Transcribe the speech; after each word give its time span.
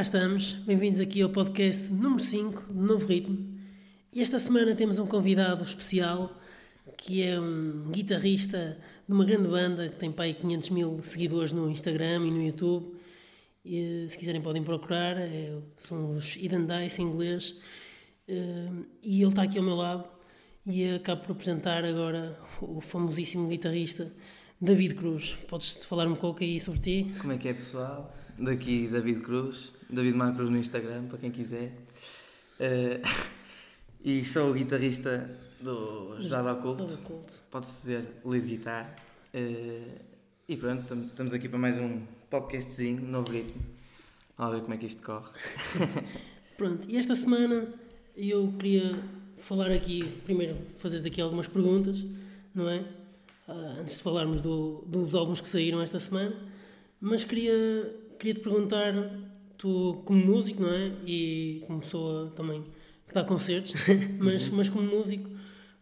cá 0.00 0.02
estamos, 0.02 0.54
bem-vindos 0.64 0.98
aqui 0.98 1.20
ao 1.20 1.28
podcast 1.28 1.92
número 1.92 2.22
5 2.22 2.72
do 2.72 2.82
Novo 2.86 3.06
Ritmo. 3.06 3.36
E 4.10 4.22
esta 4.22 4.38
semana 4.38 4.74
temos 4.74 4.98
um 4.98 5.06
convidado 5.06 5.62
especial 5.62 6.40
que 6.96 7.22
é 7.22 7.38
um 7.38 7.90
guitarrista 7.90 8.78
de 9.06 9.12
uma 9.12 9.26
grande 9.26 9.46
banda 9.46 9.90
que 9.90 9.96
tem 9.96 10.10
pai 10.10 10.32
500 10.32 10.70
mil 10.70 11.02
seguidores 11.02 11.52
no 11.52 11.70
Instagram 11.70 12.26
e 12.26 12.30
no 12.30 12.42
YouTube. 12.42 12.96
E, 13.62 14.06
se 14.08 14.16
quiserem 14.16 14.40
podem 14.40 14.62
procurar, 14.62 15.18
é, 15.18 15.54
são 15.76 16.12
os 16.12 16.34
Eden 16.36 16.64
Dice 16.64 17.02
em 17.02 17.04
inglês. 17.04 17.54
Eh, 18.26 18.70
e 19.02 19.20
ele 19.20 19.28
está 19.28 19.42
aqui 19.42 19.58
ao 19.58 19.64
meu 19.64 19.76
lado 19.76 20.08
e 20.64 20.94
acabo 20.94 21.24
por 21.24 21.32
apresentar 21.32 21.84
agora 21.84 22.40
o 22.62 22.80
famosíssimo 22.80 23.48
guitarrista 23.48 24.10
David 24.58 24.94
Cruz. 24.94 25.36
Podes 25.46 25.84
falar 25.84 26.08
um 26.08 26.16
pouco 26.16 26.42
aí 26.42 26.58
sobre 26.58 26.80
ti? 26.80 27.12
Como 27.20 27.34
é 27.34 27.36
que 27.36 27.48
é, 27.48 27.52
pessoal? 27.52 28.16
Daqui 28.38 28.88
David 28.88 29.20
Cruz, 29.20 29.74
David 29.92 30.14
Macruz 30.16 30.48
no 30.48 30.58
Instagram, 30.58 31.06
para 31.06 31.18
quem 31.18 31.30
quiser. 31.30 31.72
Uh, 32.58 33.06
e 34.04 34.24
sou 34.24 34.50
o 34.50 34.54
guitarrista 34.54 35.30
do 35.60 36.16
Jada 36.20 36.52
Oculto, 36.52 36.98
pode-se 37.50 37.82
dizer 37.82 38.04
lead 38.24 38.46
guitar. 38.46 38.94
Uh, 39.34 39.98
e 40.48 40.56
pronto, 40.56 40.94
estamos 40.94 41.32
aqui 41.32 41.48
para 41.48 41.58
mais 41.58 41.78
um 41.78 42.02
podcastzinho, 42.30 43.02
novo 43.02 43.30
ritmo. 43.30 43.62
Vamos 44.38 44.54
ver 44.54 44.62
como 44.62 44.74
é 44.74 44.76
que 44.76 44.86
isto 44.86 45.02
corre. 45.02 45.28
pronto, 46.56 46.88
e 46.88 46.96
esta 46.96 47.14
semana 47.16 47.68
eu 48.16 48.52
queria 48.58 48.98
falar 49.38 49.70
aqui, 49.70 50.20
primeiro 50.24 50.56
fazer 50.78 51.00
daqui 51.00 51.20
algumas 51.20 51.48
perguntas, 51.48 52.04
não 52.54 52.68
é? 52.68 52.78
Uh, 53.48 53.80
antes 53.80 53.96
de 53.96 54.02
falarmos 54.02 54.40
do, 54.40 54.84
dos 54.86 55.14
álbuns 55.14 55.40
que 55.40 55.48
saíram 55.48 55.82
esta 55.82 55.98
semana, 55.98 56.36
mas 57.00 57.24
queria 57.24 57.98
queria 58.20 58.34
te 58.34 58.40
perguntar, 58.40 58.92
tu 59.60 60.02
como 60.06 60.24
músico, 60.24 60.62
não 60.62 60.70
é? 60.70 60.90
E 61.06 61.62
como 61.66 61.80
pessoa 61.80 62.30
também 62.30 62.64
que 63.06 63.12
dá 63.14 63.22
concertos, 63.22 63.74
mas, 64.18 64.48
uhum. 64.48 64.56
mas 64.56 64.68
como 64.70 64.88
músico, 64.88 65.28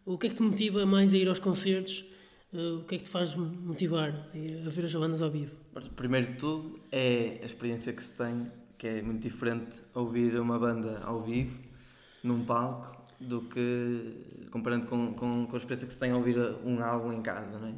o 0.05 0.17
que 0.17 0.27
é 0.27 0.29
que 0.29 0.35
te 0.35 0.43
motiva 0.43 0.85
mais 0.85 1.13
a 1.13 1.17
ir 1.17 1.29
aos 1.29 1.39
concertos? 1.39 2.05
Uh, 2.51 2.79
o 2.79 2.83
que 2.83 2.95
é 2.95 2.97
que 2.97 3.03
te 3.05 3.09
faz 3.09 3.35
motivar 3.35 4.09
a 4.09 4.69
ver 4.69 4.85
as 4.85 4.93
bandas 4.93 5.21
ao 5.21 5.29
vivo? 5.29 5.55
Primeiro 5.95 6.27
de 6.27 6.33
tudo 6.33 6.79
é 6.91 7.39
a 7.41 7.45
experiência 7.45 7.93
que 7.93 8.03
se 8.03 8.13
tem, 8.15 8.51
que 8.77 8.87
é 8.87 9.01
muito 9.01 9.21
diferente 9.21 9.77
ouvir 9.93 10.37
uma 10.39 10.59
banda 10.59 10.99
ao 11.03 11.21
vivo, 11.21 11.57
num 12.23 12.43
palco, 12.43 12.99
do 13.19 13.41
que 13.43 14.47
comparando 14.51 14.87
com, 14.87 15.13
com, 15.13 15.45
com 15.45 15.55
a 15.55 15.57
experiência 15.57 15.87
que 15.87 15.93
se 15.93 15.99
tem 15.99 16.11
a 16.11 16.17
ouvir 16.17 16.37
um 16.65 16.81
álbum 16.83 17.13
em 17.13 17.21
casa, 17.21 17.59
não 17.59 17.67
é? 17.67 17.73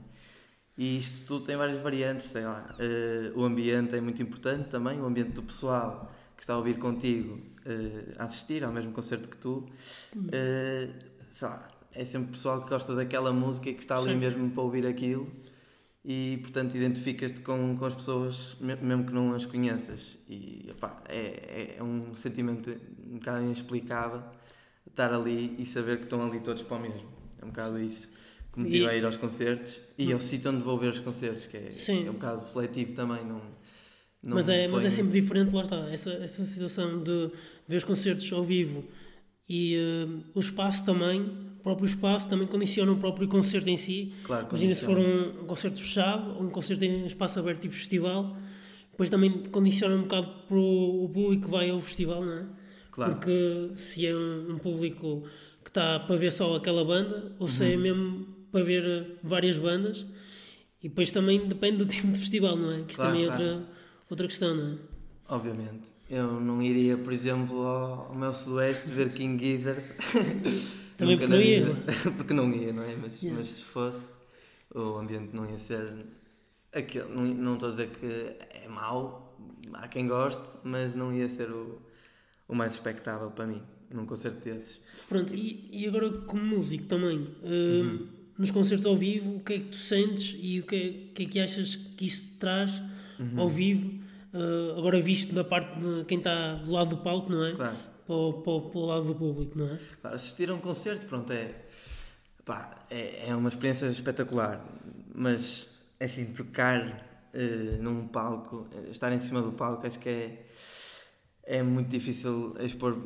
E 0.77 0.97
isto 0.97 1.27
tudo 1.27 1.45
tem 1.45 1.55
várias 1.55 1.81
variantes, 1.81 2.27
sei 2.27 2.43
lá. 2.43 2.65
Uh, 2.79 3.39
o 3.39 3.43
ambiente 3.43 3.95
é 3.95 4.01
muito 4.01 4.21
importante 4.21 4.69
também, 4.69 4.99
o 4.99 5.05
ambiente 5.05 5.31
do 5.31 5.43
pessoal 5.43 6.11
que 6.35 6.43
está 6.43 6.53
a 6.53 6.57
ouvir 6.57 6.79
contigo 6.79 7.35
uh, 7.35 8.13
a 8.17 8.23
assistir 8.23 8.63
ao 8.63 8.71
mesmo 8.71 8.91
concerto 8.91 9.29
que 9.29 9.37
tu. 9.37 9.65
Uh, 10.15 10.91
sei 11.29 11.47
lá, 11.47 11.69
é 11.93 12.05
sempre 12.05 12.31
pessoal 12.31 12.61
que 12.61 12.69
gosta 12.69 12.95
daquela 12.95 13.31
música 13.33 13.69
e 13.69 13.73
que 13.73 13.81
está 13.81 13.97
ali 13.97 14.13
Sim. 14.13 14.17
mesmo 14.17 14.49
para 14.49 14.63
ouvir 14.63 14.85
aquilo 14.85 15.27
e 16.03 16.39
portanto 16.41 16.75
identificas-te 16.75 17.41
com, 17.41 17.75
com 17.77 17.85
as 17.85 17.93
pessoas 17.93 18.57
mesmo 18.59 19.05
que 19.05 19.13
não 19.13 19.35
as 19.35 19.45
conheças 19.45 20.17
e 20.27 20.67
opá, 20.71 21.01
é, 21.07 21.75
é 21.77 21.83
um 21.83 22.13
sentimento 22.15 22.75
um 23.05 23.19
bocado 23.19 23.43
inexplicável 23.43 24.23
estar 24.87 25.13
ali 25.13 25.55
e 25.59 25.65
saber 25.65 25.97
que 25.97 26.05
estão 26.05 26.23
ali 26.23 26.39
todos 26.39 26.63
para 26.63 26.77
o 26.77 26.79
mesmo 26.79 27.07
é 27.39 27.45
um 27.45 27.49
bocado 27.49 27.79
isso 27.79 28.09
que 28.51 28.59
me 28.59 28.65
motiva 28.65 28.87
e... 28.87 28.89
a 28.89 28.97
ir 28.97 29.05
aos 29.05 29.17
concertos 29.17 29.79
e 29.97 30.11
ao 30.11 30.19
sítio 30.19 30.51
onde 30.51 30.63
vou 30.63 30.77
ver 30.77 30.91
os 30.91 30.99
concertos, 30.99 31.45
que 31.45 31.57
é, 31.57 31.71
Sim. 31.71 32.07
é 32.07 32.09
um 32.09 32.13
bocado 32.13 32.41
seletivo 32.41 32.93
também. 32.93 33.23
Não, 33.23 33.41
não 34.23 34.35
mas, 34.35 34.49
é, 34.49 34.67
mas 34.67 34.83
é 34.83 34.89
sempre 34.89 35.19
diferente, 35.19 35.53
lá 35.53 35.61
está, 35.61 35.89
essa, 35.91 36.11
essa 36.11 36.43
situação 36.43 37.01
de 37.01 37.31
ver 37.67 37.77
os 37.77 37.83
concertos 37.83 38.31
ao 38.33 38.43
vivo 38.43 38.83
e 39.53 39.75
uh, 39.77 40.23
o 40.33 40.39
espaço 40.39 40.85
também, 40.85 41.21
o 41.21 41.63
próprio 41.63 41.85
espaço 41.85 42.29
também 42.29 42.47
condiciona 42.47 42.91
o 42.91 42.97
próprio 42.97 43.27
concerto 43.27 43.69
em 43.69 43.77
si. 43.77 44.13
Claro, 44.23 44.47
Imagina 44.49 44.75
se 44.75 44.85
for 44.85 44.97
um, 44.97 45.41
um, 45.41 45.45
concerto 45.45 45.79
fechado 45.79 46.35
ou 46.35 46.43
um 46.43 46.49
concerto 46.49 46.85
em 46.85 47.05
espaço 47.05 47.39
aberto 47.39 47.61
tipo 47.61 47.73
festival, 47.73 48.35
depois 48.91 49.09
também 49.09 49.43
condiciona 49.51 49.95
um 49.95 50.03
bocado 50.03 50.27
para 50.47 50.57
o 50.57 51.09
público 51.13 51.45
que 51.45 51.51
vai 51.51 51.69
ao 51.69 51.81
festival, 51.81 52.23
não 52.23 52.33
é? 52.33 52.47
Claro. 52.91 53.13
Porque 53.13 53.71
se 53.75 54.05
é 54.05 54.15
um, 54.15 54.53
um 54.53 54.57
público 54.57 55.23
que 55.63 55.69
está 55.69 55.99
para 55.99 56.15
ver 56.15 56.31
só 56.31 56.55
aquela 56.55 56.83
banda, 56.83 57.35
ou 57.39 57.47
se 57.47 57.63
é 57.63 57.67
uhum. 57.67 57.73
é 57.73 57.77
mesmo 57.77 58.40
para 58.51 58.63
ver 58.63 58.83
eh, 58.83 59.15
várias 59.23 59.57
bandas 59.57 60.05
e 60.83 60.89
depois 60.89 61.11
também 61.11 61.47
depende 61.47 61.77
do 61.77 61.85
tipo 61.87 62.07
de 62.07 62.19
festival, 62.19 62.55
não 62.55 62.71
é? 62.71 62.83
Que 62.83 62.91
isso 62.91 62.99
claro, 62.99 63.11
também 63.11 63.23
é 63.23 63.27
claro. 63.27 63.43
outra, 63.43 63.67
outra 64.09 64.27
questão, 64.27 64.55
não 64.55 64.73
é? 64.73 64.77
Obviamente. 65.29 65.91
Eu 66.09 66.41
não 66.41 66.61
iria, 66.61 66.97
por 66.97 67.13
exemplo, 67.13 67.61
ao, 67.61 68.09
ao 68.09 68.15
meu 68.15 68.33
sudoeste 68.33 68.89
ver 68.89 69.13
King 69.13 69.41
Gizzard. 69.41 69.81
também 70.97 71.17
porque 71.17 71.31
não 71.31 71.39
ia. 71.39 71.65
porque 72.17 72.33
não 72.33 72.53
ia, 72.53 72.73
não 72.73 72.83
é? 72.83 72.95
Mas, 72.97 73.21
yeah. 73.21 73.39
mas 73.39 73.47
se 73.47 73.63
fosse, 73.63 74.05
o 74.75 74.97
ambiente 74.97 75.33
não 75.33 75.49
ia 75.49 75.57
ser 75.57 76.05
aquele. 76.73 77.07
Não, 77.07 77.23
não 77.23 77.53
estou 77.53 77.69
a 77.69 77.71
dizer 77.71 77.91
que 77.91 78.05
é 78.05 78.67
mau, 78.67 79.39
há 79.71 79.87
quem 79.87 80.05
goste, 80.05 80.57
mas 80.65 80.93
não 80.93 81.15
ia 81.15 81.29
ser 81.29 81.49
o, 81.49 81.81
o 82.45 82.53
mais 82.53 82.73
expectável 82.73 83.31
para 83.31 83.47
mim, 83.47 83.61
num 83.89 84.05
concerto 84.05 84.43
desses. 84.43 84.81
Pronto, 85.07 85.33
e, 85.33 85.69
e 85.71 85.87
agora 85.87 86.09
como 86.09 86.43
músico 86.43 86.87
também. 86.87 87.19
Uh, 87.41 87.83
uhum 87.83 88.20
nos 88.41 88.49
concertos 88.49 88.87
ao 88.87 88.95
vivo, 88.95 89.35
o 89.35 89.39
que 89.39 89.53
é 89.53 89.59
que 89.59 89.65
tu 89.65 89.77
sentes 89.77 90.35
e 90.41 90.59
o 90.59 90.63
que 90.63 90.75
é, 90.75 91.13
que, 91.13 91.23
é 91.23 91.25
que 91.27 91.39
achas 91.39 91.75
que 91.75 92.05
isso 92.07 92.31
te 92.31 92.37
traz 92.39 92.81
uhum. 93.19 93.39
ao 93.39 93.47
vivo, 93.47 94.01
uh, 94.33 94.79
agora 94.79 94.99
visto 94.99 95.31
da 95.31 95.43
parte 95.43 95.79
de 95.79 96.03
quem 96.05 96.17
está 96.17 96.55
do 96.55 96.71
lado 96.71 96.95
do 96.95 97.03
palco, 97.03 97.31
não 97.31 97.45
é? 97.45 97.53
Claro. 97.53 97.77
Para 98.07 98.15
o, 98.15 98.33
para, 98.33 98.69
para 98.71 98.79
o 98.79 98.85
lado 98.87 99.05
do 99.05 99.13
público, 99.13 99.59
não 99.59 99.67
é? 99.67 99.79
Claro, 100.01 100.15
assistir 100.15 100.49
a 100.49 100.55
um 100.55 100.57
concerto, 100.57 101.05
pronto, 101.05 101.31
é, 101.31 101.53
pá, 102.43 102.83
é, 102.89 103.29
é 103.29 103.35
uma 103.35 103.47
experiência 103.47 103.85
espetacular, 103.85 104.65
mas 105.13 105.69
é 105.99 106.05
assim, 106.05 106.25
tocar 106.25 106.81
uh, 107.35 107.83
num 107.83 108.07
palco, 108.07 108.67
estar 108.89 109.13
em 109.13 109.19
cima 109.19 109.39
do 109.39 109.51
palco, 109.51 109.85
acho 109.85 109.99
que 109.99 110.09
é, 110.09 110.45
é 111.43 111.61
muito 111.61 111.89
difícil 111.89 112.55
expor, 112.59 112.97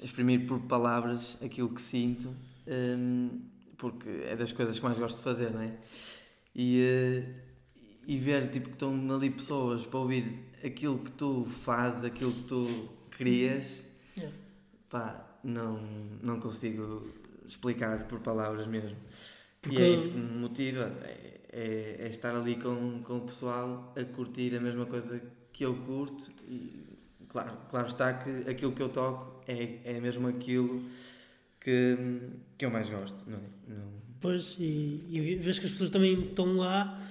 exprimir 0.00 0.46
por 0.46 0.60
palavras 0.60 1.36
aquilo 1.42 1.70
que 1.70 1.82
sinto. 1.82 2.32
Um, 2.68 3.55
porque 3.76 4.08
é 4.24 4.36
das 4.36 4.52
coisas 4.52 4.78
que 4.78 4.84
mais 4.84 4.98
gosto 4.98 5.18
de 5.18 5.22
fazer, 5.22 5.50
não 5.50 5.60
é? 5.60 5.72
E, 6.54 6.82
uh, 6.82 7.34
e 8.06 8.18
ver 8.18 8.48
tipo, 8.48 8.68
que 8.68 8.74
estão 8.74 9.14
ali 9.14 9.30
pessoas 9.30 9.86
para 9.86 9.98
ouvir 9.98 10.44
aquilo 10.64 10.98
que 10.98 11.10
tu 11.12 11.44
fazes, 11.44 12.04
aquilo 12.04 12.32
que 12.32 12.44
tu 12.44 12.88
crias, 13.10 13.84
yeah. 14.16 14.36
pá, 14.88 15.38
não, 15.42 15.80
não 16.22 16.40
consigo 16.40 17.08
explicar 17.46 18.06
por 18.06 18.20
palavras 18.20 18.66
mesmo. 18.66 18.96
Porque... 19.60 19.78
E 19.78 19.82
é 19.82 19.88
isso 19.88 20.10
que 20.10 20.16
me 20.16 20.38
motiva, 20.38 20.92
é, 21.02 21.40
é, 21.52 21.96
é, 22.00 22.08
estar 22.08 22.34
ali 22.34 22.56
com, 22.56 23.00
com 23.02 23.18
o 23.18 23.20
pessoal 23.22 23.92
a 23.96 24.04
curtir 24.04 24.54
a 24.56 24.60
mesma 24.60 24.86
coisa 24.86 25.20
que 25.52 25.64
eu 25.64 25.74
curto 25.74 26.30
e 26.46 26.98
claro, 27.28 27.56
claro 27.70 27.88
está 27.88 28.12
que 28.14 28.48
aquilo 28.48 28.72
que 28.72 28.82
eu 28.82 28.88
toco 28.88 29.42
é, 29.48 29.80
é 29.84 30.00
mesmo 30.00 30.28
aquilo 30.28 30.84
que, 31.66 31.98
que 32.56 32.64
eu 32.64 32.70
mais 32.70 32.88
gosto. 32.88 33.28
Não, 33.28 33.40
não... 33.66 33.88
Pois, 34.20 34.56
e, 34.60 35.02
e 35.10 35.36
vês 35.36 35.58
que 35.58 35.66
as 35.66 35.72
pessoas 35.72 35.90
também 35.90 36.28
estão 36.28 36.56
lá 36.58 37.02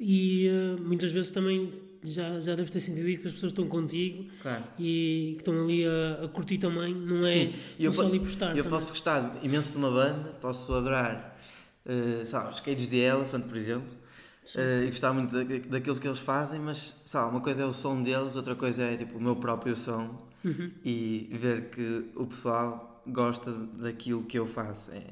e 0.00 0.48
uh, 0.48 0.80
muitas 0.80 1.12
vezes 1.12 1.30
também 1.30 1.70
já, 2.02 2.40
já 2.40 2.54
deves 2.54 2.70
ter 2.70 2.80
sentido 2.80 3.06
isso, 3.10 3.20
que 3.20 3.26
as 3.26 3.34
pessoas 3.34 3.52
estão 3.52 3.68
contigo 3.68 4.24
claro. 4.40 4.64
e 4.78 5.32
que 5.34 5.42
estão 5.42 5.62
ali 5.62 5.84
a, 5.84 6.24
a 6.24 6.28
curtir 6.28 6.56
também, 6.56 6.94
não 6.94 7.26
é 7.26 7.32
Sim. 7.32 7.54
Eu, 7.78 7.92
só 7.92 8.06
ali 8.06 8.18
por 8.18 8.28
estar. 8.28 8.56
Eu 8.56 8.64
também. 8.64 8.70
posso 8.70 8.90
gostar 8.90 9.38
imenso 9.42 9.72
de 9.72 9.76
uma 9.76 9.90
banda, 9.90 10.30
posso 10.40 10.72
adorar 10.72 11.38
uh, 11.84 12.24
sabe, 12.24 12.48
os 12.48 12.60
Cages 12.60 12.88
the 12.88 12.96
Elephant, 12.96 13.44
por 13.44 13.56
exemplo, 13.58 13.92
uh, 14.56 14.84
e 14.84 14.86
gostar 14.86 15.12
muito 15.12 15.34
da, 15.34 15.42
daquilo 15.68 16.00
que 16.00 16.08
eles 16.08 16.20
fazem, 16.20 16.58
mas 16.58 16.98
sabe, 17.04 17.30
uma 17.30 17.42
coisa 17.42 17.64
é 17.64 17.66
o 17.66 17.72
som 17.72 18.02
deles, 18.02 18.34
outra 18.34 18.56
coisa 18.56 18.82
é 18.82 18.96
tipo, 18.96 19.18
o 19.18 19.20
meu 19.20 19.36
próprio 19.36 19.76
som 19.76 20.26
uhum. 20.42 20.70
e 20.82 21.28
ver 21.38 21.68
que 21.68 22.06
o 22.16 22.26
pessoal 22.26 22.99
gosta 23.10 23.52
daquilo 23.52 24.24
que 24.24 24.38
eu 24.38 24.46
faço. 24.46 24.90
É, 24.92 25.04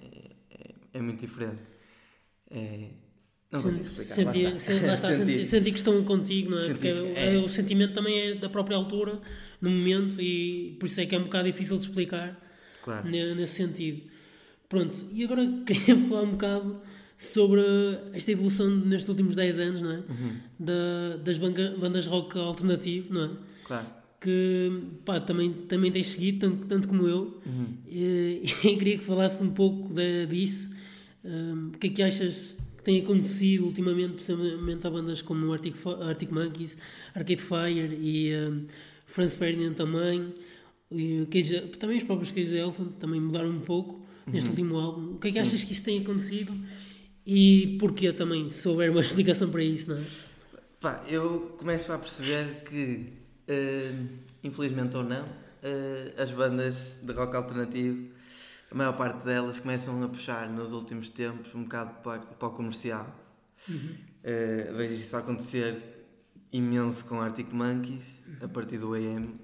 é, 0.50 0.74
é 0.94 1.00
muito 1.00 1.20
diferente. 1.20 1.62
É, 2.50 2.88
não 3.50 3.62
consigo 3.62 3.84
explicar. 3.84 4.14
Senti, 4.14 4.42
lá 4.44 4.56
está. 4.56 4.72
Lá 4.86 4.94
está 4.94 5.14
senti. 5.14 5.46
senti, 5.46 5.70
que 5.70 5.76
estão 5.78 6.04
contigo, 6.04 6.50
não 6.50 6.58
é? 6.58 6.68
Porque 6.68 6.88
é, 6.88 7.34
é, 7.34 7.38
o 7.38 7.48
sentimento 7.48 7.94
também 7.94 8.18
é 8.18 8.34
da 8.34 8.48
própria 8.48 8.76
altura, 8.76 9.20
no 9.60 9.70
momento, 9.70 10.20
e 10.20 10.76
por 10.78 10.86
isso 10.86 11.00
é 11.00 11.06
que 11.06 11.14
é 11.14 11.18
um 11.18 11.24
bocado 11.24 11.44
difícil 11.50 11.78
de 11.78 11.84
explicar 11.84 12.38
claro. 12.82 13.08
nesse 13.08 13.54
sentido. 13.54 14.02
Pronto, 14.68 15.06
e 15.10 15.24
agora 15.24 15.46
queria 15.66 15.98
falar 16.08 16.22
um 16.22 16.32
bocado 16.32 16.80
sobre 17.16 17.62
esta 18.12 18.30
evolução 18.30 18.68
nestes 18.70 19.08
últimos 19.08 19.34
10 19.34 19.58
anos, 19.58 19.82
não 19.82 19.92
é? 19.92 19.96
Uhum. 19.96 20.36
Da, 20.58 21.16
das 21.24 21.38
bandas 21.38 22.06
rock 22.06 22.38
alternativo, 22.38 23.12
não 23.12 23.24
é? 23.24 23.30
Claro 23.64 23.97
que 24.20 24.82
pá, 25.04 25.20
também, 25.20 25.52
também 25.52 25.92
tens 25.92 26.08
seguido, 26.08 26.38
tanto, 26.38 26.66
tanto 26.66 26.88
como 26.88 27.06
eu, 27.06 27.40
uhum. 27.46 27.74
e, 27.86 28.42
e, 28.64 28.76
queria 28.76 28.98
que 28.98 29.04
falasse 29.04 29.42
um 29.42 29.50
pouco 29.50 29.92
de, 29.92 30.26
disso. 30.26 30.76
Um, 31.24 31.68
o 31.74 31.78
que 31.78 31.88
é 31.88 31.90
que 31.90 32.02
achas 32.02 32.56
que 32.76 32.82
tem 32.82 33.00
acontecido 33.00 33.66
ultimamente, 33.66 34.14
principalmente 34.14 34.86
a 34.86 34.90
bandas 34.90 35.22
como 35.22 35.52
Arctic, 35.52 35.74
Arctic 36.00 36.30
Monkeys, 36.30 36.78
Arcade 37.14 37.42
Fire 37.42 37.96
e 38.00 38.34
um, 38.34 38.66
Franz 39.06 39.34
Ferdinand 39.34 39.74
também, 39.74 40.32
e 40.90 41.26
Cage, 41.30 41.60
também 41.78 41.98
os 41.98 42.04
próprios 42.04 42.30
Cage 42.30 42.56
Elephant 42.56 42.92
também 42.98 43.20
mudaram 43.20 43.50
um 43.50 43.60
pouco 43.60 44.06
neste 44.26 44.48
uhum. 44.48 44.50
último 44.50 44.76
álbum. 44.78 45.14
O 45.14 45.18
que 45.18 45.28
é 45.28 45.32
que 45.32 45.38
achas 45.38 45.62
que 45.64 45.72
isso 45.72 45.84
tem 45.84 46.00
acontecido 46.00 46.54
e 47.26 47.76
porquê 47.78 48.12
também, 48.12 48.48
se 48.48 48.66
houver 48.68 48.90
uma 48.90 49.00
explicação 49.02 49.50
para 49.50 49.62
isso, 49.62 49.90
não 49.90 49.98
é? 49.98 50.04
Pá, 50.80 51.04
eu 51.08 51.54
começo 51.58 51.92
a 51.92 51.98
perceber 51.98 52.62
que, 52.64 53.06
uh, 53.48 54.08
infelizmente 54.42 54.96
ou 54.96 55.02
não, 55.02 55.24
uh, 55.24 56.20
as 56.22 56.30
bandas 56.30 57.00
de 57.02 57.12
rock 57.12 57.34
alternativo, 57.36 58.12
a 58.70 58.74
maior 58.74 58.94
parte 58.96 59.24
delas 59.24 59.58
começam 59.58 60.02
a 60.02 60.08
puxar 60.08 60.48
nos 60.48 60.72
últimos 60.72 61.08
tempos 61.08 61.54
um 61.54 61.62
bocado 61.62 61.94
para, 62.02 62.20
para 62.20 62.48
o 62.48 62.50
comercial. 62.52 63.14
Uhum. 63.68 63.96
Uh, 64.24 64.76
vejo 64.76 64.94
isso 64.94 65.16
acontecer 65.16 66.06
imenso 66.52 67.04
com 67.06 67.20
Arctic 67.20 67.52
Monkeys, 67.52 68.24
a 68.40 68.48
partir 68.48 68.78
do 68.78 68.94
AM, 68.94 69.38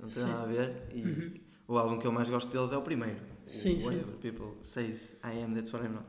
não 0.00 0.08
tem 0.08 0.22
sim. 0.22 0.28
nada 0.28 0.42
a 0.42 0.46
ver. 0.46 0.82
E 0.92 1.02
uhum. 1.02 1.34
o 1.68 1.78
álbum 1.78 1.98
que 1.98 2.06
eu 2.06 2.12
mais 2.12 2.28
gosto 2.28 2.50
deles 2.50 2.72
é 2.72 2.76
o 2.76 2.82
primeiro. 2.82 3.20
Sim, 3.46 3.76
o 3.76 3.80
sim. 3.80 3.86
Whatever 3.86 4.14
People 4.16 4.58
Says 4.62 5.16
I 5.24 5.42
Am, 5.42 5.54
That's 5.54 5.72
What 5.72 5.86
I'm 5.86 5.94
Not. 5.94 6.06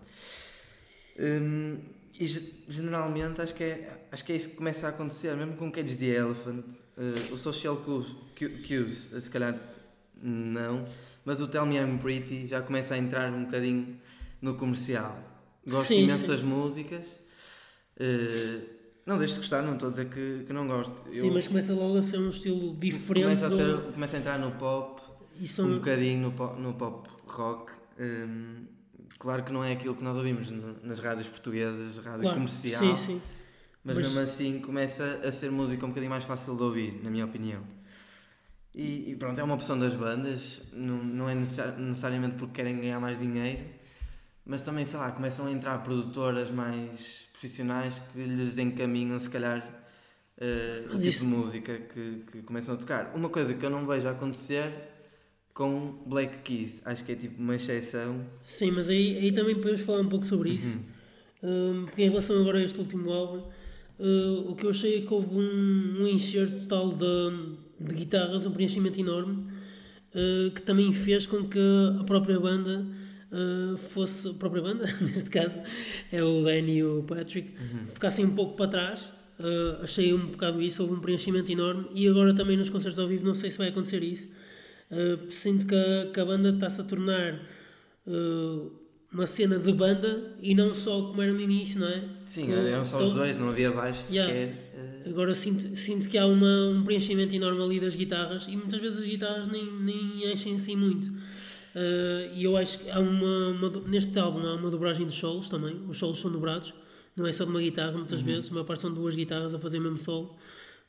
Um, 1.18 1.80
e 2.20 2.26
generalmente 2.70 3.42
acho 3.42 3.54
que, 3.54 3.64
é, 3.64 4.08
acho 4.12 4.24
que 4.24 4.32
é 4.32 4.36
isso 4.36 4.50
que 4.50 4.56
começa 4.56 4.88
a 4.88 4.90
acontecer, 4.90 5.36
mesmo 5.36 5.56
com 5.56 5.72
Cage 5.72 5.98
the 5.98 6.06
Elephant, 6.06 6.66
uh, 6.98 7.34
o 7.34 7.38
Social 7.38 7.78
Cues, 7.78 8.16
cues, 8.36 9.12
se 9.20 9.30
calhar 9.30 9.60
não, 10.22 10.88
mas 11.26 11.42
o 11.42 11.48
Tell 11.48 11.66
Me 11.66 11.78
I'm 11.78 11.98
Pretty 11.98 12.46
já 12.48 12.62
começa 12.62 12.96
a 12.96 12.98
entrar 12.98 13.32
um 13.32 13.46
bocadinho 13.46 14.00
no 14.42 14.56
comercial. 14.56 15.20
Gosto 15.68 15.88
sim, 15.88 16.04
imenso 16.04 16.22
sim. 16.22 16.28
das 16.28 16.42
músicas. 16.42 17.06
Uh, 18.00 18.76
não 19.06 19.18
deixo 19.18 19.36
de 19.36 19.40
gostar, 19.42 19.62
não 19.62 19.74
estou 19.74 19.88
a 19.88 19.92
dizer 19.92 20.06
que, 20.06 20.44
que 20.46 20.54
não 20.54 20.68
gosto. 20.68 21.12
Sim, 21.12 21.28
Eu, 21.28 21.34
mas 21.34 21.48
começa 21.48 21.74
logo 21.74 21.98
a 21.98 22.02
ser 22.02 22.20
um 22.20 22.30
estilo 22.30 22.76
diferente. 22.76 23.24
Começa 23.24 23.48
a, 23.48 23.52
ser, 23.52 23.92
começa 23.94 24.18
a 24.18 24.20
entrar 24.20 24.40
no 24.40 24.52
pop, 24.52 25.02
são... 25.46 25.68
um 25.68 25.76
bocadinho 25.76 26.22
no 26.22 26.32
pop, 26.32 26.60
no 26.60 26.74
pop 26.74 27.10
rock. 27.28 27.72
Um, 28.00 28.75
Claro 29.18 29.44
que 29.44 29.52
não 29.52 29.64
é 29.64 29.72
aquilo 29.74 29.96
que 29.96 30.04
nós 30.04 30.16
ouvimos 30.18 30.52
nas 30.84 31.00
rádios 31.00 31.28
portuguesas, 31.28 31.98
rádio 31.98 32.22
claro. 32.22 32.36
comercial. 32.36 32.80
Sim, 32.80 32.96
sim. 32.96 33.22
Mas, 33.84 33.96
mas, 33.96 34.08
mesmo 34.08 34.22
assim 34.22 34.60
começa 34.60 35.22
a 35.24 35.32
ser 35.32 35.52
música 35.52 35.86
um 35.86 35.90
bocadinho 35.90 36.10
mais 36.10 36.24
fácil 36.24 36.56
de 36.56 36.64
ouvir, 36.64 37.00
na 37.04 37.10
minha 37.10 37.26
opinião. 37.26 37.62
E, 38.74 39.12
e 39.12 39.16
pronto, 39.16 39.40
é 39.40 39.44
uma 39.44 39.54
opção 39.54 39.80
das 39.80 39.94
bandas, 39.94 40.62
não, 40.74 40.98
não 40.98 41.30
é 41.30 41.36
necessariamente 41.36 42.36
porque 42.36 42.56
querem 42.56 42.78
ganhar 42.78 43.00
mais 43.00 43.20
dinheiro, 43.20 43.64
mas 44.46 44.62
também, 44.62 44.86
sei 44.86 45.00
lá, 45.00 45.12
começam 45.12 45.46
a 45.46 45.52
entrar 45.52 45.78
produtoras 45.78 46.52
mais 46.52 47.26
profissionais 47.32 48.02
que 48.12 48.20
lhes 48.20 48.58
encaminham, 48.58 49.18
se 49.18 49.30
calhar, 49.30 49.60
uh, 50.38 50.86
o 50.88 50.98
tipo 50.98 51.06
isso... 51.06 51.26
de 51.26 51.32
música 51.32 51.78
que, 51.78 52.24
que 52.32 52.42
começam 52.42 52.76
a 52.76 52.78
tocar. 52.78 53.14
Uma 53.16 53.30
coisa 53.30 53.54
que 53.54 53.66
eu 53.66 53.70
não 53.70 53.88
vejo 53.88 54.08
acontecer 54.10 54.95
com 55.56 55.96
Black 56.06 56.40
Keys. 56.40 56.82
Acho 56.86 57.04
que 57.04 57.14
é 57.14 57.16
tipo 57.16 57.42
uma 57.42 57.56
exceção. 57.56 58.24
Sim, 58.42 58.72
mas 58.72 58.90
aí, 58.90 59.18
aí 59.18 59.32
também 59.32 59.56
podemos 59.56 59.82
falar 59.82 60.02
um 60.02 60.10
pouco 60.10 60.26
sobre 60.26 60.52
isso. 60.52 60.78
Uhum. 61.42 61.82
Um, 61.82 61.86
porque 61.86 62.04
em 62.04 62.10
relação 62.10 62.40
agora 62.40 62.60
a 62.60 62.64
este 62.64 62.78
último 62.78 63.10
álbum, 63.12 63.42
uh, 64.00 64.52
o 64.52 64.56
que 64.56 64.66
eu 64.66 64.70
achei 64.70 64.98
é 64.98 65.02
que 65.02 65.14
houve 65.14 65.34
um, 65.34 66.02
um 66.02 66.08
enxerto 66.08 66.60
total 66.68 66.90
de, 66.90 67.56
de 67.80 67.96
guitarras, 67.96 68.46
um 68.46 68.52
preenchimento 68.52 69.00
enorme, 69.00 69.46
uh, 70.14 70.52
que 70.52 70.62
também 70.62 70.94
fez 70.94 71.26
com 71.26 71.46
que 71.46 71.60
a 72.02 72.04
própria 72.04 72.38
banda 72.38 72.86
uh, 73.32 73.78
fosse. 73.78 74.28
A 74.28 74.34
própria 74.34 74.62
banda, 74.62 74.86
neste 75.00 75.30
caso, 75.30 75.62
é 76.12 76.22
o 76.22 76.44
Danny 76.44 76.80
e 76.80 76.84
o 76.84 77.04
Patrick, 77.04 77.54
uhum. 77.58 77.88
ficassem 77.88 78.26
um 78.26 78.36
pouco 78.36 78.58
para 78.58 78.68
trás. 78.68 79.10
Achei 79.84 80.14
um 80.14 80.28
bocado 80.28 80.62
isso, 80.62 80.82
houve 80.82 80.96
um 80.96 81.00
preenchimento 81.02 81.52
enorme 81.52 81.88
e 81.94 82.08
agora 82.08 82.34
também 82.34 82.56
nos 82.56 82.70
concertos 82.70 82.98
ao 82.98 83.06
vivo 83.06 83.26
não 83.26 83.34
sei 83.34 83.52
se 83.52 83.58
vai 83.58 83.68
acontecer 83.68 84.02
isso, 84.02 84.30
Uh, 84.92 85.32
sinto 85.32 85.66
que 85.66 85.76
a, 85.76 86.12
que 86.12 86.20
a 86.20 86.26
banda 86.26 86.50
está-se 86.50 86.80
a 86.80 86.84
tornar 86.84 87.34
uh, 88.06 88.72
uma 89.12 89.26
cena 89.26 89.58
de 89.58 89.72
banda 89.72 90.36
e 90.40 90.54
não 90.54 90.76
só 90.76 91.08
como 91.08 91.22
era 91.22 91.34
no 91.34 91.40
início, 91.40 91.80
não 91.80 91.88
é? 91.88 92.04
Sim, 92.26 92.52
eram 92.52 92.86
só 92.86 93.04
os 93.04 93.14
dois, 93.14 93.38
não 93.38 93.50
havia 93.50 93.72
baixo 93.72 94.14
yeah. 94.14 94.32
sequer. 94.32 95.04
Uh... 95.06 95.10
Agora 95.10 95.34
sinto, 95.34 95.76
sinto 95.76 96.08
que 96.08 96.18
há 96.18 96.26
uma, 96.28 96.68
um 96.70 96.84
preenchimento 96.84 97.36
enorme 97.36 97.64
ali 97.64 97.80
das 97.80 97.96
guitarras 97.96 98.46
e 98.48 98.56
muitas 98.56 98.80
vezes 98.80 99.00
as 99.00 99.06
guitarras 99.06 99.48
nem, 99.48 99.72
nem 99.72 100.32
enchem 100.32 100.56
assim 100.56 100.76
muito. 100.76 101.12
E 102.34 102.44
eu 102.44 102.56
acho 102.56 102.80
que 102.80 102.90
há 102.90 103.00
uma, 103.00 103.50
uma, 103.50 103.70
neste 103.88 104.18
álbum 104.18 104.40
há 104.48 104.56
uma 104.56 104.72
dobragem 104.72 105.06
de 105.06 105.14
solos 105.14 105.50
também, 105.50 105.76
os 105.90 105.98
solos 105.98 106.20
são 106.20 106.32
dobrados, 106.32 106.74
não 107.16 107.28
é 107.28 107.32
só 107.34 107.44
de 107.44 107.52
uma 107.52 107.60
guitarra 107.60 107.92
muitas 107.92 108.22
uhum. 108.22 108.28
vezes, 108.28 108.50
a 108.50 108.54
maior 108.54 108.66
parte 108.66 108.82
são 108.82 108.94
duas 108.94 109.14
guitarras 109.14 109.54
a 109.54 109.60
fazer 109.60 109.80
o 109.80 109.82
mesmo 109.82 109.98
solo, 109.98 110.38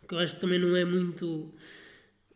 que 0.08 0.14
eu 0.14 0.19
acho 0.20 0.37
que 0.37 0.40
também 0.40 0.60
não 0.60 0.76
é 0.76 0.84
muito 0.84 1.52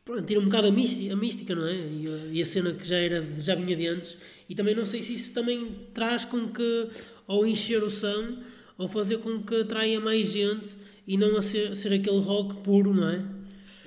pronto, 0.04 0.22
tira 0.22 0.40
um 0.40 0.44
bocado 0.44 0.68
a 0.68 0.70
mística, 0.70 1.12
a 1.12 1.16
mística 1.16 1.54
não 1.54 1.66
é? 1.66 1.74
E 1.74 2.06
a, 2.06 2.32
e 2.32 2.42
a, 2.42 2.46
cena 2.46 2.72
que 2.72 2.86
já, 2.86 2.96
era, 2.96 3.26
já 3.38 3.54
vinha 3.54 3.76
de 3.76 3.86
antes. 3.86 4.16
E 4.48 4.54
também 4.54 4.74
não 4.74 4.84
sei 4.84 5.02
se 5.02 5.14
isso 5.14 5.32
também 5.32 5.70
traz 5.94 6.24
com 6.24 6.48
que, 6.48 6.88
ao 7.26 7.46
encher 7.46 7.82
o 7.82 7.90
som, 7.90 8.38
ou 8.76 8.88
fazer 8.88 9.18
com 9.18 9.42
que 9.42 9.56
atraia 9.56 10.00
mais 10.00 10.32
gente 10.32 10.76
e 11.06 11.16
não 11.16 11.36
a 11.36 11.42
ser, 11.42 11.76
ser 11.76 11.92
aquele 11.92 12.18
rock 12.18 12.54
puro, 12.62 12.94
não 12.94 13.08
é? 13.08 13.24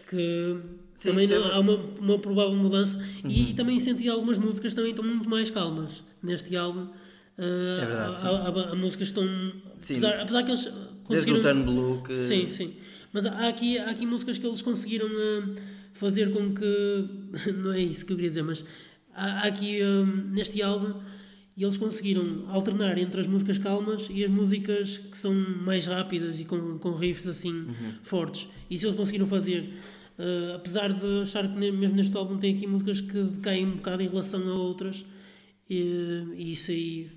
Que 0.07 0.57
Sim, 0.95 1.09
também 1.09 1.27
não, 1.27 1.51
há 1.51 1.59
uma, 1.59 1.75
uma 1.99 2.19
provável 2.19 2.55
mudança. 2.55 2.97
Uhum. 2.97 3.29
E, 3.29 3.49
e, 3.49 3.53
também 3.53 3.79
senti 3.79 4.07
algumas 4.07 4.37
músicas 4.37 4.73
também 4.73 4.91
estão 4.91 5.03
muito 5.03 5.29
mais 5.29 5.49
calmas 5.49 6.03
neste 6.21 6.55
álbum. 6.55 6.87
Uh, 7.37 7.81
é 7.81 7.85
verdade, 7.85 8.17
há, 8.71 8.75
músicas 8.75 9.07
estão. 9.07 9.27
Apesar, 9.75 10.19
apesar 10.19 10.43
que 10.43 10.51
eles 10.51 10.65
conseguiram. 11.03 11.07
Desde 11.07 11.31
o 11.33 11.41
Turn 11.41 11.63
Blue 11.63 12.03
que... 12.03 12.13
Sim, 12.13 12.49
sim. 12.49 12.73
Mas 13.11 13.25
há 13.25 13.47
aqui, 13.47 13.77
há 13.79 13.89
aqui 13.89 14.05
músicas 14.05 14.37
que 14.37 14.45
eles 14.45 14.61
conseguiram. 14.61 15.07
Uh, 15.07 15.55
fazer 15.93 16.31
com 16.31 16.53
que. 16.53 17.07
Não 17.55 17.71
é 17.71 17.81
isso 17.81 18.05
que 18.05 18.13
eu 18.13 18.17
queria 18.17 18.29
dizer, 18.29 18.43
mas 18.43 18.65
há, 19.13 19.41
há 19.41 19.47
aqui 19.47 19.83
um, 19.83 20.05
neste 20.31 20.61
álbum 20.61 21.01
e 21.55 21.63
eles 21.63 21.77
conseguiram 21.77 22.45
alternar 22.49 22.97
entre 22.97 23.21
as 23.21 23.27
músicas 23.27 23.59
calmas 23.59 24.09
e 24.09 24.23
as 24.23 24.29
músicas 24.29 24.97
que 24.97 25.17
são 25.17 25.33
mais 25.33 25.85
rápidas 25.85 26.39
e 26.39 26.45
com, 26.45 26.79
com 26.79 26.91
riffs 26.93 27.27
assim 27.27 27.51
uhum. 27.51 27.93
fortes. 28.01 28.47
Isso 28.69 28.87
eles 28.87 28.95
conseguiram 28.95 29.27
fazer. 29.27 29.69
Uh, 30.17 30.55
apesar 30.55 30.93
de 30.93 31.21
achar 31.21 31.47
que 31.47 31.71
mesmo 31.71 31.95
neste 31.95 32.15
álbum 32.15 32.37
tem 32.37 32.55
aqui 32.55 32.67
músicas 32.67 33.01
que 33.01 33.37
caem 33.41 33.65
um 33.65 33.75
bocado 33.77 34.01
em 34.01 34.07
relação 34.07 34.47
a 34.47 34.53
outras, 34.53 35.05
e, 35.69 36.25
e 36.35 36.51
isso 36.51 36.71
aí 36.71 37.11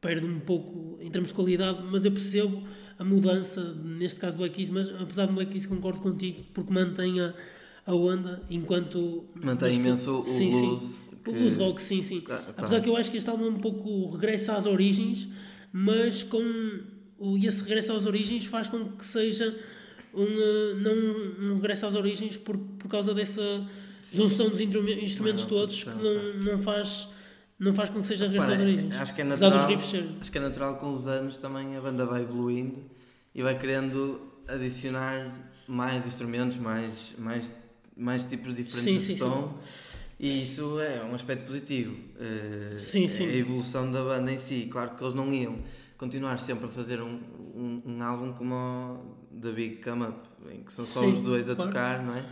perde 0.00 0.26
um 0.26 0.40
pouco 0.40 0.98
em 1.00 1.10
termos 1.10 1.30
de 1.30 1.34
qualidade, 1.34 1.82
mas 1.90 2.04
eu 2.04 2.12
percebo 2.12 2.62
a 2.98 3.04
mudança, 3.04 3.74
neste 3.74 4.18
caso 4.18 4.36
Black 4.36 4.54
Keys, 4.54 4.70
mas 4.70 4.88
apesar 4.88 5.26
de 5.26 5.32
Black 5.32 5.50
Keys 5.52 5.66
concordo 5.66 6.00
contigo, 6.00 6.44
porque 6.54 6.72
mantém 6.72 7.20
a, 7.20 7.34
a 7.86 7.94
onda 7.94 8.42
enquanto. 8.50 9.24
Mantém 9.34 9.76
imenso 9.76 10.20
o 10.20 10.24
sim, 10.24 10.50
blues. 10.50 10.82
Sim. 10.82 11.16
Que... 11.22 11.30
O 11.30 11.32
blues 11.32 11.56
rock, 11.56 11.82
sim, 11.82 12.02
sim. 12.02 12.20
Claro, 12.20 12.42
claro. 12.42 12.58
Apesar 12.58 12.80
que 12.80 12.88
eu 12.88 12.96
acho 12.96 13.10
que 13.10 13.16
este 13.16 13.28
álbum 13.28 13.46
é 13.46 13.48
um 13.48 13.58
pouco 13.58 14.08
regressa 14.10 14.56
às 14.56 14.66
origens, 14.66 15.28
mas 15.72 16.22
com. 16.22 16.40
E 17.22 17.46
esse 17.46 17.62
regresso 17.62 17.92
às 17.92 18.06
origens 18.06 18.46
faz 18.46 18.68
com 18.68 18.92
que 18.92 19.04
seja 19.04 19.54
um, 20.14 20.24
eh, 20.24 20.74
não 20.76 21.52
um 21.52 21.54
regresso 21.56 21.86
às 21.86 21.94
origens 21.94 22.36
por, 22.36 22.56
por 22.56 22.88
causa 22.88 23.12
dessa 23.12 23.42
junção 24.12 24.48
dos 24.48 24.60
instrumentos 24.60 25.44
todos 25.44 25.84
que 25.84 25.90
não, 25.90 26.54
não 26.54 26.58
faz 26.58 27.08
não 27.58 27.74
faz 27.74 27.90
com 27.90 28.00
que 28.00 28.06
seja 28.06 28.24
regresso 28.24 28.52
às 28.52 28.60
origens. 28.60 28.96
Acho 28.96 29.14
que 29.14 29.20
é 29.20 29.24
natural. 29.24 29.52
Acho 30.18 30.32
que 30.32 30.38
é 30.38 30.40
natural 30.40 30.76
com 30.76 30.94
os 30.94 31.06
anos 31.06 31.36
também 31.36 31.76
a 31.76 31.80
banda 31.80 32.06
vai 32.06 32.22
evoluindo 32.22 32.80
e 33.34 33.42
vai 33.42 33.58
querendo 33.58 34.18
adicionar 34.48 35.30
mais 35.68 36.06
instrumentos, 36.06 36.56
mais, 36.56 37.12
mais 37.18 37.52
mais 37.96 38.24
tipos 38.24 38.56
diferentes 38.56 38.82
sim, 38.82 38.94
de 38.94 39.00
sim, 39.00 39.16
som. 39.16 39.58
Sim. 39.64 39.80
E 40.20 40.42
isso 40.42 40.78
é 40.80 41.02
um 41.02 41.14
aspecto 41.14 41.46
positivo. 41.46 41.94
Uh, 41.94 42.78
sim, 42.78 43.08
sim. 43.08 43.26
A 43.26 43.34
evolução 43.34 43.90
da 43.90 44.02
banda 44.02 44.30
em 44.30 44.36
si. 44.36 44.68
Claro 44.70 44.90
que 44.94 45.02
eles 45.02 45.14
não 45.14 45.32
iam 45.32 45.58
continuar 45.96 46.38
sempre 46.38 46.66
a 46.66 46.68
fazer 46.68 47.00
um, 47.00 47.20
um, 47.54 47.82
um 47.86 48.02
álbum 48.02 48.32
como 48.32 48.54
o 48.54 49.40
The 49.40 49.52
Big 49.52 49.76
Come 49.76 50.04
Up, 50.04 50.18
em 50.50 50.62
que 50.62 50.72
são 50.72 50.84
só 50.84 51.00
sim, 51.00 51.12
os 51.12 51.22
dois 51.22 51.48
a 51.48 51.54
claro. 51.54 51.70
tocar, 51.70 52.02
não 52.02 52.14
é? 52.14 52.26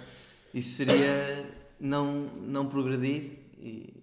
Isso 0.53 0.77
seria 0.77 1.47
não, 1.81 2.31
não 2.47 2.67
progredir 2.67 3.39
e, 3.59 3.95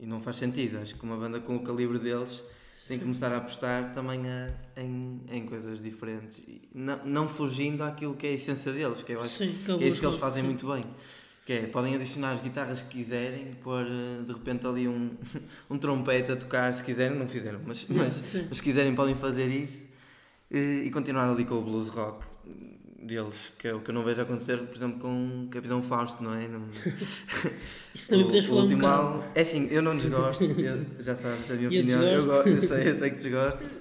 e, 0.00 0.06
não 0.06 0.20
faz 0.20 0.36
sentido. 0.36 0.78
Acho 0.78 0.94
que 0.94 1.02
uma 1.02 1.16
banda 1.16 1.40
com 1.40 1.56
o 1.56 1.60
calibre 1.60 1.98
deles 1.98 2.42
tem 2.86 2.98
que 2.98 3.04
começar 3.04 3.32
a 3.32 3.38
apostar 3.38 3.92
também 3.92 4.20
a, 4.28 4.50
em, 4.80 5.20
em 5.30 5.46
coisas 5.46 5.82
diferentes, 5.82 6.42
não, 6.74 7.04
não 7.04 7.28
fugindo 7.28 7.82
àquilo 7.82 8.14
que 8.14 8.26
é 8.26 8.30
a 8.30 8.32
essência 8.34 8.72
deles, 8.72 9.02
que 9.02 9.12
eu 9.12 9.20
acho 9.20 9.28
sim, 9.28 9.58
que 9.64 9.72
é 9.72 9.88
isso 9.88 10.00
que 10.00 10.06
eles 10.06 10.18
fazem 10.18 10.42
sim. 10.42 10.46
muito 10.46 10.66
bem. 10.66 10.84
Que 11.44 11.52
é, 11.52 11.66
podem 11.66 11.94
adicionar 11.94 12.32
as 12.32 12.40
guitarras 12.40 12.82
que 12.82 12.88
quiserem, 12.88 13.54
pôr 13.62 13.86
eh, 13.86 14.22
de 14.24 14.32
repente 14.32 14.66
ali 14.66 14.88
um, 14.88 15.12
um 15.70 15.78
trompete 15.78 16.32
a 16.32 16.36
tocar, 16.36 16.74
se 16.74 16.82
quiserem, 16.82 17.16
não 17.16 17.28
fizeram, 17.28 17.60
mas, 17.64 17.86
mas, 17.90 18.34
mas 18.48 18.58
se 18.58 18.62
quiserem 18.62 18.94
podem 18.96 19.14
fazer 19.14 19.48
isso 19.48 19.86
e, 20.50 20.82
e 20.86 20.90
continuar 20.90 21.30
ali 21.30 21.44
com 21.44 21.54
o 21.54 21.62
blues 21.62 21.88
rock 21.88 22.24
deles, 23.06 23.34
que 23.58 23.68
é 23.68 23.74
o 23.74 23.80
que 23.80 23.90
eu 23.90 23.94
não 23.94 24.04
vejo 24.04 24.20
acontecer, 24.20 24.58
por 24.58 24.76
exemplo, 24.76 24.98
com 24.98 25.44
o 25.44 25.48
Capitão 25.48 25.80
Fausto, 25.82 26.22
não 26.22 26.34
é? 26.34 26.48
Não... 26.48 26.62
Isso 27.94 28.08
também 28.08 28.26
podes 28.26 28.46
falar 28.46 28.64
um 28.64 28.86
álbum, 28.86 29.22
É 29.34 29.40
assim, 29.40 29.68
eu 29.70 29.80
não 29.80 29.96
desgosto, 29.96 30.44
já 31.00 31.14
sabes 31.14 31.50
a 31.50 31.54
minha 31.54 31.68
opinião, 31.68 32.02
eu, 32.02 32.26
gosto, 32.26 32.48
eu, 32.48 32.60
sei, 32.62 32.88
eu 32.88 32.94
sei 32.94 33.10
que 33.10 33.16
desgostas, 33.16 33.80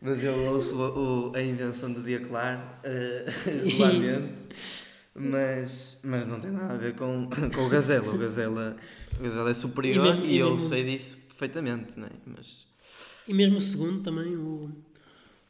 mas 0.00 0.22
eu 0.22 0.34
ouço 0.46 0.76
o, 0.76 1.32
a 1.34 1.42
invenção 1.42 1.92
do 1.92 2.02
dia 2.02 2.20
claro 2.20 2.60
uh, 2.60 3.30
regularmente. 3.66 4.34
Mas, 5.14 5.98
mas 6.02 6.26
não 6.26 6.38
tem 6.38 6.50
nada 6.50 6.74
a 6.74 6.78
ver 6.78 6.94
com, 6.94 7.28
com 7.54 7.66
o 7.66 7.68
Gazela. 7.68 8.14
O 8.14 8.16
Gazela, 8.18 8.76
o 9.18 9.22
Gazela 9.22 9.50
é 9.50 9.54
superior 9.54 10.06
e, 10.06 10.10
mesmo, 10.10 10.24
e, 10.24 10.38
eu 10.38 10.50
mesmo, 10.52 10.68
sei 10.68 10.84
disso 10.84 11.18
perfeitamente, 11.28 11.98
né? 11.98 12.08
Mas... 12.24 12.66
E 13.26 13.34
mesmo 13.34 13.58
o 13.58 13.60
segundo 13.60 14.02
também, 14.02 14.36
o, 14.36 14.60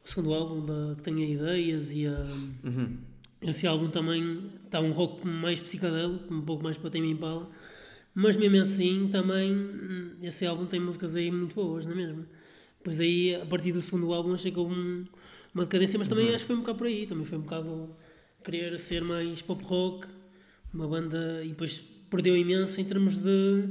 o 0.05 0.09
segundo 0.09 0.35
álbum 0.35 0.65
da, 0.65 0.95
que 0.97 1.03
tem 1.03 1.23
a 1.23 1.27
ideias 1.27 1.93
e 1.93 2.07
a. 2.07 2.27
Uhum. 2.65 2.97
Esse 3.43 3.67
álbum 3.67 3.89
também 3.89 4.51
está 4.65 4.81
um 4.81 4.93
rock 4.93 5.27
mais 5.27 5.59
psicadélico, 5.61 6.33
um 6.33 6.43
pouco 6.43 6.63
mais 6.63 6.77
para 6.77 6.91
Tame 6.91 7.11
Impala, 7.11 7.49
mas 8.15 8.37
mesmo 8.37 8.61
assim 8.61 9.09
também 9.11 9.55
hum, 9.55 10.11
esse 10.21 10.45
álbum 10.45 10.67
tem 10.67 10.79
músicas 10.79 11.17
aí 11.17 11.31
muito 11.31 11.55
boas, 11.55 11.87
não 11.87 11.93
é 11.93 11.97
mesmo? 11.97 12.27
Pois 12.85 13.01
aí, 13.01 13.35
a 13.35 13.47
partir 13.47 13.73
do 13.73 13.81
segundo 13.81 14.13
álbum, 14.13 14.35
achei 14.35 14.51
que 14.51 14.59
houve 14.59 14.75
um, 14.75 15.05
uma 15.55 15.65
decadência, 15.65 15.99
mas 15.99 16.09
também 16.09 16.29
uhum. 16.29 16.35
acho 16.35 16.45
que 16.45 16.49
foi 16.49 16.57
um 16.57 16.61
bocado 16.61 16.79
por 16.79 16.87
aí, 16.87 17.07
também 17.07 17.25
foi 17.25 17.39
um 17.39 17.43
bocado 17.43 17.97
querer 18.45 18.79
ser 18.79 19.03
mais 19.03 19.41
pop 19.43 19.63
rock, 19.65 20.09
uma 20.73 20.87
banda, 20.87 21.43
e 21.45 21.49
depois 21.49 21.83
perdeu 22.11 22.37
imenso 22.37 22.81
em 22.81 22.85
termos 22.85 23.17
de 23.17 23.65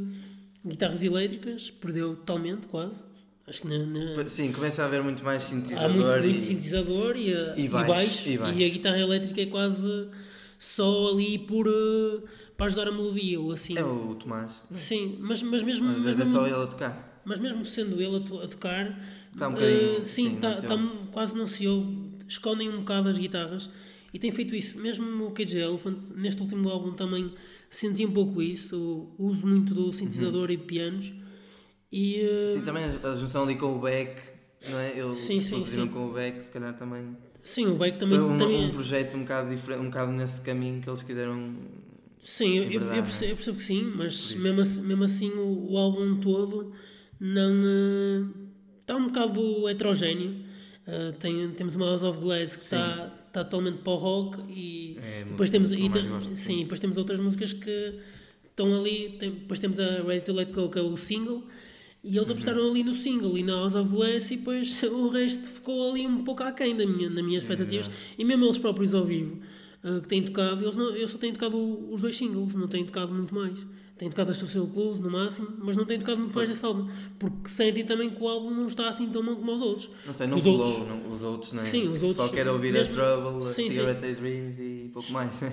guitarras 0.66 1.04
elétricas, 1.04 1.72
perdeu 1.72 2.16
totalmente, 2.16 2.68
quase. 2.68 3.04
Acho 3.50 3.64
que 3.64 3.68
na, 3.68 3.86
na... 3.86 4.30
Sim, 4.30 4.52
começa 4.52 4.84
a 4.84 4.86
haver 4.86 5.02
muito 5.02 5.24
mais 5.24 5.44
sintetizador. 5.44 5.86
Há 5.86 5.90
muito, 5.90 6.24
muito 6.24 6.38
e... 6.38 6.40
sintetizador 6.40 7.18
e, 7.18 7.34
a, 7.34 7.56
e, 7.58 7.68
baixo, 7.68 7.86
e, 7.86 7.88
baixo, 7.88 8.30
e, 8.30 8.38
baixo, 8.38 8.60
e 8.60 8.66
a 8.66 8.70
guitarra 8.70 9.00
elétrica 9.00 9.42
é 9.42 9.46
quase 9.48 10.08
só 10.60 11.10
ali 11.10 11.40
por 11.40 11.68
uh, 11.68 12.24
para 12.56 12.68
ajudar 12.68 12.90
a 12.90 12.92
melodia 12.92 13.40
ou 13.40 13.52
assim. 13.52 13.76
É 13.76 13.84
o 13.84 14.14
Tomás. 14.14 14.62
Sim, 14.70 15.18
mas, 15.20 15.42
mas 15.42 15.64
mesmo. 15.64 15.90
Às 15.90 16.04
vezes 16.04 16.20
é 16.20 16.26
só 16.26 16.46
ele 16.46 16.56
a 16.56 16.68
tocar. 16.68 17.22
Mas 17.26 17.40
mesmo 17.40 17.66
sendo 17.66 18.00
ele 18.00 18.18
a, 18.18 18.20
to 18.20 18.40
a 18.40 18.48
tocar. 18.48 19.02
Está 19.34 19.48
um 19.48 19.54
bocadinho. 19.54 20.00
Uh, 20.00 20.06
sim, 20.06 20.36
está 20.36 20.54
tá, 20.62 20.78
quase 21.12 21.36
não 21.36 21.48
se 21.48 21.68
ouve. 21.68 22.10
Escondem 22.28 22.70
um 22.70 22.80
bocado 22.80 23.10
as 23.10 23.18
guitarras 23.18 23.68
e 24.14 24.20
tem 24.20 24.32
feito 24.32 24.54
isso. 24.54 24.80
Mesmo 24.80 25.26
o 25.26 25.32
Cage 25.32 25.58
Elephant, 25.58 26.04
neste 26.16 26.40
último 26.40 26.70
álbum 26.70 26.92
também 26.92 27.34
senti 27.68 28.06
um 28.06 28.12
pouco 28.12 28.44
isso. 28.44 29.10
O 29.18 29.26
uso 29.26 29.48
muito 29.48 29.74
do 29.74 29.92
sintetizador 29.92 30.50
uhum. 30.50 30.54
e 30.54 30.58
de 30.58 30.64
pianos 30.64 31.14
e. 31.92 32.48
Sim, 32.54 32.62
também 32.62 32.84
a 32.86 33.16
junção 33.16 33.44
ali 33.44 33.56
com 33.56 33.76
o 33.76 33.80
Beck, 33.80 34.22
não 34.70 34.80
é? 34.80 34.98
Eles 34.98 35.18
sim, 35.18 35.42
sim, 35.42 35.66
sim. 35.66 35.88
com 35.88 36.08
o 36.08 36.14
Beck, 36.14 36.42
se 36.42 36.52
calhar 36.52 36.76
também. 36.76 37.16
Sim, 37.42 37.68
o 37.68 37.76
Beck 37.76 37.98
também. 37.98 38.20
Foi 38.20 38.28
um, 38.28 38.38
também... 38.38 38.66
um 38.66 38.72
projeto 38.72 39.18
um 39.18 39.22
bocado 39.22 39.50
diferente, 39.50 39.82
um 39.82 39.86
bocado 39.86 40.12
nesse 40.12 40.42
caminho 40.42 40.82
que 40.82 40.90
eles 40.90 41.04
quiseram. 41.04 41.56
Sim, 42.24 42.58
eu, 42.58 42.64
eu, 42.64 43.04
percebo, 43.04 43.32
eu, 43.32 43.36
percebo, 43.36 43.58
que 43.58 43.64
sim, 43.64 43.94
mas 43.96 44.34
mesmo 44.34 44.62
assim, 44.62 44.82
mesmo 44.84 45.04
assim 45.04 45.30
o, 45.32 45.72
o 45.72 45.78
álbum 45.78 46.20
todo 46.20 46.74
não. 47.20 48.30
Está 48.82 48.96
um 48.96 49.08
bocado 49.08 49.70
heterogéneo. 49.70 50.50
Uh, 50.88 51.14
tem, 51.20 51.52
temos 51.52 51.76
uma 51.76 51.86
House 51.86 52.02
of 52.02 52.20
Glass 52.20 52.56
que 52.56 52.64
está 52.64 53.16
está 53.30 53.44
totalmente 53.44 53.80
para 53.80 53.94
o 53.94 53.96
rock 53.96 54.42
e 54.50 54.98
é, 55.02 55.24
depois 55.24 55.50
temos 55.50 55.72
e, 55.72 55.88
gosto, 55.88 56.26
sim, 56.26 56.34
sim, 56.34 56.60
depois 56.64 56.80
temos 56.80 56.98
outras 56.98 57.20
músicas 57.20 57.54
que 57.54 58.00
estão 58.46 58.76
ali 58.78 59.16
tem, 59.20 59.32
depois 59.32 59.60
temos 59.60 59.80
a 59.80 60.02
Ready 60.02 60.22
to 60.22 60.34
Let 60.34 60.52
Go 60.52 60.70
que 60.70 60.80
é 60.80 60.82
o 60.82 60.98
single 60.98 61.44
e 62.04 62.16
eles 62.18 62.30
apostaram 62.30 62.70
ali 62.70 62.84
no 62.84 62.94
single 62.94 63.38
e 63.38 63.44
na 63.44 63.54
House 63.54 63.76
of 63.76 63.90
Bless 63.90 64.34
e 64.34 64.38
depois 64.38 64.82
o 64.84 65.10
resto 65.10 65.48
ficou 65.48 65.92
ali 65.92 66.08
um 66.08 66.24
pouco 66.24 66.44
aquém 66.44 66.76
da 66.76 66.86
minha, 66.86 67.10
das 67.10 67.24
minhas 67.24 67.44
expectativas. 67.44 67.88
Yeah. 67.88 68.14
E 68.18 68.26
mesmo 68.26 68.46
eles 68.46 68.58
próprios 68.58 68.94
ao 68.94 69.04
vivo, 69.04 69.38
uh, 69.84 70.00
que 70.02 70.08
têm 70.08 70.24
tocado, 70.24 70.64
eles, 70.64 70.78
não, 70.78 70.96
eles 70.96 71.12
só 71.12 71.18
têm 71.18 71.34
tocado 71.34 71.58
os 71.92 72.02
dois 72.02 72.16
singles, 72.16 72.56
não 72.56 72.68
têm 72.68 72.86
tocado 72.86 73.14
muito 73.14 73.36
mais. 73.36 73.66
Têm 73.98 74.10
tocado 74.10 74.32
a 74.32 74.34
Social 74.34 74.66
Close 74.68 75.02
no 75.02 75.10
máximo, 75.10 75.50
mas 75.60 75.76
não 75.76 75.84
têm 75.84 76.00
tocado 76.00 76.22
muito 76.22 76.34
mais 76.34 76.48
desse 76.48 76.64
álbum. 76.64 76.90
Porque 77.20 77.50
sentem 77.50 77.86
também 77.86 78.10
que 78.10 78.24
o 78.24 78.30
álbum 78.30 78.50
não 78.50 78.68
está 78.68 78.88
assim 78.88 79.10
tão 79.10 79.22
bom 79.22 79.36
como 79.36 79.54
os 79.54 79.62
outros. 79.62 79.90
Não 80.06 80.14
sei, 80.14 80.26
não 80.26 80.38
os 80.38 80.46
outros, 80.46 80.88
não, 80.88 81.12
os 81.12 81.22
outros, 81.22 81.52
não 81.52 81.62
é? 81.62 81.66
Sim, 81.66 81.90
os 81.90 82.02
outros. 82.02 82.28
Só 82.28 82.34
quero 82.34 82.54
ouvir 82.54 82.72
mesmo, 82.72 82.94
a 82.94 82.96
Trouble, 82.96 83.46
a 83.46 83.54
Cigarette 83.54 84.14
Dreams 84.14 84.62
e 84.62 84.90
pouco 84.94 85.12
mais. 85.12 85.44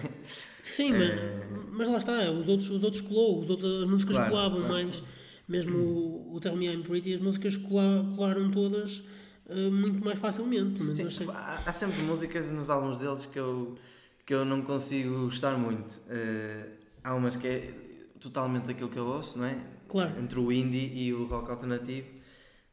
Sim, 0.62 0.94
é... 1.02 1.44
mas, 1.72 1.72
mas 1.72 1.88
lá 1.88 1.96
está, 1.98 2.30
os 2.30 2.48
outros, 2.48 2.70
os 2.70 2.84
outros 2.84 3.02
colou, 3.02 3.40
os 3.40 3.50
outros, 3.50 3.82
as 3.82 3.90
músicas 3.90 4.14
claro, 4.14 4.30
colavam 4.30 4.58
claro. 4.58 4.74
mais 4.74 5.02
mesmo 5.48 5.78
o, 5.78 6.34
o 6.34 6.40
Tell 6.40 6.56
Me 6.56 6.66
I'm 6.66 6.82
Pretty, 6.82 7.14
as 7.14 7.20
músicas 7.20 7.56
colaram 7.56 8.50
todas 8.50 9.02
uh, 9.46 9.70
muito 9.70 10.04
mais 10.04 10.18
facilmente. 10.18 10.82
Mas 10.82 10.96
Sim, 10.96 11.06
achei... 11.06 11.26
há, 11.28 11.62
há, 11.64 11.72
sempre 11.72 12.02
músicas 12.02 12.50
nos 12.50 12.68
álbuns 12.68 13.00
deles 13.00 13.26
que 13.26 13.38
eu, 13.38 13.76
que 14.24 14.34
eu 14.34 14.44
não 14.44 14.62
consigo 14.62 15.24
gostar 15.24 15.56
muito. 15.56 15.94
Uh, 16.06 16.68
há 17.02 17.14
umas 17.14 17.36
que 17.36 17.46
é 17.46 17.74
totalmente 18.20 18.70
aquilo 18.70 18.88
que 18.88 18.98
eu 18.98 19.06
ouço, 19.06 19.38
não 19.38 19.46
é? 19.46 19.58
Claro. 19.88 20.20
Entre 20.20 20.38
o 20.38 20.50
indie 20.50 20.92
e 20.94 21.14
o 21.14 21.26
rock 21.26 21.50
alternativo, 21.50 22.08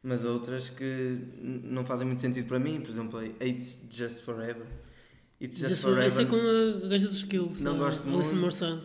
mas 0.01 0.25
outras 0.25 0.69
que 0.69 1.19
não 1.41 1.85
fazem 1.85 2.07
muito 2.07 2.21
sentido 2.21 2.47
para 2.47 2.59
mim, 2.59 2.81
por 2.81 2.89
exemplo, 2.89 3.23
It's 3.41 3.87
Just 3.91 4.21
Forever. 4.21 4.65
It's 5.39 5.57
Just, 5.57 5.69
Just 5.69 5.81
Forever. 5.83 6.05
Essa 6.05 6.23
é 6.23 6.25
com 6.25 6.37
a 6.37 6.87
gaja 6.87 7.07
dos 7.07 7.17
Skills, 7.17 7.61
não 7.61 7.75
a, 7.75 7.77
gosto 7.77 8.07
muito. 8.07 8.35
Morsan. 8.35 8.81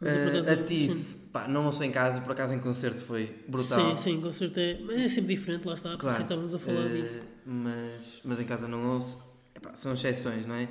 Uh, 0.00 0.50
a 0.50 0.56
Tiff 0.64 1.19
Pá, 1.32 1.46
não 1.46 1.66
ouço 1.66 1.84
em 1.84 1.92
casa, 1.92 2.20
por 2.20 2.32
acaso 2.32 2.54
em 2.54 2.58
concerto 2.58 3.04
foi 3.04 3.36
brutal. 3.46 3.96
Sim, 3.96 4.02
sim, 4.02 4.20
concerto 4.20 4.58
é. 4.58 4.80
Mas 4.82 5.00
é 5.00 5.08
sempre 5.08 5.36
diferente, 5.36 5.66
lá 5.66 5.74
está, 5.74 5.96
claro. 5.96 6.16
por 6.16 6.22
estávamos 6.22 6.54
a 6.54 6.58
falar 6.58 6.86
uh, 6.86 6.88
disso. 6.88 7.22
Mas, 7.46 8.20
mas 8.24 8.40
em 8.40 8.44
casa 8.44 8.66
não 8.66 8.94
ouço. 8.94 9.18
Epá, 9.54 9.74
são 9.74 9.92
exceções, 9.92 10.44
não 10.44 10.56
é? 10.56 10.68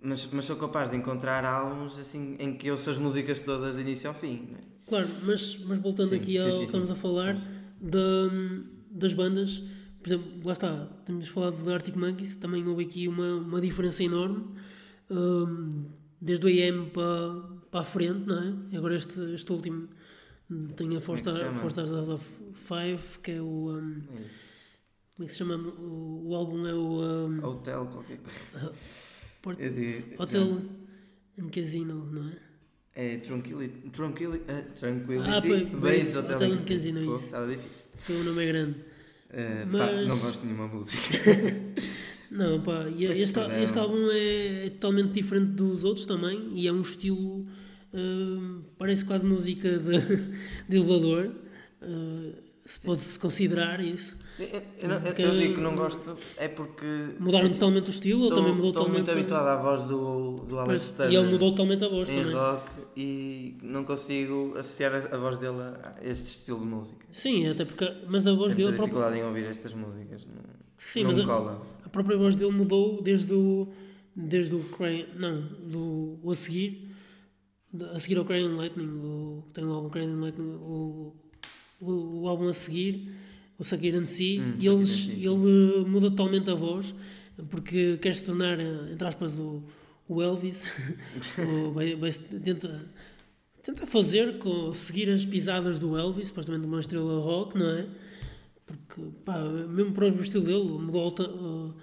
Mas, 0.00 0.28
mas 0.30 0.44
sou 0.44 0.56
capaz 0.56 0.90
de 0.90 0.96
encontrar 0.96 1.44
álbuns 1.44 1.98
assim, 1.98 2.36
em 2.38 2.56
que 2.56 2.70
ouço 2.70 2.90
as 2.90 2.98
músicas 2.98 3.40
todas 3.40 3.74
de 3.74 3.82
início 3.82 4.08
ao 4.08 4.14
fim. 4.14 4.50
É? 4.54 4.88
Claro, 4.88 5.08
mas, 5.24 5.58
mas 5.64 5.78
voltando 5.80 6.10
sim, 6.10 6.16
aqui 6.16 6.38
ao 6.38 6.58
que 6.58 6.64
estamos 6.64 6.90
a 6.90 6.94
falar 6.94 7.34
de, 7.80 8.62
das 8.90 9.12
bandas, 9.12 9.64
por 10.00 10.08
exemplo, 10.08 10.30
lá 10.44 10.52
está, 10.52 10.86
temos 11.04 11.26
falado 11.26 11.56
do 11.56 11.72
Arctic 11.72 11.96
Monkeys, 11.96 12.36
também 12.36 12.66
houve 12.66 12.84
aqui 12.84 13.08
uma, 13.08 13.34
uma 13.34 13.60
diferença 13.60 14.04
enorme. 14.04 14.44
Um, 15.10 15.86
desde 16.20 16.46
o 16.46 16.48
AM 16.48 16.90
para 16.90 17.58
para 17.70 17.80
a 17.80 17.84
frente, 17.84 18.26
não 18.26 18.70
é? 18.72 18.76
Agora 18.76 18.96
este, 18.96 19.20
este 19.34 19.52
último 19.52 19.88
tem 20.76 20.96
a 20.96 21.00
Four, 21.00 21.18
Star, 21.18 21.54
Four 21.54 21.68
Stars 21.68 21.92
Out 21.92 22.10
of 22.10 22.24
Five, 22.54 23.18
que 23.22 23.32
é 23.32 23.42
o. 23.42 23.70
Um, 23.70 24.02
é 24.10 24.48
como 25.14 25.24
é 25.24 25.26
que 25.26 25.32
se 25.32 25.38
chama? 25.38 25.56
O, 25.56 26.28
o 26.28 26.34
álbum 26.34 26.66
é 26.66 26.74
o. 26.74 27.02
Um, 27.02 27.44
Hotel, 27.44 27.86
qualquer 27.86 28.18
coisa. 28.18 28.72
Port, 29.42 29.58
Hotel 30.18 30.62
and 31.38 31.48
Casino, 31.50 32.06
não 32.06 32.28
é? 32.28 32.48
É 32.94 33.18
Tranquility. 33.18 33.90
Tranquility. 33.90 34.44
Uh, 34.50 34.72
tranquility 34.74 35.30
ah, 35.30 35.76
Base, 35.76 36.18
Hotel, 36.18 36.36
Hotel 36.36 36.52
and 36.52 36.64
Casino, 36.64 36.98
é 36.98 37.02
isso. 37.02 37.14
Estava 37.14 37.46
difícil. 37.46 38.20
O 38.20 38.24
nome 38.24 38.42
é 38.42 38.46
grande. 38.46 38.78
Uh, 38.78 39.66
Mas... 39.70 39.90
pá, 39.90 39.92
não 39.92 40.18
gosto 40.18 40.40
de 40.40 40.46
nenhuma 40.46 40.68
música. 40.68 40.98
Não, 42.30 42.60
pá, 42.60 42.86
e 42.94 43.04
este, 43.04 43.38
este 43.62 43.78
álbum 43.78 44.10
é, 44.10 44.66
é, 44.66 44.70
totalmente 44.70 45.12
diferente 45.12 45.52
dos 45.52 45.84
outros 45.84 46.06
também 46.06 46.48
e 46.52 46.66
é 46.66 46.72
um 46.72 46.82
estilo. 46.82 47.46
Uh, 47.92 48.62
parece 48.76 49.04
quase 49.04 49.24
música 49.24 49.78
de, 49.78 49.98
de 50.68 50.76
elevador. 50.76 51.32
Uh, 51.82 52.48
se 52.68 52.78
pode-se 52.80 53.18
considerar 53.18 53.80
isso. 53.80 54.18
Eu, 54.38 54.90
eu, 54.90 55.14
eu, 55.16 55.38
digo 55.38 55.54
que 55.54 55.60
não 55.60 55.74
gosto, 55.74 56.16
é 56.36 56.46
porque. 56.48 56.86
Mudaram 57.18 57.46
assim, 57.46 57.54
totalmente 57.54 57.88
o 57.88 57.90
estilo, 57.90 58.24
estou, 58.24 58.36
também 58.36 58.52
mudou 58.52 58.68
estou 58.68 58.84
totalmente. 58.84 59.08
Estou 59.08 59.14
muito 59.16 59.34
habituado 59.34 59.58
à 59.58 59.62
voz 59.62 59.82
do, 59.88 60.36
do 60.46 60.58
Alex 60.58 60.90
Turner. 60.90 61.12
E 61.12 61.16
ele 61.16 61.32
mudou 61.32 61.50
totalmente 61.50 61.84
a 61.84 61.88
voz 61.88 62.10
em 62.10 62.18
também. 62.18 62.34
rock 62.34 62.70
e 62.94 63.56
não 63.62 63.84
consigo 63.84 64.54
associar 64.56 64.92
a, 65.10 65.16
voz 65.16 65.40
dele 65.40 65.56
a 65.60 65.92
este 66.02 66.26
estilo 66.26 66.60
de 66.60 66.66
música. 66.66 67.06
Sim, 67.10 67.48
até 67.48 67.64
porque. 67.64 67.90
Mas 68.06 68.26
a 68.26 68.32
voz 68.32 68.54
Tenho 68.54 68.68
dele. 68.68 68.78
dificuldade 68.78 69.18
próprio... 69.18 69.24
em 69.24 69.26
ouvir 69.26 69.50
estas 69.50 69.72
músicas. 69.72 70.26
Sim, 70.78 71.04
não 71.04 71.10
mas 71.10 71.18
a, 71.20 71.58
a, 71.88 71.90
própria 71.90 72.16
voz 72.16 72.36
dele 72.36 72.52
mudou 72.52 73.02
desde 73.02 73.32
o. 73.32 73.68
Desde 74.14 74.54
o. 74.54 74.64
Não, 75.16 75.42
do. 75.42 76.18
O 76.22 76.30
a 76.30 76.34
seguir. 76.34 76.94
A 77.94 77.98
seguir 77.98 78.18
ao 78.18 78.24
Crane 78.24 78.48
Lightning. 78.48 78.88
O, 78.88 79.44
tem 79.52 79.64
o 79.64 79.72
álbum 79.72 79.90
Lightning. 80.20 80.54
O, 80.54 81.14
o, 81.80 82.22
o 82.22 82.28
álbum 82.28 82.48
a 82.48 82.52
seguir 82.52 83.10
o 83.58 83.64
Sakir 83.64 83.96
and 83.96 84.06
Si, 84.06 84.40
hum, 84.40 84.54
e 84.60 84.68
eles, 84.68 85.08
ele 85.08 85.84
muda 85.84 86.10
totalmente 86.10 86.48
a 86.48 86.54
voz 86.54 86.94
porque 87.50 87.96
quer 87.98 88.16
se 88.16 88.24
tornar, 88.24 88.58
entre 88.60 89.06
aspas, 89.06 89.38
o, 89.38 89.62
o 90.08 90.22
Elvis, 90.22 90.72
o, 91.38 92.40
tenta, 92.40 92.90
tenta 93.62 93.86
fazer, 93.86 94.38
com, 94.38 94.72
seguir 94.72 95.08
as 95.10 95.24
pisadas 95.24 95.78
do 95.78 95.96
Elvis, 95.96 96.28
supostamente 96.28 96.66
uma 96.66 96.80
estrela 96.80 97.20
rock, 97.20 97.56
não 97.56 97.70
é? 97.70 97.86
Porque, 98.68 99.10
pá, 99.24 99.38
mesmo 99.68 99.92
para 99.92 100.06
o 100.06 100.20
estilo 100.20 100.44
dele 100.44 100.64
mudou, 100.78 101.14
uh, 101.20 101.74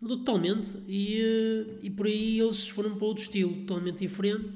mudou 0.00 0.18
totalmente 0.18 0.76
e, 0.86 1.22
uh, 1.22 1.78
e 1.82 1.90
por 1.90 2.06
aí 2.06 2.38
eles 2.38 2.68
foram 2.68 2.94
para 2.96 3.06
outro 3.06 3.22
estilo 3.22 3.52
totalmente 3.66 3.98
diferente 3.98 4.48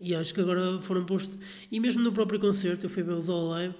e 0.00 0.14
acho 0.14 0.32
que 0.32 0.40
agora 0.40 0.80
foram 0.80 1.04
posto 1.04 1.36
e 1.72 1.80
mesmo 1.80 2.02
no 2.02 2.12
próprio 2.12 2.38
concerto 2.38 2.86
eu 2.86 2.90
fui 2.90 3.02
ver-los 3.02 3.28
all 3.28 3.48
live 3.48 3.74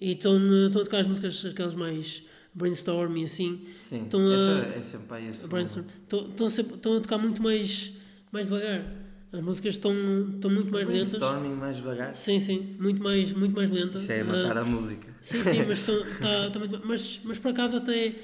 e 0.00 0.12
estão, 0.12 0.38
estão 0.66 0.80
a 0.80 0.84
tocar 0.84 0.98
as 1.00 1.06
músicas, 1.06 1.44
aquelas 1.44 1.74
mais 1.74 2.24
brainstorm 2.54 3.16
e 3.16 3.24
assim. 3.24 3.66
Sim, 3.88 4.04
estão 4.04 4.20
a, 4.28 4.32
essa 4.32 4.78
é 4.78 4.82
sempre 4.82 5.06
a 5.06 5.48
brainstorm. 5.48 5.86
Estão, 6.02 6.28
estão, 6.28 6.50
sempre, 6.50 6.74
estão 6.74 6.96
a 6.96 7.00
tocar 7.00 7.18
muito 7.18 7.42
mais, 7.42 7.92
mais 8.32 8.46
devagar. 8.46 9.03
As 9.34 9.40
músicas 9.40 9.74
estão, 9.74 9.92
estão 10.32 10.48
muito 10.48 10.70
mais 10.70 10.86
lentas. 10.86 11.16
Brainstorming 11.16 11.56
mais 11.56 11.76
devagar? 11.76 12.14
Sim, 12.14 12.38
sim, 12.38 12.76
muito 12.78 13.02
mais, 13.02 13.32
muito 13.32 13.52
mais 13.52 13.68
lenta. 13.68 13.98
Isso 13.98 14.12
é 14.12 14.22
matar 14.22 14.56
uh, 14.56 14.60
a 14.60 14.64
música. 14.64 15.12
Sim, 15.20 15.42
sim, 15.42 15.64
mas, 15.66 15.80
estão, 15.80 16.00
tá, 16.20 16.50
tá 16.50 16.58
muito, 16.60 16.80
mas, 16.86 17.20
mas 17.24 17.36
por 17.36 17.50
acaso 17.50 17.76
até 17.76 18.14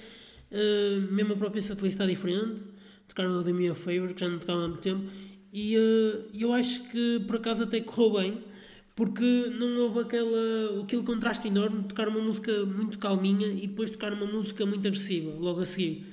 uh, 0.52 1.12
mesmo 1.12 1.32
a 1.32 1.36
própria 1.36 1.60
setlist 1.60 1.94
está 1.94 2.06
diferente. 2.06 2.62
tocaram 3.08 3.40
o 3.40 3.42
The 3.42 3.52
Me 3.52 3.68
a 3.68 3.74
Favor, 3.74 4.14
que 4.14 4.20
já 4.20 4.28
não 4.28 4.38
tocavam 4.38 4.62
há 4.62 4.68
muito 4.68 4.82
tempo, 4.82 5.02
e 5.52 5.76
uh, 5.76 6.26
eu 6.32 6.52
acho 6.52 6.88
que 6.90 7.20
por 7.26 7.36
acaso 7.36 7.64
até 7.64 7.80
correu 7.80 8.12
bem, 8.12 8.44
porque 8.94 9.52
não 9.58 9.78
houve 9.78 10.02
aquela, 10.02 10.82
aquele 10.84 11.02
contraste 11.02 11.48
enorme 11.48 11.82
de 11.82 11.88
tocar 11.88 12.06
uma 12.06 12.20
música 12.20 12.64
muito 12.64 13.00
calminha 13.00 13.48
e 13.48 13.66
depois 13.66 13.90
tocar 13.90 14.12
uma 14.12 14.26
música 14.26 14.64
muito 14.64 14.86
agressiva, 14.86 15.32
logo 15.36 15.60
a 15.60 15.64
seguir. 15.64 16.06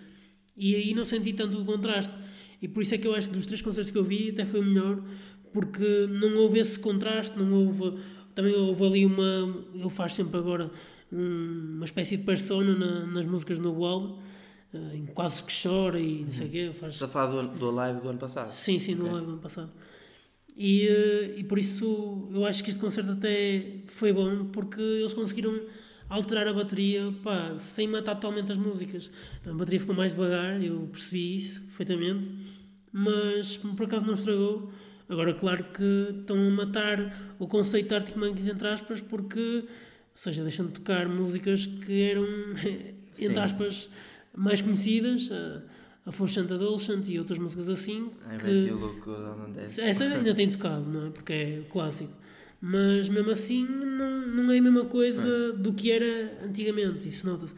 E 0.57 0.73
aí 0.73 0.95
não 0.95 1.05
senti 1.05 1.33
tanto 1.33 1.61
o 1.61 1.65
contraste. 1.65 2.15
E 2.61 2.67
por 2.67 2.81
isso 2.81 2.95
é 2.95 2.97
que 2.97 3.07
eu 3.07 3.13
acho 3.13 3.29
que 3.29 3.35
dos 3.35 3.45
três 3.45 3.61
concertos 3.61 3.91
que 3.91 3.97
eu 3.97 4.03
vi 4.03 4.29
até 4.29 4.45
foi 4.45 4.61
melhor, 4.61 5.01
porque 5.53 6.07
não 6.09 6.37
houve 6.37 6.59
esse 6.59 6.79
contraste, 6.79 7.37
não 7.37 7.51
houve. 7.53 7.97
Também 8.33 8.53
houve 8.55 8.85
ali 8.85 9.05
uma. 9.05 9.65
Ele 9.73 9.89
faz 9.89 10.15
sempre 10.15 10.37
agora 10.37 10.71
um, 11.11 11.75
uma 11.75 11.85
espécie 11.85 12.17
de 12.17 12.23
persona 12.23 12.75
na, 12.75 13.05
nas 13.07 13.25
músicas 13.25 13.59
no 13.59 13.83
álbum, 13.83 14.19
uh, 14.73 14.95
em 14.95 15.05
quase 15.05 15.43
que 15.43 15.53
chora 15.63 15.99
e 15.99 16.21
não 16.21 16.29
sei 16.29 16.47
o 16.47 16.49
quê. 16.49 16.71
Faz... 16.79 16.93
Estás 16.93 17.09
a 17.09 17.13
falar 17.13 17.43
do, 17.43 17.57
do 17.57 17.71
live 17.71 18.01
do 18.01 18.09
ano 18.09 18.19
passado? 18.19 18.49
Sim, 18.49 18.79
sim, 18.79 18.93
okay. 18.93 19.05
no 19.05 19.11
live 19.11 19.25
do 19.25 19.31
ano 19.33 19.41
passado. 19.41 19.71
E, 20.55 20.87
uh, 20.87 21.39
e 21.39 21.43
por 21.43 21.59
isso 21.59 22.27
eu 22.33 22.45
acho 22.45 22.63
que 22.63 22.69
este 22.69 22.79
concerto 22.79 23.11
até 23.11 23.81
foi 23.87 24.11
bom, 24.11 24.45
porque 24.45 24.81
eles 24.81 25.13
conseguiram 25.13 25.59
alterar 26.09 26.47
a 26.47 26.53
bateria 26.53 27.13
pá, 27.23 27.55
sem 27.59 27.87
matar 27.87 28.15
totalmente 28.15 28.51
as 28.51 28.57
músicas. 28.57 29.09
A 29.45 29.53
bateria 29.53 29.79
ficou 29.79 29.95
mais 29.95 30.13
devagar, 30.13 30.61
eu 30.63 30.87
percebi 30.91 31.35
isso 31.35 31.61
perfeitamente, 31.61 32.29
mas 32.97 33.57
por 33.57 33.85
acaso 33.85 34.05
não 34.05 34.13
estragou. 34.13 34.71
Agora, 35.07 35.33
claro 35.33 35.63
que 35.65 36.15
estão 36.19 36.47
a 36.47 36.49
matar 36.49 37.35
o 37.39 37.47
conceito 37.47 37.89
de 37.89 37.95
Arctic 37.95 38.17
Monkeys, 38.17 38.47
entre 38.47 38.67
aspas, 38.67 38.99
porque, 38.99 39.63
ou 39.63 39.67
seja, 40.15 40.43
deixam 40.43 40.65
de 40.65 40.73
tocar 40.73 41.07
músicas 41.07 41.65
que 41.65 42.01
eram, 42.01 42.25
entre 43.19 43.39
aspas, 43.39 43.89
mais 44.35 44.61
conhecidas, 44.61 45.29
a, 45.31 46.09
a 46.09 46.11
Forcent 46.11 46.51
Adolescent 46.51 47.07
e 47.07 47.19
outras 47.19 47.39
músicas 47.39 47.69
assim. 47.69 48.09
I 48.25 48.37
que, 48.37 49.81
essa 49.81 50.03
ainda 50.03 50.33
tem 50.33 50.49
tocado, 50.49 50.85
não 50.85 51.07
é? 51.07 51.09
Porque 51.11 51.33
é 51.33 51.61
clássico 51.71 52.13
mas 52.59 53.07
mesmo 53.07 53.29
assim 53.29 53.65
não, 53.65 54.27
não 54.27 54.51
é 54.51 54.57
a 54.57 54.61
mesma 54.61 54.85
coisa 54.85 55.27
mas... 55.51 55.59
do 55.59 55.73
que 55.73 55.91
era 55.91 56.43
antigamente, 56.43 57.07
isso 57.07 57.27
nota-se. 57.27 57.53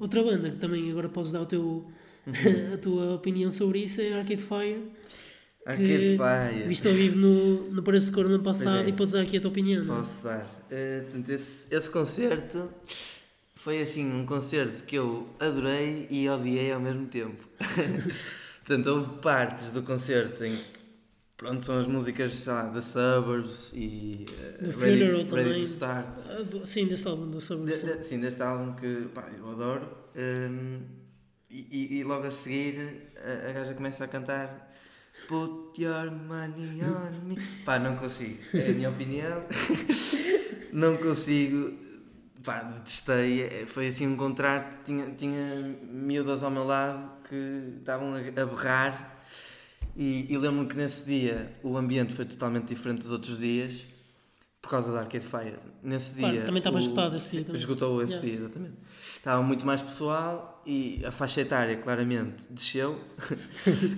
Outra 0.00 0.22
banda 0.22 0.50
que 0.50 0.56
também 0.56 0.90
agora 0.90 1.08
podes 1.08 1.30
dar 1.30 1.42
o 1.42 1.46
teu. 1.46 1.90
A 2.72 2.76
tua 2.78 3.14
opinião 3.14 3.50
sobre 3.50 3.80
isso 3.80 4.00
é 4.00 4.12
Arcade 4.12 4.42
Fire. 4.42 4.82
Arcade 5.64 6.16
Fire. 6.16 6.68
Visto 6.68 6.88
ao 6.88 6.94
vivo 6.94 7.18
no, 7.18 7.70
no 7.70 7.82
Pareço 7.82 8.06
de 8.06 8.12
Cor 8.12 8.24
no 8.24 8.34
ano 8.34 8.42
passado 8.42 8.86
é. 8.86 8.88
e 8.88 8.92
podes 8.92 9.14
dar 9.14 9.22
aqui 9.22 9.36
a 9.36 9.40
tua 9.40 9.50
opinião. 9.50 9.82
É? 9.82 9.86
Posso 9.86 10.24
dar. 10.24 10.44
Uh, 10.44 11.02
portanto, 11.02 11.28
esse, 11.30 11.74
esse 11.74 11.90
concerto 11.90 12.70
foi 13.54 13.80
assim 13.80 14.12
um 14.12 14.26
concerto 14.26 14.82
que 14.84 14.96
eu 14.96 15.28
adorei 15.38 16.06
e 16.10 16.28
odiei 16.28 16.72
ao 16.72 16.80
mesmo 16.80 17.06
tempo. 17.06 17.44
portanto, 18.64 18.86
houve 18.88 19.18
partes 19.20 19.70
do 19.70 19.82
concerto 19.82 20.44
em 20.44 20.56
que 20.56 20.82
Pronto, 21.42 21.64
são 21.64 21.76
as 21.76 21.88
músicas, 21.88 22.32
sei 22.34 22.52
lá, 22.52 22.68
The 22.68 22.80
Suburbs 22.80 23.72
e 23.74 24.26
uh, 24.64 24.78
Ready, 24.78 25.28
Ready 25.28 25.58
to 25.58 25.64
Start. 25.64 26.20
Uh, 26.20 26.64
sim, 26.64 26.86
deste 26.86 27.08
álbum, 27.08 27.28
do 27.28 27.40
Suburbs. 27.40 27.82
De, 27.82 27.96
de, 27.96 28.06
sim, 28.06 28.20
deste 28.20 28.40
álbum 28.40 28.74
que 28.74 29.08
pá, 29.12 29.28
eu 29.36 29.50
adoro. 29.50 29.88
Um, 30.14 31.01
e, 31.52 31.98
e, 31.98 32.04
logo 32.04 32.26
a 32.26 32.30
seguir 32.30 33.12
a, 33.22 33.50
a 33.50 33.52
gaja 33.52 33.74
começa 33.74 34.04
a 34.04 34.08
cantar 34.08 34.72
Put 35.28 35.80
your 35.80 36.10
money 36.10 36.82
on 36.82 37.26
me. 37.26 37.36
Pá, 37.64 37.78
não 37.78 37.96
consigo. 37.96 38.38
É 38.54 38.70
a 38.70 38.72
minha 38.72 38.88
opinião. 38.88 39.44
não 40.72 40.96
consigo. 40.96 41.78
Pá, 42.42 42.62
detestei. 42.62 43.42
É, 43.42 43.66
foi 43.66 43.88
assim 43.88 44.06
um 44.06 44.16
contraste. 44.16 44.78
Tinha, 44.84 45.10
tinha 45.10 45.76
miúdas 45.82 46.42
ao 46.42 46.50
meu 46.50 46.64
lado 46.64 47.08
que 47.28 47.76
estavam 47.78 48.14
a, 48.14 48.46
berrar 48.46 49.22
e, 49.96 50.32
e 50.32 50.38
lembro-me 50.38 50.68
que 50.68 50.76
nesse 50.76 51.04
dia 51.04 51.52
o 51.62 51.76
ambiente 51.76 52.14
foi 52.14 52.24
totalmente 52.24 52.68
diferente 52.68 53.02
dos 53.02 53.12
outros 53.12 53.38
dias 53.38 53.84
por 54.62 54.70
causa 54.70 54.92
da 54.92 55.00
Arcade 55.00 55.26
Fire. 55.26 55.58
Nesse 55.82 56.14
claro, 56.14 56.34
dia. 56.34 56.44
Também 56.44 56.58
estava 56.58 56.78
esgotado 56.78 57.16
esse 57.16 57.42
dia. 57.42 57.54
Esgotou 57.54 58.00
esse 58.00 58.12
yeah. 58.12 58.28
dia, 58.28 58.38
exatamente. 58.38 58.74
Estava 58.98 59.42
muito 59.42 59.66
mais 59.66 59.82
pessoal 59.82 60.62
e 60.64 61.02
a 61.04 61.10
faixa 61.10 61.40
etária 61.40 61.76
claramente 61.76 62.46
desceu. 62.48 62.98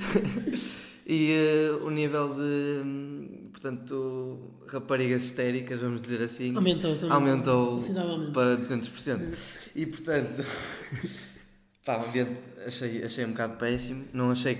e 1.07 1.35
uh, 1.71 1.85
o 1.85 1.91
nível 1.91 2.35
de. 2.35 3.51
Portanto, 3.51 4.39
raparigas 4.67 5.25
histéricas, 5.25 5.79
vamos 5.79 6.03
dizer 6.03 6.23
assim. 6.23 6.57
Aumentou 6.57 6.97
também. 6.97 7.11
Aumentou 7.11 7.81
para 8.33 8.57
200%. 8.57 9.69
e 9.77 9.87
portanto. 9.87 10.43
pá, 11.85 11.99
o 11.99 12.09
ambiente 12.09 12.41
achei, 12.67 13.05
achei 13.05 13.25
um 13.27 13.31
bocado 13.31 13.59
péssimo. 13.59 14.07
Não 14.15 14.31
achei 14.31 14.55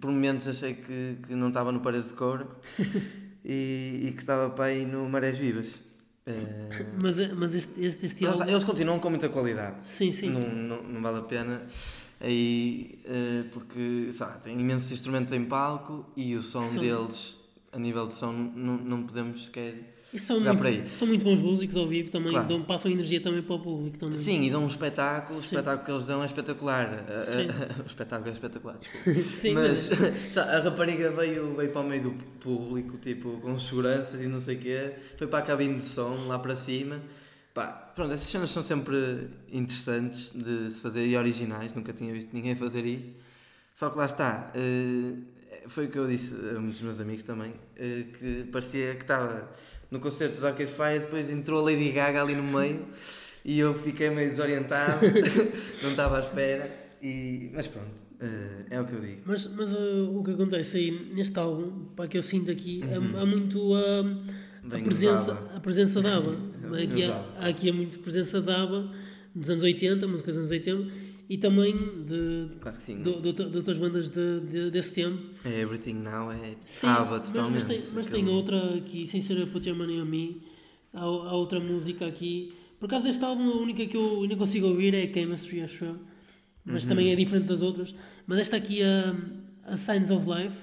por 0.00 0.10
momentos 0.10 0.46
achei 0.48 0.74
que, 0.74 1.16
que 1.26 1.34
não 1.34 1.48
estava 1.48 1.72
no 1.72 1.80
Paredes 1.80 2.08
de 2.08 2.14
Couro 2.14 2.48
e, 3.48 4.08
e, 4.08 4.12
que 4.12 4.20
estava 4.20 4.50
para 4.50 4.66
aí 4.66 4.84
no 4.84 5.08
Marés 5.08 5.38
Vivas. 5.38 5.76
Uh, 6.26 6.84
mas 7.02 7.32
mas 7.32 7.54
este, 7.54 7.82
este, 7.82 8.04
este 8.04 8.24
eles, 8.24 8.38
álbum... 8.38 8.52
eles 8.52 8.64
continuam 8.64 8.98
com 8.98 9.08
muita 9.08 9.30
qualidade. 9.30 9.86
Sim, 9.86 10.12
sim. 10.12 10.28
Não, 10.28 10.40
não, 10.40 10.82
não 10.82 11.02
vale 11.02 11.18
a 11.20 11.22
pena. 11.22 11.62
Aí, 12.20 13.00
uh, 13.06 13.48
porque 13.50 14.10
sabe, 14.12 14.42
tem 14.42 14.60
imensos 14.60 14.92
instrumentos 14.92 15.32
em 15.32 15.44
palco 15.44 16.04
e 16.14 16.34
o 16.34 16.42
som 16.42 16.66
sim. 16.66 16.80
deles, 16.80 17.37
a 17.72 17.78
nível 17.78 18.06
de 18.06 18.14
som, 18.14 18.32
não, 18.32 18.76
não 18.76 19.02
podemos 19.02 19.44
sequer 19.44 19.98
e 20.12 20.18
são 20.18 20.40
muito, 20.40 20.88
são 20.90 21.06
muito 21.06 21.22
bons 21.22 21.40
músicos 21.42 21.76
ao 21.76 21.86
vivo 21.86 22.10
também, 22.10 22.32
claro. 22.32 22.48
dão, 22.48 22.62
passam 22.62 22.90
energia 22.90 23.20
também 23.20 23.42
para 23.42 23.56
o 23.56 23.60
público. 23.60 23.98
Também. 23.98 24.16
Sim, 24.16 24.42
e 24.42 24.50
dão 24.50 24.64
um 24.64 24.66
espetáculo, 24.66 25.38
Sim. 25.38 25.44
o 25.44 25.58
espetáculo 25.58 25.84
que 25.84 25.90
eles 25.90 26.06
dão 26.06 26.22
é 26.22 26.26
espetacular. 26.26 27.04
o 27.84 27.86
espetáculo 27.86 28.30
é 28.30 28.32
espetacular. 28.32 28.78
Sim, 29.22 29.52
mas, 29.52 29.90
mas... 29.90 30.38
a 30.38 30.60
rapariga 30.60 31.10
veio, 31.10 31.54
veio 31.54 31.70
para 31.70 31.80
o 31.82 31.84
meio 31.84 32.02
do 32.04 32.10
público, 32.40 32.96
tipo, 32.96 33.38
com 33.40 33.58
seguranças 33.58 34.22
e 34.22 34.28
não 34.28 34.40
sei 34.40 34.56
o 34.56 34.58
quê, 34.58 34.94
foi 35.18 35.26
para 35.26 35.40
a 35.40 35.42
cabine 35.42 35.76
de 35.76 35.84
som 35.84 36.26
lá 36.26 36.38
para 36.38 36.56
cima. 36.56 37.02
Pá, 37.52 37.66
pronto, 37.94 38.14
essas 38.14 38.28
cenas 38.28 38.48
são 38.48 38.62
sempre 38.62 39.28
interessantes 39.52 40.32
de 40.32 40.70
se 40.70 40.80
fazer 40.80 41.06
e 41.06 41.18
originais, 41.18 41.74
nunca 41.74 41.92
tinha 41.92 42.14
visto 42.14 42.32
ninguém 42.32 42.56
fazer 42.56 42.86
isso. 42.86 43.12
Só 43.74 43.90
que 43.90 43.98
lá 43.98 44.06
está, 44.06 44.52
uh, 44.56 45.22
foi 45.70 45.86
o 45.86 45.88
que 45.88 45.98
eu 45.98 46.06
disse 46.06 46.34
a 46.34 46.60
muitos 46.60 46.80
meus 46.80 47.00
amigos 47.00 47.24
também, 47.24 47.50
uh, 47.50 48.04
que 48.18 48.48
parecia 48.50 48.94
que 48.94 49.02
estava 49.02 49.50
no 49.90 50.00
concerto 50.00 50.40
do 50.40 50.46
Arcade 50.46 50.72
Fire, 50.72 51.00
depois 51.00 51.30
entrou 51.30 51.60
a 51.60 51.70
Lady 51.70 51.90
Gaga 51.90 52.22
ali 52.22 52.34
no 52.34 52.42
meio 52.42 52.86
e 53.44 53.58
eu 53.58 53.74
fiquei 53.74 54.10
meio 54.10 54.28
desorientado, 54.28 55.00
não 55.82 55.90
estava 55.90 56.18
à 56.18 56.20
espera. 56.20 56.88
E, 57.00 57.50
mas 57.54 57.68
pronto, 57.68 58.00
uh, 58.20 58.66
é 58.68 58.80
o 58.80 58.84
que 58.84 58.94
eu 58.94 59.00
digo. 59.00 59.22
Mas, 59.24 59.46
mas 59.54 59.72
uh, 59.72 60.18
o 60.18 60.24
que 60.24 60.32
acontece 60.32 60.78
aí 60.78 60.90
neste 61.14 61.38
álbum, 61.38 61.86
para 61.94 62.08
que 62.08 62.18
eu 62.18 62.22
sinto 62.22 62.50
aqui, 62.50 62.82
é 62.90 62.98
uhum. 62.98 63.16
há, 63.16 63.22
há, 63.22 63.26
muito 63.26 63.58
uh, 63.72 64.22
a, 64.70 64.78
presença, 64.80 65.50
a 65.54 65.60
presença 65.60 66.02
da 66.02 66.16
ABBA. 66.16 66.36
aqui 66.82 67.04
há, 67.04 67.24
há 67.38 67.46
aqui 67.48 67.70
há 67.70 67.72
muito 67.72 68.00
presença 68.00 68.40
da 68.42 68.62
ABBA 68.62 68.90
dos 69.34 69.48
anos 69.48 69.62
80, 69.62 70.06
músicas 70.08 70.34
dos 70.34 70.50
anos 70.50 70.66
80 70.66 71.07
e 71.28 71.36
também 71.36 71.74
de, 72.04 72.48
claro 72.58 72.80
sim, 72.80 73.02
de, 73.02 73.20
de, 73.20 73.32
de, 73.32 73.56
outras 73.58 73.76
bandas 73.76 74.08
de, 74.08 74.40
de, 74.40 74.70
desse 74.70 74.94
tempo. 74.94 75.18
É 75.44 75.60
Everything 75.60 75.94
Now 75.94 76.32
é 76.32 76.56
ABBA 76.82 77.20
totalmente. 77.20 77.52
Mas, 77.52 77.64
tem, 77.66 77.82
mas 77.92 78.06
tem 78.06 78.28
outra 78.28 78.76
aqui, 78.76 79.06
sem 79.06 79.20
ser 79.20 79.42
a 79.42 79.46
Put 79.46 79.68
Your 79.68 79.76
Money 79.76 80.00
On 80.00 80.06
Me, 80.06 80.42
há, 80.92 81.02
há 81.02 81.34
outra 81.34 81.60
música 81.60 82.06
aqui. 82.06 82.52
Por 82.80 82.86
acaso 82.86 83.04
deste 83.04 83.22
álbum 83.24 83.50
a 83.50 83.56
única 83.56 83.84
que 83.84 83.96
eu 83.96 84.22
ainda 84.22 84.36
consigo 84.36 84.68
ouvir 84.68 84.94
é 84.94 85.12
Chemistry, 85.12 85.60
acho 85.60 85.84
eu. 85.84 85.96
Mas 86.64 86.84
uhum. 86.84 86.88
também 86.90 87.12
é 87.12 87.16
diferente 87.16 87.46
das 87.46 87.60
outras. 87.60 87.94
Mas 88.26 88.38
esta 88.38 88.56
aqui, 88.56 88.82
a, 88.82 89.14
a 89.64 89.76
Signs 89.76 90.10
of 90.10 90.26
Life. 90.26 90.56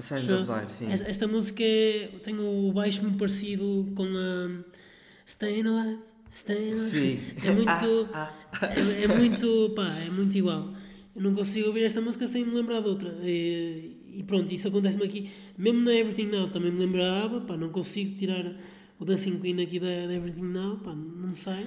Signs 0.00 0.30
of 0.30 0.50
Life, 0.50 0.72
sim. 0.72 0.90
Esta, 0.90 1.08
esta 1.08 1.28
música 1.28 1.62
é, 1.62 2.10
tem 2.22 2.36
o 2.38 2.72
baixo 2.72 3.02
muito 3.02 3.18
parecido 3.18 3.92
com 3.94 4.04
a 4.04 4.64
Staying 5.26 5.66
Alive. 5.66 6.07
Alive. 6.48 6.76
Sim. 6.76 7.20
É 7.44 7.52
muito... 7.52 8.08
Ah, 8.12 8.32
ah 8.52 8.66
é, 8.74 9.04
é, 9.04 9.08
muito, 9.08 9.72
pá, 9.74 9.88
é 9.88 10.10
muito 10.10 10.36
igual. 10.36 10.72
Eu 11.14 11.22
não 11.22 11.34
consigo 11.34 11.68
ouvir 11.68 11.84
esta 11.84 12.00
música 12.00 12.26
sem 12.26 12.44
me 12.44 12.54
lembrar 12.54 12.80
de 12.80 12.88
outra. 12.88 13.10
E, 13.22 13.96
e 14.14 14.22
pronto, 14.22 14.52
isso 14.52 14.68
acontece-me 14.68 15.04
aqui. 15.04 15.30
Mesmo 15.56 15.80
na 15.80 15.92
Everything 15.92 16.26
Now 16.26 16.48
também 16.48 16.70
me 16.70 16.78
lembra 16.78 17.04
a 17.04 17.24
ABBA, 17.24 17.40
pá, 17.42 17.56
não 17.56 17.70
consigo 17.70 18.16
tirar 18.16 18.54
o 18.98 19.04
Dancing 19.04 19.38
Queen 19.38 19.60
aqui 19.62 19.78
da, 19.78 20.06
da 20.06 20.14
Everything 20.14 20.44
Now, 20.44 20.76
pá, 20.76 20.94
não 20.94 21.34
sai. 21.34 21.64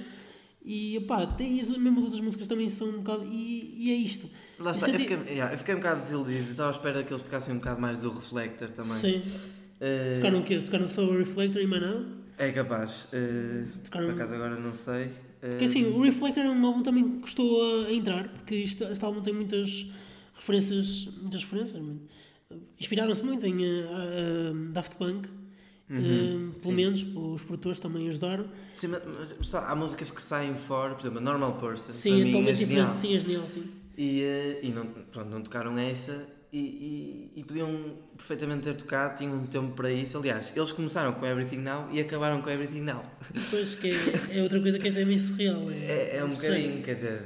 E 0.64 1.00
pá, 1.08 1.26
tem 1.26 1.60
as 1.60 1.68
mesmo 1.68 1.98
as 1.98 2.04
outras 2.04 2.20
músicas 2.20 2.46
também 2.46 2.68
são 2.68 2.88
um 2.88 2.98
bocado. 2.98 3.24
E, 3.24 3.86
e 3.86 3.90
é 3.90 3.94
isto. 3.94 4.30
Lá 4.58 4.72
está, 4.72 4.88
eu, 4.90 4.98
fiquei, 4.98 5.16
yeah, 5.28 5.52
eu 5.52 5.58
fiquei 5.58 5.74
um 5.74 5.78
bocado 5.78 6.00
desiludido, 6.00 6.50
estava 6.50 6.68
à 6.68 6.72
espera 6.72 7.02
que 7.02 7.12
eles 7.12 7.22
tocassem 7.22 7.54
um 7.54 7.58
bocado 7.58 7.80
mais 7.80 8.00
do 8.00 8.10
Reflector 8.10 8.70
também. 8.70 8.92
Sim. 8.92 9.16
Uh... 9.18 10.16
Tocaram 10.16 10.40
o 10.40 10.42
quê? 10.44 10.60
Tocaram 10.60 10.86
só 10.86 11.02
o 11.04 11.18
Reflector 11.18 11.60
e 11.60 11.66
mais 11.66 11.82
nada? 11.82 12.21
É 12.42 12.50
capaz. 12.50 13.04
Uh, 13.12 13.66
Tocaram... 13.84 14.06
Por 14.06 14.14
acaso 14.14 14.34
agora 14.34 14.58
não 14.58 14.74
sei. 14.74 15.10
Porque 15.40 15.64
assim, 15.64 15.84
o 15.86 16.02
Reflector 16.02 16.44
é 16.44 16.50
um 16.50 16.66
álbum 16.66 16.82
também 16.82 17.08
que 17.08 17.20
custou 17.20 17.86
a, 17.86 17.92
entrar, 17.92 18.28
porque 18.28 18.54
isto, 18.54 18.84
este 18.84 19.04
álbum 19.04 19.20
tem 19.20 19.34
muitas 19.34 19.86
referências, 20.34 21.08
muitas 21.20 21.42
referências, 21.42 21.82
inspiraram-se 22.78 23.24
muito 23.24 23.44
em 23.44 23.56
uh, 23.56 24.52
uh, 24.52 24.72
Daft 24.72 24.96
Punk, 24.96 25.28
uhum, 25.90 26.52
uh, 26.54 26.60
pelo 26.60 26.74
menos 26.74 27.02
os 27.02 27.42
produtores 27.42 27.80
também 27.80 28.06
ajudaram. 28.06 28.46
Sim, 28.76 28.88
mas, 28.88 29.34
mas 29.36 29.54
há 29.54 29.74
músicas 29.74 30.12
que 30.12 30.22
saem 30.22 30.54
fora, 30.54 30.94
por 30.94 31.00
exemplo, 31.00 31.20
Normal 31.20 31.58
Person, 31.58 31.92
sim, 31.92 32.30
para 32.30 32.40
mim 32.40 32.48
é 32.48 32.54
genial. 32.54 32.94
Sim, 32.94 33.16
é 33.16 33.18
genial, 33.18 33.42
sim. 33.42 33.64
E, 33.98 34.60
e 34.62 34.68
não, 34.70 34.86
pronto, 34.86 35.28
não 35.28 35.42
tocaram 35.42 35.76
essa, 35.76 36.24
e, 36.52 37.30
e, 37.34 37.40
e, 37.40 37.44
podiam 37.44 37.96
perfeitamente 38.14 38.64
ter 38.64 38.76
tocado, 38.76 39.16
tinham 39.16 39.34
um 39.34 39.46
tempo 39.46 39.74
para 39.74 39.90
isso. 39.90 40.18
Aliás, 40.18 40.52
eles 40.54 40.70
começaram 40.70 41.14
com 41.14 41.24
Everything 41.24 41.60
Now 41.60 41.88
e 41.90 41.98
acabaram 41.98 42.42
com 42.42 42.50
Everything 42.50 42.82
Now. 42.82 43.02
Pois, 43.50 43.74
que 43.74 43.90
é, 43.90 44.38
é 44.38 44.42
outra 44.42 44.60
coisa 44.60 44.78
que 44.78 44.88
é 44.88 44.92
também 44.92 45.16
surreal. 45.16 45.70
É, 45.70 45.74
é, 45.74 46.16
é 46.18 46.24
um 46.24 46.28
bocadinho, 46.28 46.82
quer 46.82 46.94
dizer, 46.94 47.22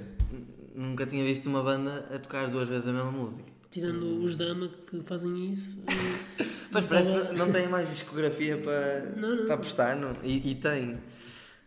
nunca 0.76 1.04
tinha 1.06 1.24
visto 1.24 1.46
uma 1.46 1.60
banda 1.60 2.06
a 2.14 2.18
tocar 2.18 2.48
duas 2.48 2.68
vezes 2.68 2.86
a 2.86 2.92
mesma 2.92 3.10
música. 3.10 3.44
Tirando 3.68 4.22
os 4.22 4.36
Dama 4.36 4.70
que 4.88 5.02
fazem 5.02 5.50
isso. 5.50 5.82
pois 6.70 6.84
parece 6.84 7.10
que 7.10 7.34
não 7.34 7.50
têm 7.50 7.68
mais 7.68 7.88
discografia 7.88 8.56
para, 8.58 9.12
não, 9.16 9.34
não. 9.34 9.44
para 9.46 9.54
apostar, 9.54 9.96
não? 9.96 10.16
E, 10.22 10.52
e 10.52 10.54
tem. 10.54 10.98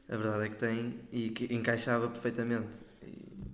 A 0.08 0.16
verdade 0.18 0.46
é 0.46 0.50
que 0.50 0.56
tem 0.56 0.96
e 1.12 1.30
que 1.30 1.54
encaixava 1.54 2.08
perfeitamente. 2.08 2.89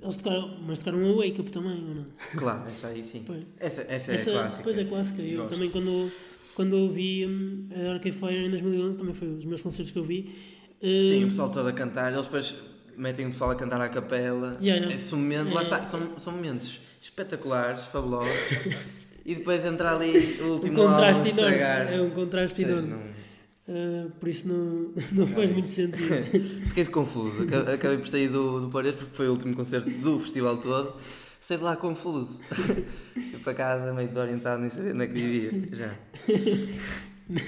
Eles 0.06 0.18
tocaram, 0.18 0.58
mas 0.66 0.80
tocaram 0.80 1.00
um 1.00 1.18
Wake 1.18 1.42
Up 1.42 1.52
também, 1.52 1.74
ou 1.74 1.96
não? 1.96 2.06
Claro, 2.38 2.68
essa 2.68 2.88
aí 2.88 3.04
sim. 3.04 3.24
Pois. 3.26 3.44
Essa, 3.60 3.82
essa, 3.90 4.14
essa 4.14 4.30
é 4.30 4.34
clássica. 4.34 4.64
Pois 4.64 4.78
é 4.78 4.84
clássica. 4.86 5.22
Eu 5.22 5.38
Gosto. 5.40 5.54
também 5.54 5.70
quando, 5.70 6.12
quando 6.56 6.74
ouvi 6.78 7.26
hum, 7.26 7.68
a 7.76 7.94
Arcade 7.94 8.16
Fire 8.16 8.46
em 8.46 8.50
2011, 8.50 8.98
também 8.98 9.14
foi 9.14 9.28
os 9.28 9.46
meus 9.46 9.62
concertos 9.62 9.92
que 9.92 10.00
eu 10.00 10.04
vi. 10.04 10.36
Sim, 10.82 11.24
o 11.24 11.26
hum, 11.26 11.30
pessoal 11.30 11.50
todo 11.50 11.68
a 11.68 11.74
cantar, 11.74 12.14
eles 12.14 12.26
depois 12.26 12.56
metem 12.96 13.26
o 13.28 13.32
pessoal 13.32 13.52
a 13.52 13.56
cantar 13.56 13.82
à 13.82 13.90
capela. 13.90 14.58
Yeah, 14.62 14.82
yeah. 14.82 14.94
Esse 14.94 15.16
momento, 15.16 15.54
lá 15.54 15.62
está, 15.62 15.84
são, 15.84 16.20
são 16.20 16.34
momentos 16.34 16.80
espetaculares, 17.02 17.86
fabulosos. 17.86 18.32
e 19.26 19.36
depois 19.36 19.66
entra 19.66 19.96
ali 19.96 20.40
o 20.42 20.54
último 20.54 20.84
um 20.84 20.88
contraste 20.88 21.30
álbum 21.30 21.42
enorme. 21.42 21.96
É 21.96 22.02
um 22.02 22.10
contraste 22.12 22.62
enorme. 22.62 22.90
Não 22.90 23.25
Uh, 23.68 24.12
por 24.20 24.30
isso 24.30 24.48
não, 24.48 24.94
não 25.12 25.28
faz 25.28 25.50
muito 25.52 25.68
sentido. 25.68 26.06
Fiquei 26.70 26.86
confuso. 26.86 27.44
Acabei 27.74 27.98
por 27.98 28.08
sair 28.08 28.30
do, 28.30 28.62
do 28.62 28.70
Paredes 28.70 29.00
porque 29.00 29.16
foi 29.16 29.28
o 29.28 29.32
último 29.32 29.56
concerto 29.56 29.90
do 29.90 30.20
festival 30.20 30.58
todo. 30.58 30.96
Saí 31.42 31.58
de 31.58 31.64
lá 31.64 31.76
confuso. 31.76 32.40
Fui 32.50 33.40
para 33.44 33.54
casa 33.54 33.94
meio 33.94 34.08
desorientado, 34.08 34.62
nem 34.62 34.70
sabia 34.70 34.94
onde 34.94 35.04
é 35.04 35.08
que 35.08 35.14
vivia. 35.14 35.52
Já. 35.74 36.00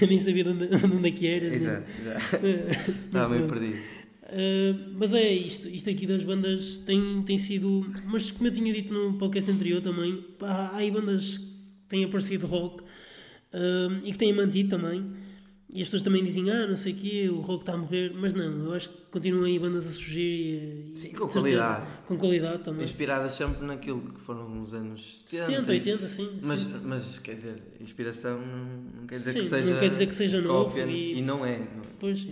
nem 0.06 0.20
sabia 0.20 0.44
de 0.44 0.50
onde, 0.50 0.68
onde 0.86 1.08
é 1.08 1.12
que 1.12 1.26
eras. 1.26 1.54
Exato, 1.54 1.90
já. 2.04 2.16
Estava 3.06 3.28
meio 3.28 3.48
perdido. 3.48 3.78
Uh, 4.28 4.94
mas 4.98 5.14
é 5.14 5.32
isto, 5.32 5.68
isto 5.68 5.88
aqui 5.88 6.06
das 6.06 6.22
bandas 6.22 6.78
tem, 6.78 7.22
tem 7.22 7.38
sido. 7.38 7.90
Mas 8.04 8.30
como 8.30 8.46
eu 8.48 8.52
tinha 8.52 8.72
dito 8.72 8.92
no 8.92 9.14
podcast 9.14 9.50
anterior 9.50 9.80
também, 9.80 10.24
há, 10.42 10.70
há 10.72 10.76
aí 10.76 10.90
bandas 10.90 11.38
que 11.38 11.46
têm 11.88 12.04
aparecido 12.04 12.46
rock 12.46 12.82
uh, 12.82 14.04
e 14.04 14.12
que 14.12 14.18
têm 14.18 14.32
mantido 14.32 14.68
também. 14.68 15.27
E 15.70 15.82
as 15.82 15.88
pessoas 15.88 16.02
também 16.02 16.24
dizem, 16.24 16.50
ah, 16.50 16.66
não 16.66 16.76
sei 16.76 16.94
o 16.94 16.96
quê, 16.96 17.28
o 17.30 17.40
rock 17.40 17.62
está 17.62 17.74
a 17.74 17.76
morrer, 17.76 18.10
mas 18.14 18.32
não, 18.32 18.64
eu 18.64 18.72
acho 18.72 18.88
que 18.88 18.96
continuam 19.10 19.44
aí 19.44 19.58
bandas 19.58 19.86
a 19.86 19.90
surgir 19.90 20.20
e, 20.20 20.92
Sim, 20.96 21.12
com 21.12 21.28
qualidade. 21.28 21.86
com 22.06 22.16
qualidade 22.16 22.62
também. 22.62 22.84
Inspiradas 22.84 23.34
sempre 23.34 23.66
naquilo 23.66 24.00
que 24.00 24.18
foram 24.18 24.62
os 24.62 24.72
anos 24.72 25.20
70. 25.28 25.46
70, 25.46 25.72
80, 25.72 26.08
sim. 26.08 26.38
Mas, 26.42 26.60
sim. 26.60 26.80
mas 26.84 27.18
quer 27.18 27.34
dizer, 27.34 27.62
inspiração 27.80 28.40
não, 28.40 29.06
quer 29.06 29.16
dizer 29.16 29.32
sim, 29.32 29.38
que 29.40 29.44
seja. 29.44 29.70
Não 29.74 29.80
quer 29.80 29.90
dizer 29.90 30.06
que 30.06 30.14
seja 30.14 30.40
novo. 30.40 30.78
E, 30.78 31.18
e 31.18 31.22
não 31.22 31.44
é. 31.44 31.58
Não. 31.58 31.64
É. 31.64 31.68
Pois, 32.00 32.26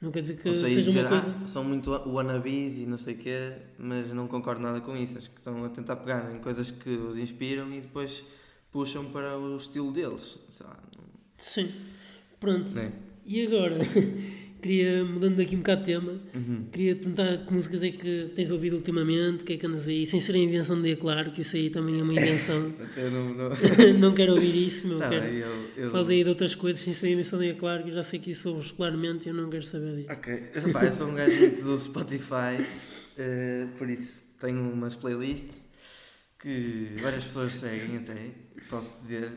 não 0.00 0.10
quer 0.12 0.20
dizer 0.20 0.36
que 0.36 0.52
seja 0.52 0.82
dizer, 0.82 1.00
uma 1.00 1.08
coisa. 1.08 1.34
Ah, 1.42 1.46
são 1.46 1.64
muito 1.64 1.90
wannabes 1.90 2.78
e 2.78 2.86
não 2.86 2.98
sei 2.98 3.14
o 3.14 3.18
quê, 3.18 3.52
mas 3.78 4.12
não 4.12 4.28
concordo 4.28 4.60
nada 4.60 4.82
com 4.82 4.94
isso. 4.94 5.16
Acho 5.16 5.30
que 5.30 5.38
estão 5.38 5.64
a 5.64 5.70
tentar 5.70 5.96
pegar 5.96 6.30
em 6.34 6.38
coisas 6.38 6.70
que 6.70 6.90
os 6.90 7.16
inspiram 7.16 7.72
e 7.72 7.80
depois 7.80 8.22
puxam 8.70 9.06
para 9.06 9.38
o 9.38 9.56
estilo 9.56 9.90
deles. 9.90 10.38
Sim. 11.38 11.72
Pronto. 12.40 12.70
Sim. 12.70 12.90
E 13.26 13.46
agora, 13.46 13.76
queria, 14.62 15.04
mudando 15.04 15.40
aqui 15.40 15.54
um 15.54 15.58
bocado 15.58 15.82
de 15.82 15.86
tema, 15.86 16.20
uhum. 16.34 16.66
queria 16.72 16.94
te 16.94 17.00
perguntar 17.00 17.44
que 17.44 17.52
músicas 17.52 17.82
é 17.82 17.90
que 17.90 18.30
tens 18.34 18.50
ouvido 18.50 18.76
ultimamente, 18.76 19.42
o 19.42 19.44
que 19.44 19.52
é 19.52 19.56
que 19.56 19.66
andas 19.66 19.86
aí, 19.86 20.06
sem 20.06 20.18
ser 20.20 20.34
a 20.34 20.38
invenção 20.38 20.80
de 20.80 20.96
claro, 20.96 21.30
que 21.30 21.42
isso 21.42 21.56
aí 21.56 21.70
também 21.70 22.00
é 22.00 22.02
uma 22.02 22.12
invenção. 22.12 22.60
não, 23.12 23.34
não... 23.34 23.50
não 23.98 24.14
quero 24.14 24.32
ouvir 24.34 24.66
isso, 24.66 24.86
meu. 24.88 24.98
Tá, 24.98 25.10
quero... 25.10 25.26
eu, 25.26 25.70
eu... 25.76 25.90
Faz 25.90 26.08
aí 26.08 26.22
de 26.22 26.28
outras 26.28 26.54
coisas 26.54 26.80
sem 26.80 26.92
ser 26.92 27.06
a 27.06 27.10
invenção 27.10 27.38
de 27.38 27.52
claro, 27.54 27.82
que 27.82 27.90
eu 27.90 27.94
já 27.94 28.02
sei 28.02 28.18
que 28.18 28.30
isso 28.30 28.48
ouves 28.48 28.72
claramente 28.72 29.26
e 29.26 29.28
eu 29.28 29.34
não 29.34 29.50
quero 29.50 29.64
saber 29.64 29.96
disso. 29.96 30.12
Ok, 30.12 30.42
Epá, 30.54 30.84
eu 30.84 30.92
sou 30.92 31.08
um 31.08 31.14
gajo 31.14 31.38
muito 31.38 31.62
do 31.62 31.78
Spotify, 31.78 32.62
uh, 32.62 33.68
por 33.76 33.88
isso 33.88 34.22
tenho 34.40 34.60
umas 34.72 34.96
playlists 34.96 35.56
que 36.40 36.92
várias 37.02 37.24
pessoas 37.24 37.54
seguem 37.54 37.96
até, 37.98 38.30
posso 38.70 39.02
dizer. 39.02 39.32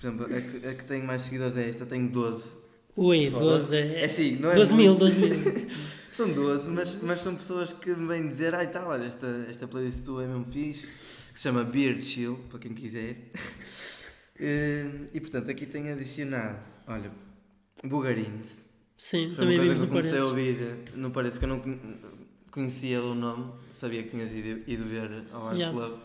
Por 0.00 0.06
exemplo, 0.06 0.24
a 0.26 0.40
que, 0.40 0.66
a 0.66 0.74
que 0.74 0.84
tenho 0.84 1.04
mais 1.04 1.22
seguidores 1.22 1.56
é 1.56 1.68
esta, 1.68 1.84
tenho 1.84 2.08
12 2.08 2.60
Ui, 2.96 3.30
12 3.30 3.76
é. 3.76 4.04
É 4.04 4.08
sim, 4.08 4.36
não 4.36 4.50
é 4.50 4.54
12 4.54 4.74
mil, 4.74 4.94
12 4.96 5.20
mil. 5.20 5.30
são 6.12 6.32
12, 6.32 6.70
mas, 6.70 6.98
mas 7.02 7.20
são 7.20 7.34
pessoas 7.36 7.72
que 7.72 7.94
me 7.94 8.06
vêm 8.06 8.28
dizer: 8.28 8.54
ai 8.54 8.70
tal, 8.70 8.88
olha, 8.88 9.04
esta, 9.04 9.46
esta 9.48 9.68
playlist 9.68 10.04
tua 10.04 10.24
é 10.24 10.26
mesmo 10.26 10.44
fixe, 10.46 10.86
que 10.86 11.38
se 11.38 11.42
chama 11.44 11.64
Beard 11.64 12.00
Chill, 12.00 12.38
para 12.48 12.58
quem 12.58 12.74
quiser. 12.74 13.16
Eh, 14.42 14.88
e 15.12 15.20
portanto, 15.20 15.50
aqui 15.50 15.66
tenho 15.66 15.92
adicionado, 15.92 16.64
olha, 16.86 17.12
Bugarins. 17.84 18.66
Sim, 18.96 19.30
Foi 19.30 19.44
também 19.44 19.58
uma 19.58 19.66
coisa 19.66 19.76
que 19.76 19.82
eu 19.82 19.88
comecei 19.88 20.18
a 20.18 20.24
ouvir 20.24 20.78
no 20.94 21.10
Parece 21.10 21.38
que 21.38 21.44
eu 21.44 21.48
não 21.50 21.62
conhecia 22.50 23.02
o 23.02 23.14
nome, 23.14 23.52
sabia 23.70 24.02
que 24.02 24.08
tinhas 24.08 24.32
ido, 24.32 24.62
ido 24.66 24.86
ver 24.86 25.24
ao 25.30 25.48
Art 25.48 25.58
yeah. 25.58 25.78
Club. 25.78 26.00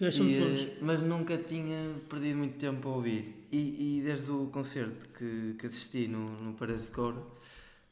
E, 0.00 0.36
eh, 0.36 0.78
mas 0.80 1.02
nunca 1.02 1.36
tinha 1.36 1.94
perdido 2.08 2.38
muito 2.38 2.56
tempo 2.56 2.88
a 2.88 2.96
ouvir. 2.96 3.46
E, 3.52 3.98
e 3.98 4.02
desde 4.02 4.30
o 4.30 4.46
concerto 4.46 5.06
que, 5.10 5.54
que 5.58 5.66
assisti 5.66 6.08
no, 6.08 6.30
no 6.40 6.54
Paredes 6.54 6.86
de 6.86 6.92
Couro, 6.92 7.26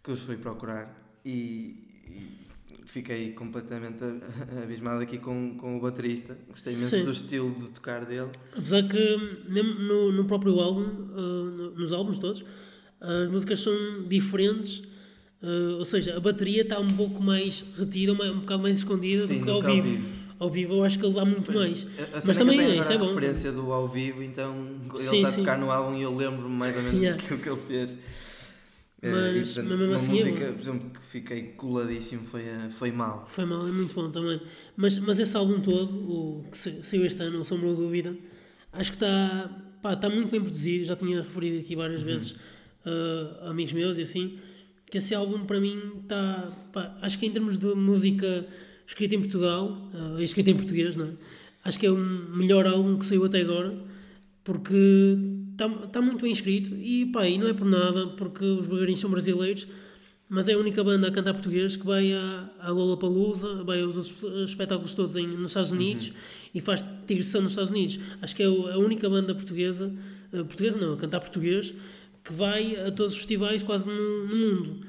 que 0.02 0.10
os 0.10 0.20
fui 0.20 0.36
procurar 0.36 0.96
e, 1.24 1.76
e 2.08 2.46
fiquei 2.86 3.32
completamente 3.32 4.02
abismado 4.62 5.02
aqui 5.02 5.18
com, 5.18 5.56
com 5.56 5.76
o 5.76 5.80
baterista. 5.80 6.38
Gostei 6.48 6.72
imenso 6.72 6.96
Sim. 6.96 7.04
do 7.04 7.12
estilo 7.12 7.54
de 7.54 7.70
tocar 7.70 8.06
dele. 8.06 8.30
Apesar 8.56 8.82
que, 8.82 9.16
mesmo 9.48 9.74
no, 9.74 10.12
no 10.12 10.24
próprio 10.24 10.58
álbum, 10.58 10.82
uh, 10.82 11.74
nos 11.76 11.92
álbuns 11.92 12.18
todos, 12.18 12.42
as 13.00 13.28
músicas 13.28 13.60
são 13.60 14.04
diferentes. 14.08 14.82
Uh, 15.42 15.78
ou 15.78 15.84
seja, 15.84 16.16
a 16.16 16.20
bateria 16.20 16.62
está 16.62 16.78
um 16.78 16.86
pouco 16.86 17.22
mais 17.22 17.64
retida, 17.78 18.12
um 18.12 18.40
bocado 18.40 18.62
mais 18.62 18.78
escondida 18.78 19.26
Sim, 19.26 19.38
do 19.38 19.44
que 19.44 19.50
ao 19.50 19.60
vivo. 19.62 19.76
Ao 19.76 19.82
vivo 19.82 20.19
ao 20.40 20.48
vivo 20.48 20.72
eu 20.72 20.85
acho 20.85 20.98
que 20.98 21.05
ele 21.05 21.14
dá 21.14 21.24
muito 21.24 21.53
pois, 21.53 21.85
mais. 21.85 22.24
Mas 22.26 22.38
também 22.38 22.59
é, 22.59 22.76
isso 22.76 22.90
é 22.90 22.96
bom. 22.96 23.05
a 23.05 23.09
referência 23.09 23.53
do 23.53 23.70
ao 23.70 23.87
vivo, 23.87 24.22
então 24.22 24.81
ele 24.94 25.05
sim, 25.05 25.16
está 25.18 25.29
a 25.29 25.33
tocar 25.37 25.59
no 25.59 25.70
álbum 25.70 25.96
e 25.96 26.03
eu 26.03 26.16
lembro 26.16 26.48
mais 26.48 26.74
ou 26.74 26.83
menos 26.83 26.98
yeah. 26.98 27.20
daquilo 27.20 27.38
que 27.40 27.48
ele 27.48 27.61
fez. 27.61 27.98
Eh, 29.03 29.11
mas, 29.11 29.37
e, 29.37 29.55
portanto, 29.55 29.68
mas 29.68 29.79
mesmo 29.79 29.85
uma 29.85 29.96
assim 29.96 30.12
música, 30.12 30.53
por 30.53 30.61
exemplo, 30.61 30.90
que 30.90 31.03
fiquei 31.03 31.42
coladíssimo 31.42 32.24
foi, 32.24 32.42
foi 32.70 32.90
mal. 32.90 33.26
Foi 33.29 33.44
mal, 33.44 33.68
é 33.68 33.70
muito 33.70 33.94
bom 33.94 34.11
também. 34.11 34.40
Mas, 34.74 34.96
mas 34.98 35.18
esse 35.18 35.37
álbum 35.37 35.61
todo, 35.61 35.92
o 35.92 36.44
que 36.50 36.57
saiu 36.57 37.05
este 37.05 37.22
ano, 37.22 37.42
o 37.42 37.44
Sombra 37.44 37.68
da 37.68 37.74
Dúvida, 37.74 38.16
acho 38.72 38.92
que 38.92 38.96
está, 38.96 39.50
pá, 39.83 39.92
está 39.92 40.09
muito 40.09 40.31
bem 40.31 40.40
produzido. 40.40 40.87
Já 40.87 40.96
tinha 40.96 41.20
referido 41.20 41.59
aqui 41.59 41.76
várias 41.76 42.00
uhum. 42.00 42.07
vezes 42.07 42.31
uh, 42.31 43.46
a 43.46 43.50
amigos 43.50 43.74
meus 43.74 43.98
e 43.98 44.03
assim, 44.03 44.38
que 44.90 44.96
esse 44.96 45.14
álbum 45.14 45.44
para 45.44 45.61
mim 45.61 46.00
está, 46.03 46.50
pá, 46.72 46.96
acho 47.03 47.18
que 47.18 47.26
em 47.26 47.31
termos 47.31 47.59
de 47.59 47.66
música 47.74 48.46
escrito 48.90 49.14
em 49.14 49.20
Portugal, 49.20 49.90
uh, 49.94 50.20
escrito 50.20 50.48
em 50.48 50.57
português, 50.57 50.96
não 50.96 51.07
é? 51.07 51.11
Acho 51.64 51.79
que 51.79 51.87
é 51.87 51.90
o 51.90 51.96
melhor 51.96 52.66
álbum 52.66 52.98
que 52.98 53.07
saiu 53.07 53.24
até 53.24 53.40
agora, 53.40 53.72
porque 54.42 55.16
está 55.53 55.68
tá 55.68 56.03
muito 56.03 56.20
bem 56.22 56.33
escrito 56.33 56.74
e, 56.74 57.07
pá, 57.07 57.29
e 57.29 57.38
não 57.38 57.46
é 57.46 57.53
por 57.53 57.66
nada, 57.66 58.09
porque 58.09 58.44
os 58.44 58.66
bagarinhos 58.66 58.98
são 58.98 59.11
brasileiros, 59.11 59.66
mas 60.29 60.48
é 60.48 60.55
a 60.55 60.59
única 60.59 60.83
banda 60.83 61.07
a 61.07 61.11
cantar 61.11 61.35
português 61.35 61.76
que 61.76 61.87
vai 61.87 62.12
à, 62.12 62.50
à 62.59 62.70
Lollapalooza, 62.70 63.62
vai 63.62 63.81
aos 63.81 63.96
outros 63.96 64.50
espetáculos 64.50 64.94
todos 64.94 65.14
em, 65.16 65.26
nos 65.26 65.53
Estados 65.53 65.70
Unidos 65.70 66.09
uhum. 66.09 66.14
e 66.55 66.61
faz 66.61 66.85
digressão 67.07 67.42
nos 67.42 67.53
Estados 67.53 67.70
Unidos. 67.70 67.98
Acho 68.20 68.35
que 68.35 68.42
é 68.42 68.46
a 68.46 68.79
única 68.79 69.09
banda 69.09 69.35
portuguesa, 69.35 69.94
uh, 70.33 70.44
portuguesa 70.44 70.81
não, 70.81 70.94
a 70.94 70.96
cantar 70.96 71.20
português, 71.20 71.74
que 72.24 72.33
vai 72.33 72.74
a 72.76 72.90
todos 72.90 73.12
os 73.12 73.18
festivais 73.18 73.62
quase 73.62 73.87
no, 73.87 74.26
no 74.26 74.37
mundo. 74.37 74.81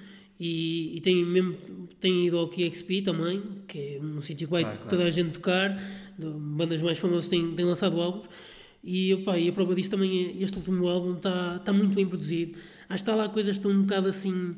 E, 0.43 0.97
e 0.97 1.01
tem 1.01 1.23
mesmo 1.23 1.55
tem 1.99 2.25
ido 2.25 2.39
ao 2.39 2.47
KXP 2.47 3.03
também, 3.03 3.43
que 3.67 3.77
é 3.77 3.99
um 4.01 4.19
sítio 4.23 4.47
que 4.47 4.51
vai 4.51 4.63
claro, 4.63 4.89
toda 4.89 5.03
a 5.03 5.09
gente 5.11 5.33
tocar, 5.33 5.79
bandas 6.17 6.81
mais 6.81 6.97
famosas 6.97 7.29
têm, 7.29 7.53
têm 7.53 7.63
lançado 7.63 8.01
álbuns. 8.01 8.27
E, 8.83 9.13
opa, 9.13 9.37
e 9.37 9.49
a 9.49 9.53
prova 9.53 9.75
disso 9.75 9.91
também 9.91 10.39
é 10.39 10.43
este 10.43 10.57
último 10.57 10.87
álbum 10.87 11.13
está 11.13 11.59
tá 11.59 11.71
muito 11.71 11.93
bem 11.93 12.07
produzido. 12.07 12.57
Acho 12.89 13.03
que 13.03 13.11
está 13.11 13.13
lá 13.13 13.29
coisas 13.29 13.57
estão 13.57 13.69
um 13.69 13.83
bocado 13.83 14.07
assim 14.07 14.55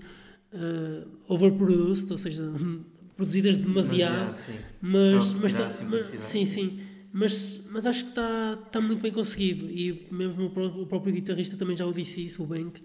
uh, 0.53 1.05
overproduced, 1.27 2.09
ou 2.13 2.17
seja, 2.17 2.43
produzidas 3.17 3.57
demasiado. 3.57 4.37
sim. 4.37 4.53
Mas, 4.81 5.33
mas, 5.33 5.53
tá, 5.53 5.69
mas 5.89 6.23
sim, 6.23 6.45
sim. 6.45 6.79
Mas, 7.11 7.67
mas 7.69 7.85
acho 7.85 8.05
que 8.05 8.09
está 8.11 8.55
tá 8.71 8.79
muito 8.79 9.01
bem 9.01 9.11
conseguido. 9.11 9.69
E 9.69 10.07
mesmo 10.09 10.45
o 10.45 10.85
próprio 10.85 11.13
guitarrista 11.13 11.57
também 11.57 11.75
já 11.75 11.85
o 11.85 11.91
disse 11.91 12.23
isso, 12.23 12.41
o 12.41 12.47
Bank, 12.47 12.81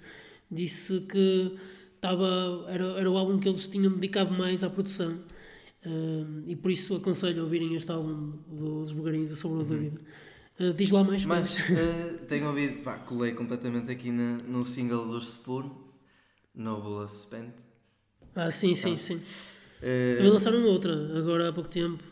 disse 0.50 0.98
que 1.02 1.52
estava, 1.98 2.64
era, 2.68 2.84
era 3.00 3.10
o 3.10 3.16
álbum 3.16 3.38
que 3.38 3.48
eles 3.48 3.66
tinham 3.68 3.92
dedicado 3.92 4.32
mais 4.32 4.64
à 4.64 4.70
produção. 4.70 5.18
Uh, 5.84 6.42
e 6.46 6.56
por 6.56 6.70
isso 6.70 6.96
aconselho 6.96 7.40
a 7.40 7.44
ouvirem 7.44 7.74
este 7.74 7.90
álbum 7.90 8.32
dos 8.48 8.92
Bugarins, 8.92 9.30
o 9.30 9.36
Sobre 9.36 9.58
a 9.58 9.62
uhum. 9.62 9.68
Dúvida. 9.68 10.00
Uh, 10.58 10.72
diz 10.72 10.90
lá 10.90 11.04
mais. 11.04 11.24
Mas 11.24 11.54
uh, 11.54 12.18
tenho 12.26 12.48
ouvido, 12.48 12.82
pá, 12.82 12.98
colei 12.98 13.32
completamente 13.32 13.90
aqui 13.90 14.10
na, 14.10 14.38
no 14.46 14.64
single 14.64 15.06
dos 15.06 15.28
Spoon, 15.28 15.70
Noble 16.54 17.08
Spent. 17.08 17.54
Ah, 18.34 18.50
sim, 18.50 18.74
sim, 18.74 18.96
sim. 18.98 19.16
Uh, 19.16 20.16
Também 20.16 20.32
lançaram 20.32 20.64
outra, 20.64 20.92
agora 21.16 21.48
há 21.48 21.52
pouco 21.52 21.68
tempo. 21.68 22.02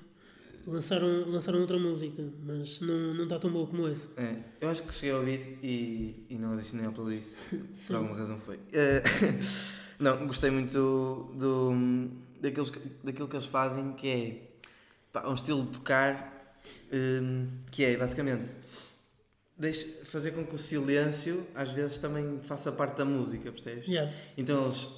Lançaram, 0.67 1.31
lançaram 1.31 1.61
outra 1.61 1.79
música, 1.79 2.25
mas 2.45 2.81
não, 2.81 3.15
não 3.15 3.23
está 3.25 3.39
tão 3.39 3.51
boa 3.53 3.67
como 3.69 3.87
essa. 3.87 4.09
É, 4.21 4.37
eu 4.61 4.69
acho 4.69 4.83
que 4.83 4.93
cheguei 4.93 5.13
a 5.13 5.19
ouvir 5.19 5.59
e, 5.63 6.27
e 6.29 6.37
não 6.37 6.55
adicionei 6.55 6.87
ao 6.87 6.93
playlist. 6.93 7.37
Por 7.87 7.97
alguma 7.97 8.17
razão 8.17 8.39
foi. 8.39 8.57
Uh, 8.57 9.39
não, 10.01 10.27
gostei 10.27 10.51
muito 10.51 10.73
do, 11.35 11.73
daqueles, 12.41 12.73
daquilo 13.05 13.29
que 13.29 13.37
eles 13.37 13.47
fazem, 13.47 13.93
que 13.93 14.09
é 14.09 14.43
pá, 15.13 15.29
um 15.29 15.35
estilo 15.35 15.63
de 15.63 15.71
tocar 15.71 16.57
um, 16.93 17.49
que 17.71 17.85
é 17.85 17.97
basicamente 17.97 18.51
deixa, 19.57 19.87
fazer 20.05 20.33
com 20.33 20.45
que 20.45 20.55
o 20.55 20.59
silêncio 20.59 21.47
às 21.55 21.73
vezes 21.73 21.99
também 21.99 22.41
faça 22.43 22.71
parte 22.71 22.97
da 22.97 23.05
música, 23.05 23.51
percebes? 23.51 23.87
Yeah. 23.87 24.13
Então 24.37 24.65
eles 24.65 24.89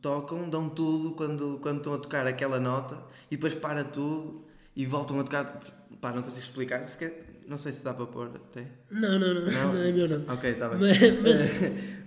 tocam, 0.00 0.48
dão 0.48 0.68
tudo 0.68 1.12
quando, 1.12 1.58
quando 1.60 1.78
estão 1.78 1.94
a 1.94 1.98
tocar 1.98 2.26
aquela 2.26 2.58
nota 2.58 3.02
e 3.30 3.36
depois 3.36 3.54
para 3.54 3.84
tudo 3.84 4.45
e 4.76 4.84
voltam 4.84 5.18
a 5.18 5.24
tocar. 5.24 5.58
Pá, 6.00 6.12
não 6.12 6.22
consigo 6.22 6.42
explicar. 6.42 6.86
Não 7.48 7.56
sei 7.56 7.72
se 7.72 7.82
dá 7.82 7.94
para 7.94 8.06
pôr 8.06 8.26
até. 8.26 8.66
Não, 8.90 9.18
não, 9.18 9.34
não. 9.34 9.50
Não, 9.50 9.72
não 9.72 9.80
é 9.80 9.92
meu 9.92 10.08
não. 10.08 10.34
Ok, 10.34 10.50
está 10.50 10.68
bem. 10.68 10.78
Mas, 10.80 11.00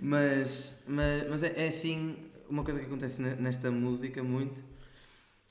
mas... 0.00 0.76
mas, 0.86 1.26
mas, 1.28 1.42
é, 1.42 1.64
é, 1.64 1.68
assim 1.68 2.16
uma 2.48 2.64
coisa 2.64 2.80
que 2.80 2.86
acontece 2.86 3.20
nesta 3.20 3.70
música 3.70 4.22
muito. 4.22 4.60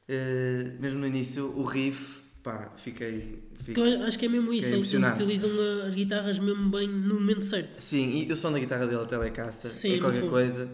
Uh, 0.10 0.80
mesmo 0.80 1.00
no 1.00 1.08
início, 1.08 1.46
o 1.56 1.64
riff, 1.64 2.22
pá, 2.42 2.72
fiquei. 2.76 3.44
fiquei 3.62 3.96
eu 3.96 4.04
acho 4.04 4.18
que 4.18 4.26
é 4.26 4.30
mesmo 4.30 4.52
isso, 4.52 4.74
eles 4.74 4.92
utilizam 4.92 5.50
as 5.86 5.94
guitarras 5.94 6.40
mesmo 6.40 6.70
bem 6.72 6.88
no 6.88 7.16
momento 7.16 7.46
certo. 7.46 7.80
Sim, 7.80 8.26
e 8.28 8.32
o 8.32 8.36
som 8.36 8.52
da 8.52 8.60
guitarra 8.60 8.88
dele, 8.88 9.04
a 9.04 9.06
telecaça, 9.06 9.70
Sim, 9.70 9.96
é 9.96 10.00
qualquer 10.00 10.28
coisa. 10.28 10.68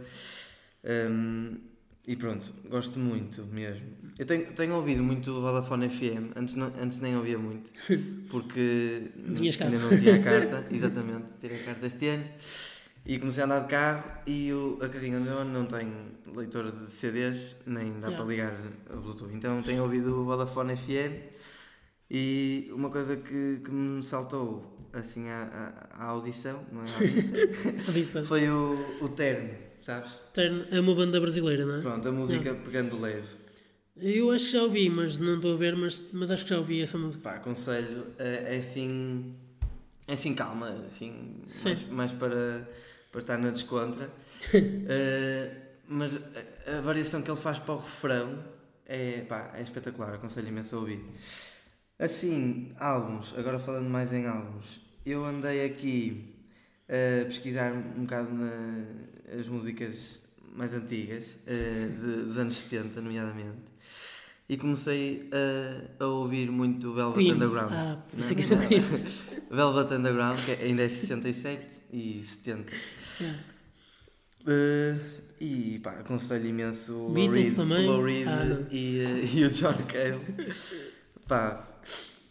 Um, 0.86 1.58
e 2.08 2.16
pronto, 2.16 2.54
gosto 2.70 3.00
muito 3.00 3.44
mesmo. 3.46 3.86
Eu 4.18 4.26
tenho, 4.26 4.46
tenho 4.54 4.76
ouvido 4.76 5.04
muito 5.04 5.32
o 5.32 5.42
Vodafone 5.42 5.90
FM, 5.90 6.38
antes, 6.38 6.56
não, 6.56 6.72
antes 6.80 7.00
nem 7.00 7.18
ouvia 7.18 7.38
muito, 7.38 7.72
porque 8.30 9.12
ainda 9.66 9.80
não 9.80 9.98
tinha 9.98 10.16
a 10.16 10.20
carta, 10.24 10.66
exatamente, 10.72 11.26
tirei 11.40 11.62
a 11.62 11.64
carta 11.64 11.88
este 11.88 12.08
ano. 12.08 12.26
E 13.08 13.20
comecei 13.20 13.44
a 13.44 13.46
andar 13.46 13.60
de 13.60 13.68
carro 13.68 14.04
e 14.26 14.52
o, 14.52 14.80
a 14.82 14.90
carrinha 14.90 15.20
onde 15.20 15.28
eu 15.28 15.46
não 15.46 15.66
tem 15.66 15.92
leitor 16.36 16.72
de 16.72 16.90
CDs, 16.90 17.56
nem 17.66 18.00
dá 18.00 18.08
yeah. 18.08 18.18
para 18.18 18.26
ligar 18.26 18.54
a 18.90 18.96
Bluetooth. 18.96 19.32
Então 19.32 19.62
tenho 19.62 19.84
ouvido 19.84 20.22
o 20.22 20.26
Vodafone 20.26 20.76
FM 20.76 21.22
e 22.10 22.68
uma 22.74 22.90
coisa 22.90 23.16
que, 23.16 23.62
que 23.64 23.72
me 23.72 24.04
saltou 24.04 24.90
assim 24.92 25.30
à, 25.30 25.92
à, 25.94 26.04
à 26.04 26.10
audição, 26.10 26.66
não 26.72 26.82
é 26.82 26.86
à 26.96 27.92
vista, 27.92 28.24
foi 28.26 28.50
o, 28.50 28.98
o 29.02 29.10
terno 29.10 29.65
sabes? 29.86 30.12
É 30.72 30.80
uma 30.80 30.96
banda 30.96 31.22
brasileira, 31.22 31.64
não 31.66 31.76
é? 31.76 31.82
Pronto, 31.82 32.08
a 32.08 32.12
música 32.12 32.54
não. 32.54 32.62
pegando 32.62 33.00
leve. 33.00 33.28
Eu 33.96 34.32
acho 34.32 34.46
que 34.46 34.52
já 34.52 34.64
ouvi, 34.64 34.90
mas 34.90 35.20
não 35.20 35.36
estou 35.36 35.54
a 35.54 35.58
ver, 35.58 35.76
mas, 35.76 36.08
mas 36.12 36.32
acho 36.32 36.44
que 36.44 36.50
já 36.50 36.58
ouvi 36.58 36.82
essa 36.82 36.98
música. 36.98 37.24
Pá, 37.24 37.36
aconselho, 37.36 38.08
é, 38.18 38.56
é 38.56 38.58
assim. 38.58 39.36
É 40.08 40.14
assim 40.14 40.36
calma, 40.36 40.70
assim, 40.86 41.42
mais, 41.64 41.84
mais 41.90 42.12
para, 42.14 42.70
para 43.12 43.22
estar 43.22 43.38
na 43.38 43.50
descontra. 43.52 44.10
uh, 44.54 45.62
mas 45.88 46.12
a, 46.16 46.78
a, 46.78 46.82
variação 46.82 47.22
que 47.22 47.30
ele 47.32 47.40
faz 47.40 47.58
para 47.58 47.74
o 47.74 47.78
refrão 47.78 48.44
é, 48.86 49.22
pá, 49.22 49.52
é 49.56 49.64
espetacular, 49.64 50.14
aconselho 50.14 50.48
imenso 50.48 50.76
a 50.76 50.80
ouvir. 50.80 51.04
Assim, 51.98 52.72
álbuns, 52.78 53.34
agora 53.36 53.58
falando 53.58 53.90
mais 53.90 54.14
em 54.14 54.28
álbuns, 54.28 54.80
eu 55.06 55.26
andei 55.26 55.66
aqui 55.66 56.36
a 56.88 57.26
pesquisar 57.26 57.72
um 57.72 58.02
bocado 58.02 58.30
nas 59.34 59.48
músicas 59.48 60.22
mais 60.56 60.74
antigas, 60.74 61.38
uh, 61.48 61.90
de, 62.00 62.24
dos 62.24 62.38
anos 62.38 62.56
70, 62.56 63.02
nomeadamente. 63.02 63.76
E 64.48 64.58
comecei 64.58 65.28
a, 66.00 66.04
a 66.04 66.08
ouvir 66.08 66.52
muito 66.52 66.94
Velvet 66.94 67.18
Queen. 67.18 67.34
Underground. 67.34 67.72
Ah, 67.74 67.98
pensei 68.16 68.38
que 68.38 68.54
era 68.54 68.62
Velvet 69.50 69.94
Underground, 69.96 70.40
que 70.40 70.52
ainda 70.64 70.84
é 70.84 70.90
67 70.90 71.82
e 71.92 72.22
70. 72.24 72.72
Yeah. 73.22 73.40
Uh, 74.48 75.00
e 75.42 75.80
pá, 75.80 75.92
aconselho 75.94 76.46
imenso 76.46 76.94
o 76.94 77.12
Lou 77.12 77.32
Reed, 77.32 77.58
Lou 77.58 78.04
Reed 78.04 78.28
ah, 78.28 78.68
e, 78.72 79.04
uh, 79.04 79.38
e 79.38 79.46
o 79.46 79.50
John 79.50 79.74
Cale. 79.88 80.22
pá, 81.28 81.75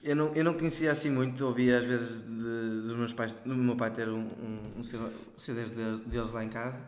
eu 0.04 0.14
não, 0.14 0.34
eu 0.34 0.44
não 0.44 0.52
conhecia 0.52 0.92
assim 0.92 1.10
muito, 1.10 1.44
ouvia 1.46 1.78
às 1.78 1.84
vezes 1.84 2.24
de, 2.24 2.82
dos 2.86 2.96
meus 2.96 3.12
pais, 3.14 3.34
do 3.34 3.54
meu 3.54 3.74
pai 3.74 3.90
ter 3.90 4.06
um, 4.08 4.20
um, 4.20 4.78
um 4.78 4.82
CDs 5.38 5.70
deles 5.70 6.32
lá 6.32 6.44
em 6.44 6.50
casa, 6.50 6.84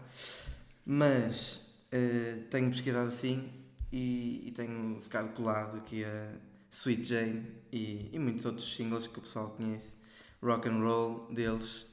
mas 0.84 1.62
uh, 1.92 2.42
tenho 2.50 2.68
pesquisado 2.68 3.08
assim 3.08 3.50
e, 3.90 4.48
e, 4.48 4.52
tenho 4.52 5.00
ficado 5.00 5.32
colado 5.32 5.78
aqui 5.78 6.04
a 6.04 6.30
Sweet 6.70 7.04
Jane 7.04 7.46
e, 7.72 8.10
e 8.12 8.18
muitos 8.18 8.44
outros 8.44 8.74
singles 8.74 9.06
que 9.06 9.18
o 9.18 9.22
pessoal 9.22 9.48
conhece, 9.50 9.94
rock 10.42 10.68
and 10.68 10.78
roll 10.80 11.32
deles, 11.32 11.86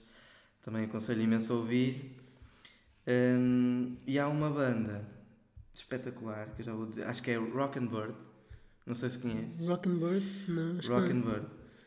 também 0.62 0.83
aconselho 0.83 1.21
imenso 1.21 1.53
a 1.53 1.55
ouvir. 1.55 2.19
Um, 3.07 3.95
e 4.05 4.19
há 4.19 4.27
uma 4.27 4.49
banda 4.49 5.07
espetacular 5.73 6.49
que 6.53 6.62
eu 6.62 6.65
já 6.65 6.73
vou 6.73 6.86
dizer, 6.86 7.05
acho 7.05 7.23
que 7.23 7.31
é 7.31 7.36
Rock 7.36 7.79
and 7.79 7.88
Bird 7.88 8.13
não 8.85 8.93
sei 8.93 9.09
se 9.09 9.19
conheces. 9.19 9.65
Rock 9.65 9.89
and 9.89 9.97
Bird? 9.97 10.25
Não, 10.47 10.79
acho 10.79 10.91
Rock 10.91 11.11
and 11.11 11.21
Bird. 11.21 11.45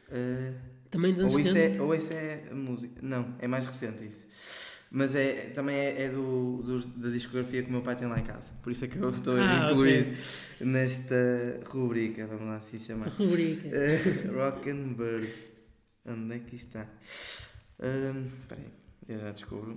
Uh, 0.09 0.55
também 0.91 1.13
dos 1.13 1.23
anos 1.23 1.35
ou 1.35 1.41
isso, 1.41 1.57
é, 1.57 1.83
ou 1.83 1.95
isso 1.95 2.13
é 2.13 2.45
a 2.51 2.55
música. 2.55 3.01
Não, 3.03 3.35
é 3.39 3.47
mais 3.49 3.67
recente 3.67 4.07
isso. 4.07 4.27
Mas 4.91 5.15
é, 5.15 5.51
também 5.51 5.77
é, 5.77 6.05
é 6.05 6.09
do, 6.09 6.63
do, 6.63 6.87
da 6.87 7.11
discografia 7.11 7.63
que 7.63 7.69
o 7.69 7.73
meu 7.73 7.83
pai 7.83 7.97
tem 7.97 8.07
lá 8.07 8.19
em 8.19 8.25
casa. 8.25 8.49
Por 8.63 8.71
isso 8.71 8.85
é 8.85 8.89
que 8.89 8.97
eu 8.97 9.11
estou 9.11 9.37
ah, 9.37 9.67
a 9.67 9.71
incluir 9.71 10.03
okay. 10.03 10.67
nesta 10.67 11.61
rubrica. 11.67 12.27
Vamos 12.27 12.47
lá 12.47 12.57
assim 12.57 12.79
chamar. 12.79 13.09
Rubrica. 13.09 13.69
Uh, 13.69 14.33
rock 14.37 14.71
and 14.71 14.93
Bird. 14.95 15.29
Onde 16.07 16.37
é 16.37 16.39
que 16.39 16.55
está? 16.55 16.87
Espera 17.79 18.61
aí, 18.61 18.73
eu 19.09 19.21
já 19.21 19.33
descubro. 19.33 19.77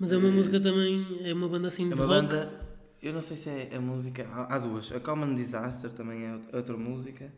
Mas 0.00 0.10
é 0.10 0.16
uma 0.16 0.28
uh, 0.28 0.32
música 0.32 0.58
também, 0.58 1.20
é 1.22 1.32
uma 1.34 1.48
banda 1.48 1.68
assim 1.68 1.86
de 1.86 1.92
é 1.92 1.94
uma 1.94 2.06
rock. 2.06 2.26
Banda, 2.26 2.71
eu 3.02 3.12
não 3.12 3.20
sei 3.20 3.36
se 3.36 3.50
é 3.50 3.70
a 3.74 3.80
música. 3.80 4.26
Há, 4.32 4.58
duas. 4.58 4.92
A 4.92 5.00
Common 5.00 5.34
Disaster 5.34 5.92
também 5.92 6.24
é 6.24 6.56
outra 6.56 6.76
música. 6.76 7.32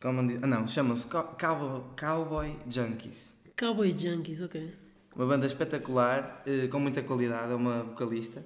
Common 0.00 0.26
ah, 0.42 0.46
não, 0.46 0.66
chama-se 0.66 1.06
Cowboy, 1.06 1.82
Cowboy 1.98 2.56
Junkies. 2.66 3.34
Cowboy 3.58 3.94
Junkies, 3.96 4.40
ok. 4.40 4.72
Uma 5.14 5.26
banda 5.26 5.46
espetacular, 5.46 6.42
eh, 6.46 6.68
com 6.68 6.78
muita 6.78 7.02
qualidade, 7.02 7.52
é 7.52 7.54
uma 7.56 7.82
vocalista. 7.82 8.42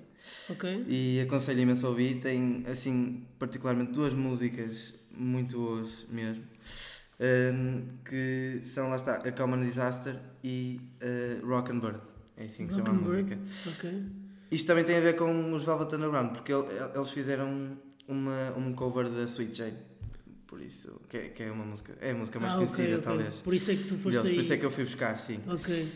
Ok. 0.48 0.86
E 0.88 1.20
aconselho 1.20 1.60
imenso 1.60 1.86
a 1.86 1.90
ouvir. 1.90 2.18
Tem, 2.18 2.64
assim, 2.66 3.26
particularmente 3.38 3.92
duas 3.92 4.14
músicas 4.14 4.94
muito 5.14 5.56
boas 5.56 6.06
mesmo. 6.08 6.44
Ehm, 7.20 7.82
que 8.04 8.60
são, 8.64 8.88
lá 8.88 8.96
está, 8.96 9.16
a 9.16 9.32
Common 9.32 9.62
Disaster 9.62 10.18
e 10.42 10.80
uh, 11.00 11.46
Rock 11.46 11.70
and 11.70 11.78
Bird. 11.78 12.00
É 12.36 12.44
assim 12.44 12.66
que 12.66 12.72
se 12.72 12.78
chama 12.78 12.90
a 12.90 12.94
música. 12.94 13.38
Ok. 13.68 14.21
Isto 14.52 14.66
também 14.66 14.84
tem 14.84 14.98
a 14.98 15.00
ver 15.00 15.16
com 15.16 15.54
os 15.54 15.64
Velvet 15.64 15.94
Underground, 15.94 16.32
porque 16.32 16.52
eles 16.52 17.10
fizeram 17.10 17.74
uma, 18.06 18.52
um 18.54 18.74
cover 18.74 19.08
da 19.08 19.24
Sweet 19.24 19.56
Jane. 19.56 19.78
Por 20.46 20.60
isso, 20.60 21.00
que 21.08 21.16
é, 21.16 21.28
que 21.30 21.42
é 21.42 21.50
uma 21.50 21.64
música, 21.64 21.96
é 21.98 22.10
a 22.10 22.14
música 22.14 22.38
mais 22.38 22.52
ah, 22.52 22.56
conhecida, 22.56 22.82
okay, 22.82 22.94
okay. 22.96 23.04
talvez. 23.04 23.34
Por 23.36 23.54
isso 23.54 23.70
é 23.70 23.76
que 23.76 23.84
tu 23.84 23.96
foste 23.96 24.16
deles, 24.16 24.26
aí. 24.26 24.34
Por 24.34 24.40
isso 24.42 24.52
é 24.52 24.56
que 24.58 24.66
eu 24.66 24.70
fui 24.70 24.84
buscar, 24.84 25.18
sim. 25.18 25.40
Ok. 25.48 25.88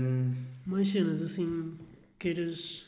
Um, 0.00 0.34
mais 0.64 0.88
cenas, 0.88 1.20
assim, 1.20 1.78
queiras. 2.18 2.86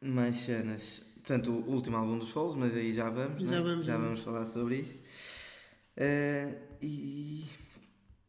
Mais 0.00 0.36
cenas. 0.36 1.02
Portanto, 1.16 1.50
o 1.50 1.70
último 1.70 1.98
álbum 1.98 2.18
dos 2.18 2.30
Falls, 2.30 2.56
mas 2.56 2.74
aí 2.74 2.90
já 2.90 3.10
vamos, 3.10 3.42
já, 3.42 3.50
né? 3.50 3.60
vamos, 3.60 3.84
já 3.84 3.98
vamos 3.98 4.20
falar 4.20 4.46
sobre 4.46 4.76
isso. 4.76 5.02
Uh, 5.98 6.56
e. 6.80 7.44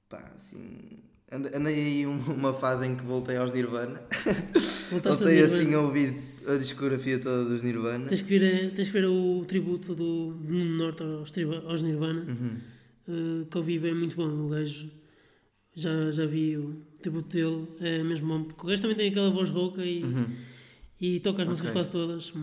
pá, 0.10 0.34
assim 0.36 1.00
Andei 1.32 1.74
aí 1.74 2.06
uma 2.28 2.54
fase 2.54 2.86
em 2.86 2.96
que 2.96 3.04
voltei 3.04 3.38
aos 3.38 3.52
Nirvana. 3.52 4.02
voltei 5.04 5.42
assim 5.42 5.74
a 5.74 5.82
ouvir 5.82 6.16
a 6.48 6.56
discografia 6.56 7.20
toda 7.20 7.46
dos 7.46 7.64
Nirvana. 7.64 8.08
Tens 8.08 8.22
que 8.22 8.38
ver, 8.38 8.72
tens 8.72 8.88
que 8.88 8.94
ver 8.94 9.06
o 9.06 9.44
tributo 9.46 9.96
do 9.96 10.36
Nuno 10.44 10.78
Norte 10.78 11.04
aos, 11.04 11.34
aos 11.66 11.82
Nirvana. 11.82 12.26
Uhum. 12.28 12.58
Uh, 13.08 13.46
que 13.46 13.58
ao 13.58 13.64
vivo 13.64 13.88
é 13.88 13.94
muito 13.94 14.16
bom. 14.16 14.28
O 14.28 14.50
gajo 14.50 14.90
já, 15.74 16.12
já 16.12 16.26
vi 16.26 16.58
o 16.58 16.76
tributo 17.02 17.30
dele, 17.30 17.68
é 17.82 18.04
mesmo 18.04 18.28
bom. 18.28 18.44
Porque 18.44 18.62
o 18.62 18.70
gajo 18.70 18.82
também 18.82 18.98
tem 18.98 19.10
aquela 19.10 19.32
voz 19.32 19.50
rouca 19.50 19.84
e, 19.84 20.04
uhum. 20.04 20.28
e 21.02 21.20
toca 21.22 21.42
as 21.42 21.48
músicas 21.48 21.72
okay. 21.72 21.82
quase 21.82 21.92
todas, 21.92 22.34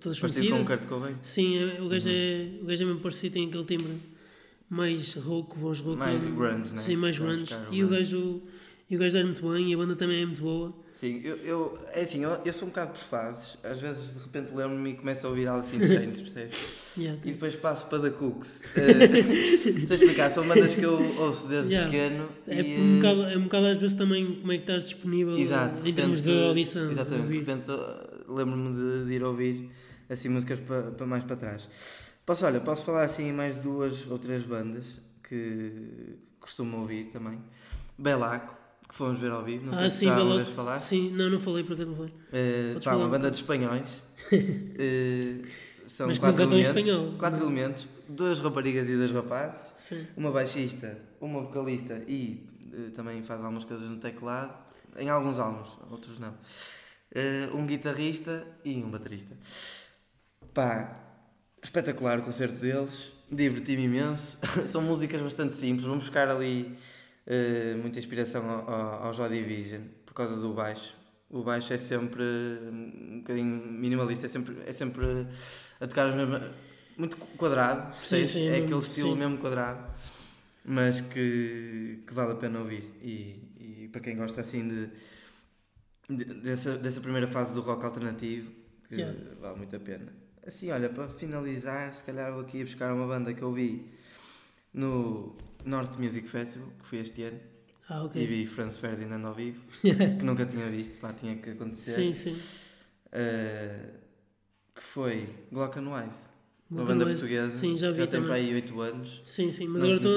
todas 0.00 0.18
parecido 0.18 0.48
com 0.48 0.62
o 0.62 0.66
Kurt 0.66 0.86
Cobain? 0.86 1.14
Sim, 1.22 1.58
é, 1.58 1.82
o, 1.82 1.88
gajo 1.88 2.08
uhum. 2.08 2.14
é, 2.14 2.62
o 2.62 2.64
gajo 2.64 2.82
é 2.82 2.86
mesmo 2.86 3.00
parecido, 3.00 3.34
tem 3.34 3.48
aquele 3.48 3.64
timbre 3.64 4.13
mais 4.68 5.14
rouco, 5.14 5.58
voz 5.58 5.80
rouca. 5.80 6.04
Mais 6.04 6.20
grunge, 6.20 6.72
né? 6.72 6.80
Sim, 6.80 6.96
mais 6.96 7.18
grunge. 7.18 7.54
E 7.70 7.84
o 7.84 7.88
gajo, 7.88 8.42
e 8.88 8.96
o 8.96 8.98
gajo 8.98 9.14
dá 9.14 9.24
muito 9.24 9.48
bem 9.48 9.70
e 9.70 9.74
a 9.74 9.76
banda 9.76 9.96
também 9.96 10.22
é 10.22 10.26
muito 10.26 10.40
boa. 10.40 10.84
Sim, 11.00 11.20
eu, 11.22 11.36
eu, 11.38 11.78
é 11.92 12.00
assim, 12.00 12.22
eu, 12.22 12.30
eu 12.46 12.52
sou 12.52 12.66
um 12.66 12.70
bocado 12.70 12.92
por 12.92 13.00
fases. 13.00 13.58
Às 13.62 13.78
vezes 13.78 14.14
de 14.14 14.20
repente 14.20 14.54
lembro-me 14.54 14.90
e 14.90 14.94
começo 14.94 15.26
a 15.26 15.30
ouvir 15.30 15.46
Alice 15.48 15.76
in 15.76 15.84
Chains, 15.86 16.20
percebes? 16.20 16.56
Yeah, 16.96 17.20
e 17.22 17.32
depois 17.32 17.56
passo 17.56 17.86
para 17.86 17.98
The 18.00 18.10
Cooks. 18.10 18.62
Uh, 18.74 19.86
sei 19.86 19.96
explicar, 19.96 20.30
são 20.30 20.46
bandas 20.46 20.74
que 20.74 20.82
eu 20.82 20.94
ouço 21.18 21.46
desde 21.46 21.72
yeah. 21.72 21.90
pequeno. 21.90 22.28
É, 22.46 22.60
e, 22.60 22.80
um 22.80 22.96
bocado, 22.96 23.22
é 23.24 23.36
um 23.36 23.42
bocado 23.42 23.66
às 23.66 23.78
vezes 23.78 23.96
também 23.96 24.36
como 24.36 24.52
é 24.52 24.56
que 24.56 24.62
estás 24.62 24.84
disponível 24.84 25.36
exato, 25.36 25.86
em 25.86 25.92
termos 25.92 26.22
de 26.22 26.44
audição. 26.44 26.90
Exatamente, 26.90 27.28
de 27.28 27.38
repente 27.38 27.70
lembro-me 28.28 28.74
de, 28.74 29.06
de, 29.06 29.12
ir 29.12 29.22
ouvir 29.22 29.70
assim 30.08 30.28
músicas 30.28 30.60
para, 30.60 30.90
para 30.90 31.06
mais 31.06 31.24
para 31.24 31.36
trás. 31.36 31.68
Posso, 32.26 32.46
olha, 32.46 32.60
posso 32.60 32.84
falar 32.84 33.02
assim 33.02 33.28
em 33.28 33.32
mais 33.32 33.62
duas 33.62 34.10
ou 34.10 34.18
três 34.18 34.44
bandas 34.44 35.00
que 35.22 36.16
costumo 36.40 36.78
ouvir 36.78 37.10
também. 37.10 37.38
Belaco, 37.98 38.56
que 38.88 38.94
fomos 38.94 39.20
ver 39.20 39.30
ao 39.30 39.44
vivo, 39.44 39.66
não 39.66 39.74
sei 39.74 39.86
ah, 39.86 39.90
se 39.90 39.98
sim, 39.98 40.06
já 40.06 40.14
Belaco. 40.16 40.50
falar. 40.52 40.78
Sim, 40.78 41.10
não, 41.10 41.28
não 41.28 41.38
falei 41.40 41.64
porque 41.64 41.84
não 41.84 41.94
falei. 41.94 42.12
Uh, 42.12 42.82
pá, 42.82 42.96
uma 42.96 43.08
banda 43.08 43.30
de 43.30 43.36
espanhóis. 43.36 44.04
uh, 44.32 45.46
são 45.86 46.06
Mas 46.06 46.18
quatro 46.18 46.42
elementos. 46.44 47.18
Quatro 47.18 47.40
não. 47.40 47.46
elementos, 47.46 47.88
duas 48.08 48.38
raparigas 48.38 48.88
e 48.88 48.96
dois 48.96 49.10
rapazes. 49.10 49.60
Sim. 49.76 50.06
Uma 50.16 50.30
baixista, 50.30 50.98
uma 51.20 51.42
vocalista 51.42 52.02
e 52.08 52.48
uh, 52.72 52.90
também 52.92 53.22
faz 53.22 53.42
algumas 53.42 53.64
coisas 53.64 53.88
no 53.88 53.98
teclado. 53.98 54.64
Em 54.96 55.10
alguns 55.10 55.38
álbuns, 55.38 55.70
outros 55.90 56.18
não. 56.18 56.30
Uh, 56.30 57.56
um 57.56 57.66
guitarrista 57.66 58.46
e 58.64 58.82
um 58.82 58.90
baterista. 58.90 59.36
Pá, 60.54 61.03
espetacular 61.64 62.18
o 62.18 62.22
concerto 62.22 62.58
deles, 62.58 63.12
diverti-me 63.30 63.84
imenso. 63.84 64.38
São 64.68 64.82
músicas 64.82 65.20
bastante 65.22 65.54
simples, 65.54 65.86
vamos 65.86 66.04
buscar 66.04 66.28
ali 66.28 66.76
uh, 67.26 67.78
muita 67.78 67.98
inspiração 67.98 68.48
ao, 68.48 68.70
ao, 68.70 69.04
ao 69.06 69.14
Joy 69.14 69.28
Division 69.30 69.82
por 70.04 70.14
causa 70.14 70.36
do 70.36 70.52
baixo. 70.52 70.94
O 71.30 71.42
baixo 71.42 71.72
é 71.72 71.78
sempre 71.78 72.22
um 72.22 73.18
bocadinho 73.18 73.66
minimalista, 73.72 74.26
é 74.26 74.28
sempre, 74.28 74.56
é 74.66 74.72
sempre 74.72 75.26
a 75.80 75.86
tocar 75.86 76.06
as 76.06 76.14
mesmas. 76.14 76.42
muito 76.96 77.16
quadrado, 77.16 77.92
sim, 77.96 78.24
sim, 78.26 78.46
é 78.48 78.58
aquele 78.58 78.78
estilo 78.78 79.12
sim. 79.12 79.18
mesmo 79.18 79.38
quadrado, 79.38 79.84
mas 80.64 81.00
que, 81.00 82.04
que 82.06 82.14
vale 82.14 82.32
a 82.32 82.36
pena 82.36 82.60
ouvir. 82.60 82.84
E, 83.02 83.42
e 83.58 83.88
para 83.88 84.00
quem 84.00 84.14
gosta 84.14 84.42
assim 84.42 84.68
de, 84.68 84.90
de, 86.08 86.24
dessa, 86.34 86.76
dessa 86.76 87.00
primeira 87.00 87.26
fase 87.26 87.52
do 87.54 87.62
rock 87.62 87.84
alternativo, 87.84 88.52
que 88.88 88.96
yeah. 88.96 89.18
vale 89.40 89.56
muito 89.56 89.74
a 89.74 89.80
pena. 89.80 90.23
Assim, 90.46 90.70
olha, 90.70 90.90
para 90.90 91.08
finalizar, 91.08 91.92
se 91.92 92.02
calhar 92.02 92.32
vou 92.32 92.42
aqui 92.42 92.62
buscar 92.62 92.92
uma 92.92 93.06
banda 93.06 93.32
que 93.32 93.42
eu 93.42 93.52
vi 93.52 93.86
no 94.72 95.34
North 95.64 95.98
Music 95.98 96.28
Festival, 96.28 96.68
que 96.78 96.86
foi 96.86 96.98
este 96.98 97.22
ano. 97.22 97.40
Ah, 97.88 98.04
ok. 98.04 98.22
E 98.22 98.26
vi 98.26 98.46
Franz 98.46 98.78
Ferdinand 98.78 99.26
ao 99.26 99.34
vivo, 99.34 99.62
que 99.80 100.22
nunca 100.22 100.44
tinha 100.44 100.68
visto, 100.70 100.98
pá, 100.98 101.12
tinha 101.12 101.36
que 101.36 101.50
acontecer. 101.50 101.92
Sim, 101.92 102.12
sim. 102.12 102.32
Uh, 103.06 103.92
que 104.74 104.82
foi 104.82 105.28
Glockenwise, 105.52 106.28
uma 106.70 106.84
banda 106.84 107.06
portuguesa. 107.06 107.56
Sim, 107.56 107.76
já 107.76 107.90
vi 107.90 107.98
Já 107.98 108.06
também. 108.06 108.20
tem 108.20 108.28
para 108.28 108.34
aí 108.34 108.54
8 108.54 108.80
anos. 108.80 109.20
Sim, 109.22 109.50
sim, 109.50 109.68
mas 109.68 109.82
agora 109.82 109.96
estou, 109.96 110.12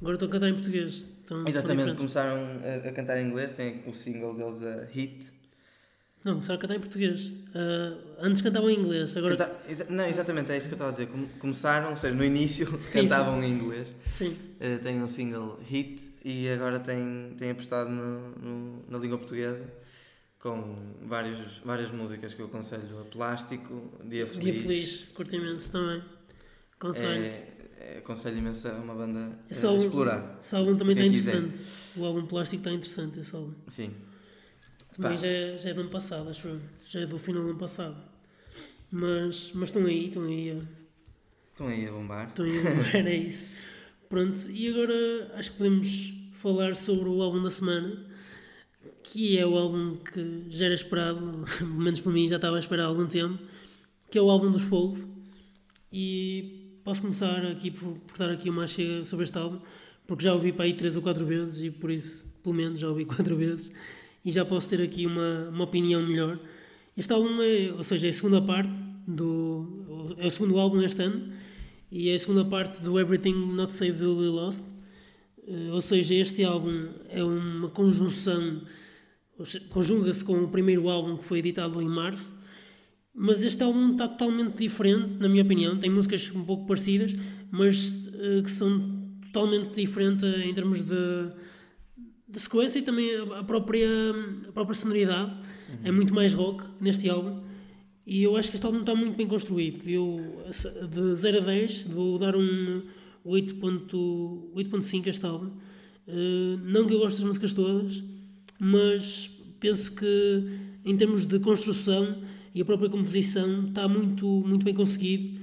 agora 0.00 0.14
estou 0.14 0.28
a 0.28 0.32
cantar 0.32 0.48
em 0.48 0.54
português. 0.54 1.04
Então, 1.24 1.44
Exatamente, 1.46 1.96
começaram 1.96 2.40
a, 2.64 2.88
a, 2.88 2.92
cantar 2.92 3.20
em 3.20 3.26
inglês, 3.26 3.52
tem 3.52 3.82
o 3.86 3.92
single 3.92 4.34
deles, 4.34 4.62
a 4.62 4.84
Hit 4.84 5.37
não, 6.28 6.34
começaram 6.34 6.58
a 6.58 6.60
cantar 6.60 6.76
em 6.76 6.80
português. 6.80 7.26
Uh, 7.26 7.98
antes 8.20 8.42
cantavam 8.42 8.68
em 8.68 8.78
inglês. 8.78 9.16
Agora... 9.16 9.36
Canta... 9.36 9.86
Não, 9.88 10.04
exatamente, 10.04 10.52
é 10.52 10.58
isso 10.58 10.68
que 10.68 10.74
eu 10.74 10.76
estava 10.76 10.90
a 10.90 10.92
dizer. 10.92 11.08
Começaram, 11.38 11.90
ou 11.90 11.96
seja, 11.96 12.14
no 12.14 12.24
início 12.24 12.66
sim, 12.76 13.02
cantavam 13.02 13.40
sim. 13.40 13.46
em 13.46 13.52
inglês. 13.52 13.88
Sim. 14.04 14.36
Uh, 14.60 14.78
tem 14.82 15.02
um 15.02 15.08
single 15.08 15.58
hit 15.66 16.12
e 16.24 16.48
agora 16.50 16.78
tem, 16.78 17.34
tem 17.38 17.50
apostado 17.50 17.90
no, 17.90 18.30
no, 18.32 18.84
na 18.88 18.98
língua 18.98 19.16
portuguesa 19.16 19.66
com 20.38 20.76
vários, 21.02 21.58
várias 21.64 21.90
músicas 21.90 22.34
que 22.34 22.40
eu 22.40 22.46
aconselho. 22.46 23.00
A 23.00 23.04
Plástico, 23.04 23.90
Dia 24.04 24.26
Feliz. 24.26 24.44
Dia 24.44 24.62
Feliz, 24.62 25.04
curto 25.14 25.34
imenso 25.34 25.72
também. 25.72 26.02
Aconselho. 26.78 27.24
É, 27.24 27.48
é, 27.78 27.98
aconselho 27.98 28.38
imenso 28.38 28.68
a 28.68 28.72
uma 28.72 28.94
banda 28.94 29.32
esse 29.50 29.64
a 29.64 29.70
álbum, 29.70 29.82
explorar. 29.82 30.38
Esse 30.40 30.54
álbum 30.54 30.76
também 30.76 30.94
está 30.94 31.06
interessante. 31.06 31.58
O 31.96 32.04
álbum 32.04 32.26
Plástico 32.26 32.60
está 32.60 32.70
interessante, 32.70 33.20
esse 33.20 33.34
álbum. 33.34 33.54
Sim. 33.66 33.92
Também 35.00 35.16
já 35.16 35.28
é, 35.28 35.58
já 35.58 35.70
é 35.70 35.74
do 35.74 35.82
ano 35.82 35.90
passado, 35.90 36.28
acho 36.28 36.48
eu. 36.48 36.60
Já 36.86 37.00
é 37.00 37.06
do 37.06 37.18
final 37.18 37.42
do 37.42 37.50
ano 37.50 37.58
passado. 37.58 37.96
Mas, 38.90 39.52
mas 39.54 39.68
estão 39.68 39.84
aí, 39.84 40.06
estão 40.06 40.24
aí 40.24 40.50
a. 40.50 40.54
Estão 41.50 41.68
aí 41.68 41.86
a 41.86 41.92
bombar. 41.92 42.28
Estão 42.28 42.44
aí 42.44 42.58
a 42.58 42.62
bombar, 42.62 42.96
é 43.06 43.16
isso. 43.16 43.50
Pronto, 44.08 44.50
e 44.50 44.68
agora 44.68 45.32
acho 45.36 45.52
que 45.52 45.58
podemos 45.58 46.14
falar 46.32 46.74
sobre 46.74 47.08
o 47.08 47.22
álbum 47.22 47.42
da 47.42 47.50
semana, 47.50 48.06
que 49.04 49.38
é 49.38 49.46
o 49.46 49.56
álbum 49.56 49.96
que 49.96 50.46
já 50.48 50.66
era 50.66 50.74
esperado, 50.74 51.44
pelo 51.58 51.70
menos 51.70 52.00
para 52.00 52.12
mim 52.12 52.26
já 52.26 52.36
estava 52.36 52.56
a 52.56 52.58
esperar 52.58 52.84
há 52.84 52.86
algum 52.86 53.06
tempo, 53.06 53.38
que 54.10 54.18
é 54.18 54.22
o 54.22 54.30
álbum 54.30 54.50
dos 54.50 54.62
Fold. 54.62 55.06
E 55.92 56.80
posso 56.82 57.02
começar 57.02 57.44
aqui 57.46 57.70
por, 57.70 57.98
por 57.98 58.18
dar 58.18 58.30
aqui 58.30 58.50
uma 58.50 58.66
chega 58.66 59.04
sobre 59.04 59.24
este 59.24 59.38
álbum, 59.38 59.60
porque 60.06 60.24
já 60.24 60.32
ouvi 60.32 60.52
para 60.52 60.64
aí 60.64 60.74
três 60.74 60.96
ou 60.96 61.02
quatro 61.02 61.24
vezes 61.24 61.60
e 61.60 61.70
por 61.70 61.90
isso, 61.90 62.24
pelo 62.42 62.54
menos, 62.54 62.80
já 62.80 62.88
ouvi 62.88 63.04
quatro 63.06 63.36
vezes 63.36 63.70
e 64.24 64.32
já 64.32 64.44
posso 64.44 64.70
ter 64.70 64.82
aqui 64.82 65.06
uma, 65.06 65.48
uma 65.50 65.64
opinião 65.64 66.02
melhor. 66.02 66.38
Este 66.96 67.12
álbum 67.12 67.40
é, 67.40 67.72
ou 67.72 67.82
seja, 67.82 68.06
é 68.06 68.10
a 68.10 68.12
segunda 68.12 68.42
parte 68.42 68.72
do. 69.06 70.14
é 70.18 70.26
o 70.26 70.30
segundo 70.30 70.58
álbum 70.58 70.82
este 70.82 71.02
ano 71.02 71.32
e 71.90 72.10
é 72.10 72.14
a 72.14 72.18
segunda 72.18 72.44
parte 72.44 72.82
do 72.82 72.98
Everything 72.98 73.34
Not 73.54 73.72
Saved 73.72 74.02
Will 74.02 74.16
Be 74.16 74.26
Lost. 74.26 74.64
Eh, 75.46 75.70
ou 75.72 75.80
seja, 75.80 76.14
este 76.14 76.44
álbum 76.44 76.88
é 77.08 77.24
uma 77.24 77.68
conjunção, 77.70 78.60
conjuga-se 79.70 80.22
com 80.22 80.42
o 80.42 80.48
primeiro 80.48 80.88
álbum 80.88 81.16
que 81.16 81.24
foi 81.24 81.38
editado 81.38 81.80
em 81.80 81.88
março, 81.88 82.36
mas 83.14 83.42
este 83.42 83.62
álbum 83.62 83.92
está 83.92 84.06
totalmente 84.06 84.58
diferente, 84.58 85.14
na 85.18 85.28
minha 85.28 85.42
opinião. 85.42 85.78
Tem 85.78 85.90
músicas 85.90 86.30
um 86.34 86.44
pouco 86.44 86.66
parecidas, 86.66 87.14
mas 87.50 87.88
uh, 87.88 88.42
que 88.44 88.50
são 88.50 89.08
totalmente 89.32 89.74
diferentes 89.74 90.22
em 90.24 90.52
termos 90.52 90.82
de 90.82 91.30
de 92.28 92.38
sequência 92.38 92.78
e 92.78 92.82
também 92.82 93.10
a 93.38 93.42
própria, 93.42 93.88
a 94.48 94.52
própria 94.52 94.74
sonoridade 94.74 95.32
uhum. 95.32 95.78
é 95.84 95.90
muito 95.90 96.14
mais 96.14 96.34
rock 96.34 96.64
neste 96.80 97.08
álbum 97.08 97.40
e 98.10 98.22
eu 98.22 98.36
acho 98.36 98.48
que 98.48 98.56
este 98.56 98.64
álbum 98.64 98.80
está 98.80 98.94
muito 98.94 99.16
bem 99.16 99.26
construído. 99.26 99.86
Eu, 99.86 100.42
de 100.90 101.14
0 101.14 101.38
a 101.38 101.40
10, 101.40 101.82
vou 101.82 102.18
dar 102.18 102.34
um 102.36 102.82
8.5 103.26 105.06
a 105.06 105.10
este 105.10 105.26
álbum. 105.26 105.50
Uh, 106.06 106.56
não 106.64 106.86
que 106.86 106.94
eu 106.94 107.00
goste 107.00 107.18
das 107.18 107.28
músicas 107.28 107.52
todas, 107.52 108.02
mas 108.58 109.30
penso 109.60 109.94
que 109.94 110.42
em 110.86 110.96
termos 110.96 111.26
de 111.26 111.38
construção 111.38 112.22
e 112.54 112.62
a 112.62 112.64
própria 112.64 112.88
composição 112.88 113.66
está 113.68 113.86
muito, 113.86 114.26
muito 114.26 114.64
bem 114.64 114.72
conseguido 114.72 115.38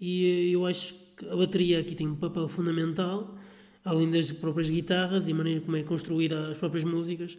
e 0.00 0.50
eu 0.50 0.64
acho 0.64 0.94
que 1.14 1.28
a 1.28 1.36
bateria 1.36 1.80
aqui 1.80 1.94
tem 1.94 2.08
um 2.08 2.14
papel 2.14 2.48
fundamental 2.48 3.37
além 3.88 4.10
das 4.10 4.30
próprias 4.30 4.68
guitarras 4.68 5.28
e 5.28 5.32
a 5.32 5.34
maneira 5.34 5.60
como 5.62 5.76
é 5.76 5.82
construída 5.82 6.50
as 6.50 6.58
próprias 6.58 6.84
músicas, 6.84 7.38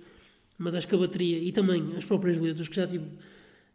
mas 0.57 0.73
acho 0.73 0.87
que 0.87 0.95
a 0.95 0.97
bateria 0.97 1.37
e 1.37 1.51
também 1.51 1.95
as 1.95 2.03
próprias 2.03 2.39
letras, 2.39 2.67
que 2.67 2.75
já 2.75 2.87
tive, 2.87 3.05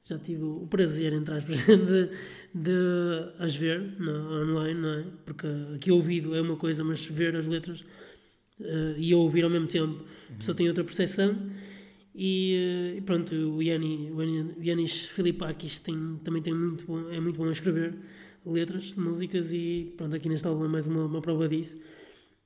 já 0.05 0.19
tive 0.19 0.43
o 0.43 0.67
prazer, 0.67 1.13
entre 1.13 1.35
aspas, 1.35 1.65
de, 1.65 2.11
de 2.53 2.73
as 3.39 3.55
ver 3.55 3.81
no, 3.99 4.43
online, 4.43 4.81
não 4.81 4.89
é? 4.91 5.05
Porque 5.25 5.47
aqui 5.75 5.93
ouvido 5.93 6.35
é 6.35 6.41
uma 6.41 6.57
coisa, 6.57 6.83
mas 6.83 7.05
ver 7.07 7.37
as 7.37 7.47
letras 7.47 7.83
uh, 8.61 8.99
e 8.99 9.15
ouvir 9.15 9.45
ao 9.45 9.51
mesmo 9.51 9.69
tempo, 9.69 10.05
a 10.31 10.37
pessoa 10.37 10.55
tem 10.55 10.67
outra 10.69 10.83
percepção. 10.83 11.37
E, 12.13 12.99
uh, 12.99 13.03
pronto, 13.03 13.35
o, 13.35 13.63
Yanni, 13.63 14.11
o 14.11 14.63
Yanis 14.63 15.07
Filipakis 15.07 15.79
tem, 15.79 16.21
também 16.25 16.43
tem 16.43 16.53
muito 16.53 16.87
bom, 16.87 17.09
é 17.09 17.21
muito 17.21 17.37
bom 17.37 17.49
a 17.49 17.53
escrever 17.53 17.95
letras 18.45 18.95
músicas 18.95 19.53
e 19.53 19.95
pronto, 19.97 20.15
aqui 20.15 20.29
neste 20.29 20.47
álbum 20.47 20.65
é 20.65 20.69
mais 20.69 20.89
uma, 20.89 21.07
uma 21.07 21.23
prova 21.23 21.49
disso. 21.49 21.79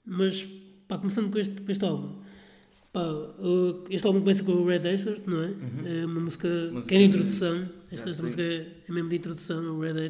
Mas, 0.09 0.47
pá, 0.89 0.97
começando 0.97 1.31
com 1.31 1.39
este, 1.39 1.61
com 1.61 1.71
este 1.71 1.85
álbum. 1.85 2.17
Pá, 2.93 3.05
este 3.91 4.07
álbum 4.07 4.21
começa 4.21 4.43
com 4.43 4.53
o 4.53 4.67
Red 4.67 4.79
Desert, 4.81 5.23
não 5.27 5.43
é? 5.43 5.49
Uhum. 5.49 5.87
É 5.87 6.07
uma 6.07 6.21
música, 6.21 6.49
que 6.89 6.95
é 6.95 6.99
de 6.99 7.05
introdução. 7.05 7.69
Esta, 7.93 8.11
esta 8.11 8.23
música 8.23 8.43
é, 8.43 8.67
é 8.89 8.93
mesmo 8.93 9.11
de 9.11 9.17
introdução, 9.17 9.63
o 9.77 9.81
Red, 9.81 9.93
Red, 9.93 10.09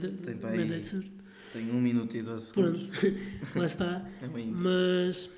Red 0.57 0.65
Desert. 0.67 1.07
Tem 1.53 1.71
um 1.71 1.81
minuto 1.81 2.17
e 2.17 2.23
12 2.23 2.47
segundos. 2.47 2.91
Pronto, 2.91 3.17
lá 3.57 3.67
está. 3.67 4.09
é 4.23 4.27
uma 4.27 4.41
intro. 4.41 4.63
Mas 4.63 5.31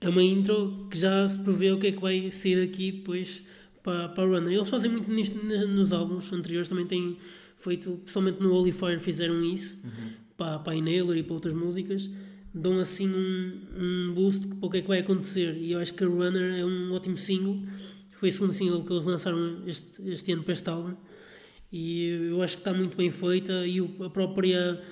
é 0.00 0.08
uma 0.08 0.22
intro 0.22 0.86
que 0.90 0.98
já 0.98 1.28
se 1.28 1.38
prevê 1.40 1.72
o 1.72 1.78
que 1.78 1.88
é 1.88 1.92
que 1.92 2.00
vai 2.00 2.30
sair 2.30 2.64
daqui 2.64 2.92
depois 2.92 3.42
para, 3.82 4.08
para 4.10 4.24
a 4.24 4.26
Runner. 4.26 4.52
Eles 4.52 4.68
fazem 4.68 4.90
muito 4.90 5.10
nisto 5.10 5.36
nos 5.44 5.92
álbuns 5.92 6.32
anteriores, 6.32 6.68
também 6.68 6.86
têm 6.86 7.16
feito, 7.58 7.92
principalmente 8.02 8.40
no 8.40 8.52
Holy 8.52 8.72
Fire, 8.72 9.00
fizeram 9.00 9.42
isso 9.42 9.80
uhum. 9.84 10.10
para, 10.36 10.58
para 10.58 10.72
a 10.74 10.76
Inhaler 10.76 11.16
e 11.16 11.22
para 11.22 11.34
outras 11.34 11.54
músicas 11.54 12.10
dão 12.56 12.78
assim 12.78 13.08
um, 13.08 13.60
um 13.76 14.14
boost 14.14 14.46
para 14.48 14.66
o 14.66 14.70
que 14.70 14.78
é 14.78 14.82
que 14.82 14.88
vai 14.88 15.00
acontecer. 15.00 15.56
E 15.58 15.72
eu 15.72 15.78
acho 15.78 15.92
que 15.92 16.02
a 16.02 16.06
Runner 16.06 16.58
é 16.58 16.64
um 16.64 16.92
ótimo 16.92 17.18
single. 17.18 17.62
Foi 18.12 18.30
o 18.30 18.32
segundo 18.32 18.54
single 18.54 18.82
que 18.82 18.92
eles 18.92 19.04
lançaram 19.04 19.62
este, 19.66 20.02
este 20.10 20.32
ano 20.32 20.42
para 20.42 20.54
este 20.54 20.68
álbum. 20.70 20.94
E 21.70 22.06
eu 22.30 22.42
acho 22.42 22.56
que 22.56 22.60
está 22.62 22.72
muito 22.72 22.96
bem 22.96 23.10
feita. 23.10 23.66
E 23.66 23.78
a 24.02 24.08
própria. 24.08 24.82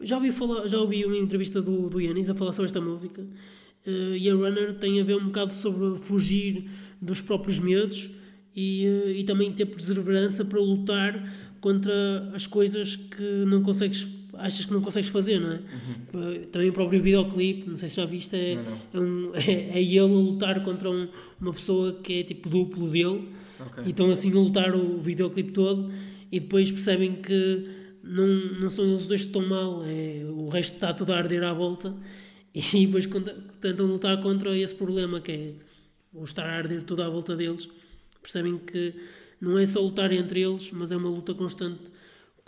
Já 0.00 0.16
ouvi, 0.16 0.30
falar, 0.30 0.68
já 0.68 0.78
ouvi 0.78 1.04
uma 1.04 1.16
entrevista 1.16 1.60
do, 1.60 1.90
do 1.90 2.00
Yanis 2.00 2.30
a 2.30 2.34
falar 2.34 2.52
sobre 2.52 2.66
esta 2.66 2.80
música. 2.80 3.22
Uh, 3.84 4.14
e 4.16 4.30
a 4.30 4.34
Runner 4.34 4.74
tem 4.74 5.00
a 5.00 5.04
ver 5.04 5.16
um 5.16 5.26
bocado 5.26 5.54
sobre 5.54 5.98
fugir 5.98 6.70
dos 7.02 7.20
próprios 7.20 7.58
medos 7.58 8.08
e, 8.54 8.86
uh, 8.86 9.10
e 9.10 9.24
também 9.24 9.52
ter 9.52 9.66
perseverança 9.66 10.44
para 10.44 10.60
lutar 10.60 11.34
contra 11.60 12.30
as 12.32 12.46
coisas 12.46 12.94
que 12.94 13.44
não 13.46 13.62
consegues 13.62 14.06
achas 14.38 14.64
que 14.64 14.72
não 14.72 14.80
consegues 14.80 15.10
fazer, 15.10 15.38
não 15.38 15.52
é? 15.52 15.56
Uhum. 15.56 16.46
Também 16.50 16.70
o 16.70 16.72
próprio 16.72 17.02
videoclipe, 17.02 17.68
não 17.68 17.76
sei 17.76 17.88
se 17.88 17.96
já 17.96 18.04
viste, 18.04 18.36
é, 18.36 18.54
não, 18.54 18.62
não. 18.64 18.80
É, 18.92 19.00
um, 19.00 19.34
é, 19.36 19.78
é, 19.78 19.82
ele 19.82 19.98
a 19.98 20.04
lutar 20.04 20.62
contra 20.64 20.90
um, 20.90 21.08
uma 21.40 21.52
pessoa 21.52 21.92
que 21.94 22.20
é 22.20 22.22
tipo 22.22 22.48
duplo 22.48 22.88
dele 22.88 23.28
okay. 23.60 23.84
e 23.86 23.90
estão 23.90 24.10
assim 24.10 24.30
a 24.32 24.34
lutar 24.34 24.74
o 24.74 24.98
videoclipe 24.98 25.52
todo 25.52 25.92
e 26.30 26.40
depois 26.40 26.70
percebem 26.70 27.16
que 27.16 27.68
não, 28.02 28.26
não 28.60 28.70
são 28.70 28.84
eles 28.86 29.06
dois 29.06 29.22
que 29.22 29.28
estão 29.28 29.46
mal, 29.46 29.82
é, 29.84 30.24
o 30.28 30.48
resto 30.48 30.74
está 30.74 30.92
tudo 30.92 31.12
a 31.12 31.16
arder 31.18 31.42
à 31.42 31.52
volta 31.52 31.94
e 32.54 32.62
depois 32.86 33.08
tentam 33.60 33.86
lutar 33.86 34.20
contra 34.22 34.56
esse 34.56 34.74
problema 34.74 35.20
que 35.20 35.32
é 35.32 35.52
o 36.12 36.24
estar 36.24 36.46
a 36.46 36.52
arder 36.52 36.82
tudo 36.84 37.02
à 37.02 37.08
volta 37.08 37.36
deles. 37.36 37.68
Percebem 38.22 38.58
que 38.58 38.94
não 39.40 39.58
é 39.58 39.64
só 39.66 39.80
lutar 39.80 40.12
entre 40.12 40.40
eles, 40.40 40.70
mas 40.72 40.90
é 40.90 40.96
uma 40.96 41.08
luta 41.08 41.34
constante 41.34 41.82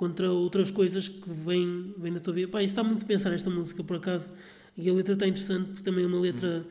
contra 0.01 0.32
outras 0.32 0.70
coisas 0.70 1.09
que 1.09 1.28
vêm, 1.28 1.94
vêm 1.98 2.11
da 2.11 2.20
tua 2.20 2.32
vida. 2.32 2.48
Pá, 2.48 2.62
isso 2.62 2.72
está 2.72 2.82
muito 2.82 3.05
a 3.05 3.07
pensar 3.07 3.34
esta 3.34 3.51
música, 3.51 3.84
por 3.84 3.98
acaso. 3.98 4.32
E 4.74 4.88
a 4.88 4.94
letra 4.94 5.12
está 5.12 5.28
interessante, 5.28 5.66
porque 5.66 5.82
também 5.82 6.05
é 6.05 6.07
uma 6.07 6.18
letra 6.18 6.66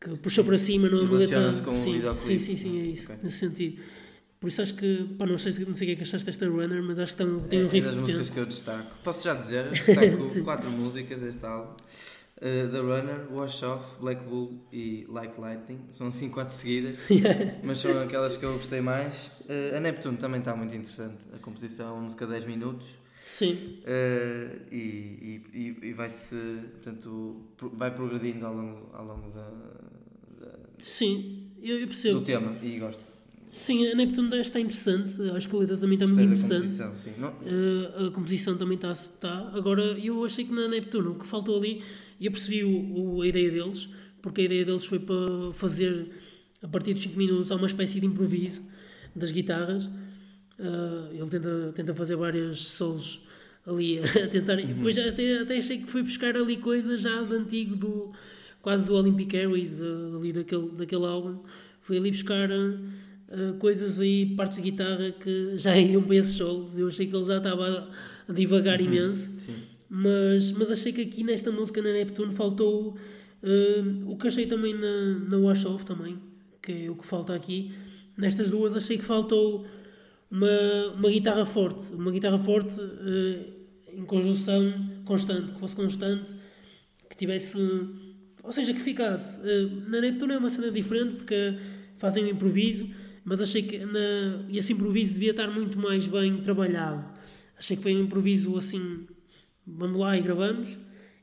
que 0.00 0.10
puxa 0.18 0.44
para 0.44 0.56
cima, 0.56 0.88
não 0.88 0.98
é 0.98 1.02
uma 1.02 1.18
letra. 1.18 1.52
Com 1.64 1.72
sim, 1.72 1.98
o 1.98 2.14
sim, 2.14 2.38
sim, 2.38 2.56
sim, 2.56 2.80
é 2.80 2.84
isso, 2.84 3.10
okay. 3.10 3.24
nesse 3.24 3.38
sentido. 3.38 3.82
Por 4.38 4.46
isso 4.46 4.62
acho 4.62 4.74
que, 4.76 5.12
pá, 5.18 5.26
não 5.26 5.36
sei, 5.36 5.52
não 5.64 5.74
sei 5.74 5.86
o 5.86 5.88
que 5.88 5.92
é 5.94 5.96
que 5.96 6.02
achaste 6.02 6.24
desta 6.24 6.48
Runner, 6.48 6.80
mas 6.80 7.00
acho 7.00 7.14
que 7.14 7.18
tem, 7.18 7.40
tem 7.40 7.62
é, 7.62 7.64
um 7.64 7.68
riff 7.68 7.88
é 7.88 7.90
das 7.90 8.00
músicas 8.00 8.30
que 8.30 8.38
eu 8.38 8.46
destaco. 8.46 8.96
Posso 9.02 9.24
já 9.24 9.34
dizer? 9.34 9.70
Destaco 9.74 10.44
quatro 10.44 10.70
músicas 10.70 11.20
deste 11.20 11.44
álbum. 11.44 11.74
Uh, 12.38 12.70
The 12.70 12.78
Runner, 12.78 13.26
Wash 13.32 13.62
Off, 13.64 13.96
Black 14.00 14.22
Bull 14.22 14.60
e 14.72 15.04
Like 15.08 15.40
Lightning. 15.40 15.80
São 15.90 16.06
assim 16.06 16.28
quatro 16.28 16.54
seguidas, 16.54 16.96
mas 17.64 17.78
são 17.78 18.00
aquelas 18.00 18.36
que 18.36 18.44
eu 18.44 18.52
gostei 18.54 18.80
mais. 18.80 19.26
Uh, 19.40 19.76
a 19.76 19.80
Neptune 19.80 20.16
também 20.16 20.38
está 20.38 20.54
muito 20.54 20.72
interessante. 20.72 21.26
A 21.34 21.38
composição, 21.38 21.98
a 21.98 22.00
música 22.00 22.26
10 22.26 22.46
minutos. 22.46 22.86
Sim. 23.20 23.80
Uh, 23.82 24.60
e, 24.70 25.42
e, 25.52 25.76
e 25.82 25.92
vai-se, 25.92 26.36
portanto, 26.72 27.42
vai 27.72 27.92
progredindo 27.92 28.46
ao 28.46 28.54
longo, 28.54 28.90
ao 28.92 29.04
longo 29.04 29.30
da, 29.30 29.50
da 30.40 30.52
Sim, 30.78 31.50
eu, 31.60 31.80
eu 31.80 31.86
percebo. 31.88 32.20
do 32.20 32.24
tema 32.24 32.56
e 32.62 32.78
gosto. 32.78 33.18
Sim, 33.50 33.88
a 33.88 33.94
Neptune 33.94 34.36
está 34.40 34.60
interessante, 34.60 35.16
acho 35.34 35.48
que 35.48 35.56
a 35.56 35.58
letra 35.58 35.76
também 35.76 35.94
está 35.94 36.06
muito 36.06 36.20
interessante. 36.20 36.78
Composição, 36.78 36.96
sim. 36.96 37.10
Uh, 37.18 38.06
a 38.06 38.10
composição 38.10 38.56
também 38.56 38.74
está, 38.74 38.92
está. 38.92 39.50
Agora, 39.54 39.82
eu 39.98 40.24
achei 40.24 40.44
que 40.44 40.52
na 40.52 40.68
Neptune 40.68 41.08
o 41.08 41.14
que 41.14 41.26
faltou 41.26 41.56
ali, 41.56 41.82
e 42.20 42.26
eu 42.26 42.32
percebi 42.32 42.64
o, 42.64 43.16
o, 43.16 43.22
a 43.22 43.26
ideia 43.26 43.50
deles, 43.50 43.88
porque 44.20 44.42
a 44.42 44.44
ideia 44.44 44.64
deles 44.64 44.84
foi 44.84 44.98
para 44.98 45.16
fazer, 45.54 46.08
a 46.62 46.68
partir 46.68 46.94
dos 46.94 47.02
5 47.02 47.16
minutos, 47.16 47.50
uma 47.50 47.66
espécie 47.66 48.00
de 48.00 48.06
improviso 48.06 48.62
das 49.14 49.30
guitarras. 49.30 49.86
Uh, 49.86 51.12
ele 51.12 51.30
tenta, 51.30 51.72
tenta 51.74 51.94
fazer 51.94 52.16
várias 52.16 52.58
solos 52.58 53.20
ali 53.66 54.00
a 54.02 54.28
tentar. 54.28 54.58
Uhum. 54.58 54.66
Depois 54.66 54.98
até, 54.98 55.38
até 55.38 55.58
achei 55.58 55.78
que 55.78 55.86
foi 55.86 56.02
buscar 56.02 56.36
ali 56.36 56.56
coisas 56.56 57.00
já 57.00 57.22
de 57.22 57.34
antigo, 57.34 57.76
do, 57.76 58.12
quase 58.60 58.84
do 58.84 58.94
Olympic 58.94 59.34
Airways, 59.34 59.76
de, 59.76 60.16
ali 60.16 60.32
daquele, 60.32 60.70
daquele 60.70 61.04
álbum. 61.04 61.38
Foi 61.80 61.96
ali 61.96 62.10
buscar. 62.10 62.48
Uh, 62.50 63.52
coisas 63.58 64.00
aí, 64.00 64.24
partes 64.24 64.56
de 64.56 64.70
guitarra 64.70 65.12
que 65.12 65.58
já 65.58 65.76
iam 65.78 66.02
para 66.02 66.16
esses 66.16 66.34
solos. 66.34 66.78
Eu 66.78 66.88
achei 66.88 67.06
que 67.06 67.14
ele 67.14 67.24
já 67.26 67.36
estava 67.36 67.88
a, 68.26 68.32
divagar 68.32 68.80
uhum, 68.80 68.86
imenso. 68.86 69.36
Mas, 69.88 70.50
mas 70.52 70.70
achei 70.70 70.92
que 70.92 71.00
aqui 71.00 71.24
nesta 71.24 71.50
música 71.50 71.80
na 71.80 71.92
Neptune 71.92 72.34
faltou 72.34 72.96
uh, 73.42 74.10
o 74.10 74.16
que 74.16 74.28
achei 74.28 74.46
também 74.46 74.74
na, 74.74 75.18
na 75.30 75.38
Wash 75.38 75.64
Off 75.64 75.84
também, 75.84 76.18
que 76.62 76.86
é 76.86 76.90
o 76.90 76.96
que 76.96 77.06
falta 77.06 77.34
aqui. 77.34 77.72
Nestas 78.16 78.50
duas 78.50 78.76
achei 78.76 78.98
que 78.98 79.04
faltou 79.04 79.64
uma, 80.30 80.92
uma 80.94 81.10
guitarra 81.10 81.46
forte, 81.46 81.92
uma 81.94 82.10
guitarra 82.10 82.38
forte 82.38 82.78
uh, 82.78 83.58
em 83.92 84.04
conjunção 84.04 84.90
constante, 85.04 85.52
que 85.54 85.60
fosse 85.60 85.74
constante, 85.74 86.34
que 87.08 87.16
tivesse, 87.16 87.56
ou 88.42 88.52
seja, 88.52 88.74
que 88.74 88.80
ficasse. 88.80 89.40
Uh, 89.40 89.88
na 89.88 90.02
Neptune 90.02 90.34
é 90.34 90.38
uma 90.38 90.50
cena 90.50 90.70
diferente 90.70 91.14
porque 91.14 91.56
fazem 91.96 92.24
um 92.24 92.28
improviso, 92.28 92.88
mas 93.24 93.40
achei 93.40 93.62
que 93.62 93.78
na, 93.78 94.44
esse 94.50 94.74
improviso 94.74 95.14
devia 95.14 95.30
estar 95.30 95.48
muito 95.48 95.78
mais 95.78 96.06
bem 96.06 96.42
trabalhado. 96.42 97.04
Achei 97.58 97.76
que 97.76 97.82
foi 97.82 97.96
um 97.96 98.02
improviso 98.02 98.56
assim, 98.56 99.06
vamos 99.76 99.98
lá 99.98 100.16
e 100.16 100.20
gravamos, 100.20 100.76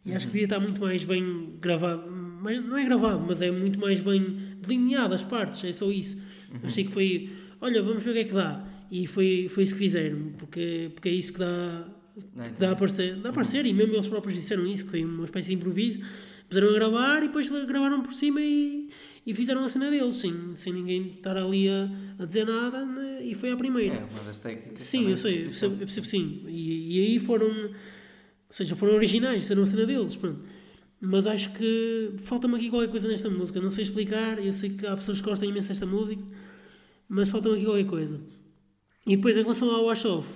e 0.05 0.13
acho 0.13 0.27
que 0.27 0.33
devia 0.33 0.45
estar 0.45 0.59
muito 0.59 0.79
mais 0.79 1.03
bem 1.03 1.53
gravado, 1.59 2.09
mas 2.41 2.63
não 2.63 2.77
é 2.77 2.85
gravado, 2.85 3.23
mas 3.27 3.41
é 3.41 3.49
muito 3.49 3.79
mais 3.79 4.01
bem 4.01 4.37
delineado 4.61 5.13
as 5.13 5.23
partes, 5.23 5.63
é 5.63 5.73
só 5.73 5.89
isso. 5.91 6.17
Uhum. 6.51 6.59
Achei 6.63 6.83
que 6.83 6.91
foi, 6.91 7.29
olha, 7.59 7.81
vamos 7.81 8.03
ver 8.03 8.11
o 8.11 8.13
que 8.13 8.19
é 8.19 8.23
que 8.23 8.33
dá. 8.33 8.63
E 8.91 9.07
foi, 9.07 9.49
foi 9.51 9.63
isso 9.63 9.73
que 9.73 9.79
fizeram, 9.79 10.31
porque, 10.37 10.91
porque 10.93 11.09
é 11.09 11.11
isso 11.11 11.33
que 11.33 11.39
dá, 11.39 11.87
que 12.43 12.59
dá 12.59 12.69
a 12.69 12.71
aparecer, 12.73 13.15
dá 13.15 13.29
a 13.29 13.31
aparecer 13.31 13.65
uhum. 13.65 13.71
e 13.71 13.73
mesmo 13.73 13.95
eles 13.95 14.07
próprios 14.07 14.35
disseram 14.35 14.65
isso, 14.67 14.85
que 14.85 14.91
foi 14.91 15.03
uma 15.03 15.25
espécie 15.25 15.47
de 15.47 15.53
improviso, 15.55 16.01
puseram 16.47 16.69
a 16.69 16.73
gravar 16.73 17.23
e 17.23 17.27
depois 17.27 17.49
gravaram 17.49 18.01
por 18.01 18.13
cima 18.13 18.39
e, 18.41 18.89
e 19.25 19.33
fizeram 19.33 19.63
a 19.63 19.69
cena 19.69 19.89
deles, 19.89 20.15
sem, 20.15 20.33
sem 20.55 20.71
ninguém 20.71 21.13
estar 21.15 21.35
ali 21.35 21.67
a, 21.67 21.89
a 22.19 22.25
dizer 22.25 22.45
nada, 22.45 22.85
né? 22.85 23.23
e 23.23 23.33
foi 23.33 23.51
a 23.51 23.57
primeira. 23.57 23.95
É, 23.95 24.03
uma 24.03 24.23
das 24.23 24.37
técnicas. 24.37 24.81
Sim, 24.81 25.09
eu 25.09 25.17
sei, 25.17 25.39
eu 25.39 25.45
percebo, 25.45 25.73
eu 25.73 25.79
percebo 25.79 26.07
sim. 26.07 26.43
E, 26.47 26.95
e 26.95 27.05
aí 27.07 27.19
foram, 27.19 27.71
seja, 28.55 28.75
foram 28.75 28.93
originais, 28.93 29.43
fizeram 29.43 29.63
a 29.63 29.65
cena 29.65 29.85
deles, 29.85 30.15
pronto. 30.15 30.39
Mas 31.01 31.27
acho 31.27 31.51
que 31.51 32.13
falta-me 32.19 32.55
aqui 32.55 32.69
qualquer 32.69 32.89
coisa 32.89 33.07
nesta 33.07 33.29
música, 33.29 33.59
não 33.59 33.69
sei 33.69 33.83
explicar, 33.83 34.39
eu 34.43 34.53
sei 34.53 34.69
que 34.69 34.87
há 34.87 34.95
pessoas 34.95 35.19
que 35.19 35.27
gostam 35.27 35.49
imenso 35.49 35.67
desta 35.67 35.85
música, 35.85 36.23
mas 37.07 37.29
falta-me 37.29 37.55
aqui 37.55 37.65
qualquer 37.65 37.85
coisa. 37.85 38.19
E 39.05 39.15
depois, 39.17 39.37
em 39.37 39.41
relação 39.41 39.69
ao 39.69 39.85
Wash 39.85 40.05
Off, 40.05 40.27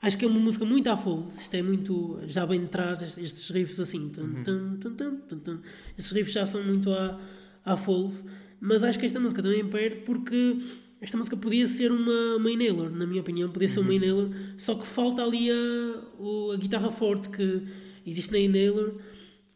acho 0.00 0.16
que 0.16 0.24
é 0.24 0.28
uma 0.28 0.38
música 0.38 0.64
muito 0.64 0.88
à 0.88 0.96
Foles. 0.96 1.38
Isto 1.38 1.54
é 1.56 1.62
muito. 1.62 2.20
Já 2.26 2.46
bem 2.46 2.60
de 2.60 2.68
trás, 2.68 3.02
estes 3.02 3.50
riffs 3.50 3.78
assim. 3.80 4.08
Tum, 4.08 4.42
tum, 4.44 4.96
tum, 4.96 5.38
tum. 5.38 5.58
Estes 5.96 6.12
riffs 6.12 6.32
já 6.32 6.46
são 6.46 6.62
muito 6.64 6.92
à, 6.92 7.20
à 7.64 7.76
Foles, 7.76 8.24
mas 8.60 8.84
acho 8.84 8.98
que 8.98 9.04
esta 9.04 9.20
música 9.20 9.42
também 9.42 9.68
perde 9.68 9.96
porque 10.02 10.58
esta 11.00 11.16
música 11.16 11.36
podia 11.36 11.66
ser 11.66 11.92
uma, 11.92 12.36
uma 12.36 12.50
inhaler, 12.50 12.90
na 12.90 13.06
minha 13.06 13.20
opinião, 13.20 13.50
podia 13.50 13.68
ser 13.68 13.80
uma 13.80 13.90
uhum. 13.90 13.96
inhaler, 13.96 14.28
só 14.56 14.74
que 14.74 14.86
falta 14.86 15.22
ali 15.22 15.50
a, 15.50 16.54
a 16.54 16.56
guitarra 16.56 16.90
forte 16.90 17.28
que 17.28 17.62
existe 18.04 18.32
na 18.32 18.38
inhaler, 18.38 18.94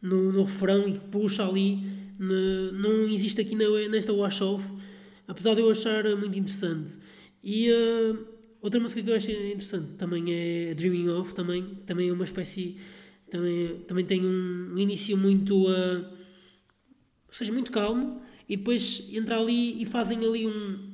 no, 0.01 0.31
no 0.31 0.43
refrão 0.43 0.87
e 0.87 0.93
que 0.93 0.99
puxa 0.99 1.45
ali, 1.47 1.79
no, 2.17 2.71
não 2.73 3.03
existe 3.03 3.41
aqui 3.41 3.55
na, 3.55 3.65
nesta 3.89 4.13
wash 4.13 4.41
off, 4.41 4.63
apesar 5.27 5.55
de 5.55 5.61
eu 5.61 5.69
achar 5.69 6.03
muito 6.15 6.37
interessante. 6.37 6.97
E 7.43 7.69
uh, 7.71 8.25
outra 8.61 8.79
música 8.79 9.01
que 9.01 9.09
eu 9.09 9.15
acho 9.15 9.31
interessante 9.31 9.93
também 9.97 10.23
é 10.29 10.73
Dreaming 10.73 11.09
Of, 11.09 11.33
também, 11.33 11.63
também 11.85 12.09
é 12.09 12.13
uma 12.13 12.23
espécie, 12.23 12.77
também, 13.29 13.79
também 13.87 14.05
tem 14.05 14.25
um, 14.25 14.73
um 14.73 14.77
início 14.77 15.17
muito. 15.17 15.67
Uh, 15.67 16.23
ou 17.27 17.33
seja, 17.33 17.51
muito 17.51 17.71
calmo, 17.71 18.21
e 18.47 18.55
depois 18.55 19.09
entra 19.11 19.39
ali 19.39 19.81
e 19.81 19.85
fazem 19.85 20.23
ali 20.25 20.47
um. 20.47 20.92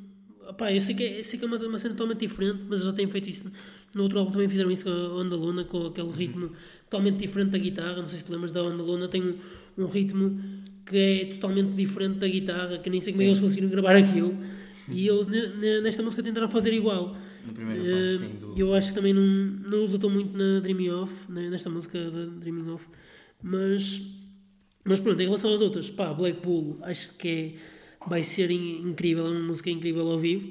Opá, 0.50 0.74
eu 0.74 0.82
sei 0.82 0.96
que 0.96 1.04
é, 1.04 1.24
sei 1.24 1.38
que 1.38 1.46
é 1.46 1.48
uma, 1.48 1.58
uma 1.58 1.78
cena 1.78 1.94
totalmente 1.94 2.20
diferente, 2.20 2.64
mas 2.68 2.82
já 2.82 2.92
têm 2.92 3.08
feito 3.08 3.30
isso. 3.30 3.52
No 3.94 4.04
outro 4.04 4.20
álbum 4.20 4.32
também 4.32 4.50
fizeram 4.50 4.72
isso 4.72 4.84
com 4.84 4.90
a 4.90 5.22
Onda 5.22 5.36
Luna, 5.36 5.64
com 5.64 5.88
aquele 5.88 6.12
ritmo 6.12 6.52
totalmente 6.90 7.18
diferente 7.18 7.52
da 7.52 7.58
guitarra. 7.58 7.98
Não 7.98 8.08
sei 8.08 8.18
se 8.18 8.26
te 8.26 8.32
lembras 8.32 8.52
da 8.52 8.64
Onda 8.64 8.82
Luna, 8.82 9.08
tem 9.08 9.22
um, 9.22 9.36
um 9.78 9.86
ritmo 9.86 10.40
que 10.86 10.98
é 10.98 11.26
totalmente 11.34 11.72
diferente 11.74 12.18
da 12.18 12.28
guitarra, 12.28 12.78
que 12.80 12.90
nem 12.90 13.00
sei 13.00 13.14
como 13.14 13.22
é 13.22 13.26
que 13.26 13.30
eles 13.30 13.40
conseguiram 13.40 13.70
gravar 13.70 13.96
aquilo. 13.96 14.36
E 14.92 15.08
eles 15.08 15.28
nesta 15.84 16.02
música 16.02 16.24
tentaram 16.24 16.50
fazer 16.50 16.74
igual. 16.74 17.16
No 17.46 17.54
primeiro 17.54 17.84
uh, 17.84 18.18
sim, 18.18 18.36
do... 18.40 18.54
Eu 18.58 18.74
acho 18.74 18.90
que 18.90 18.96
também 18.96 19.14
não, 19.14 19.24
não 19.24 19.84
usam 19.84 20.10
muito 20.10 20.36
na 20.36 20.60
Dreaming 20.60 20.90
Off, 20.90 21.14
nesta 21.32 21.70
música 21.70 22.00
da 22.10 22.26
Dreaming 22.26 22.72
Off, 22.72 22.88
mas 23.42 24.02
mas 24.84 25.00
pronto, 25.00 25.22
em 25.22 25.26
relação 25.26 25.54
às 25.54 25.62
outras, 25.62 25.90
pá, 25.90 26.12
Black 26.12 26.42
Bull 26.42 26.80
acho 26.82 27.16
que 27.18 27.28
é, 27.28 27.54
vai 28.08 28.24
ser 28.24 28.52
incrível, 28.52 29.28
é 29.28 29.32
uma 29.32 29.48
música 29.48 29.70
incrível 29.70 30.10
ao 30.10 30.20
vivo. 30.20 30.48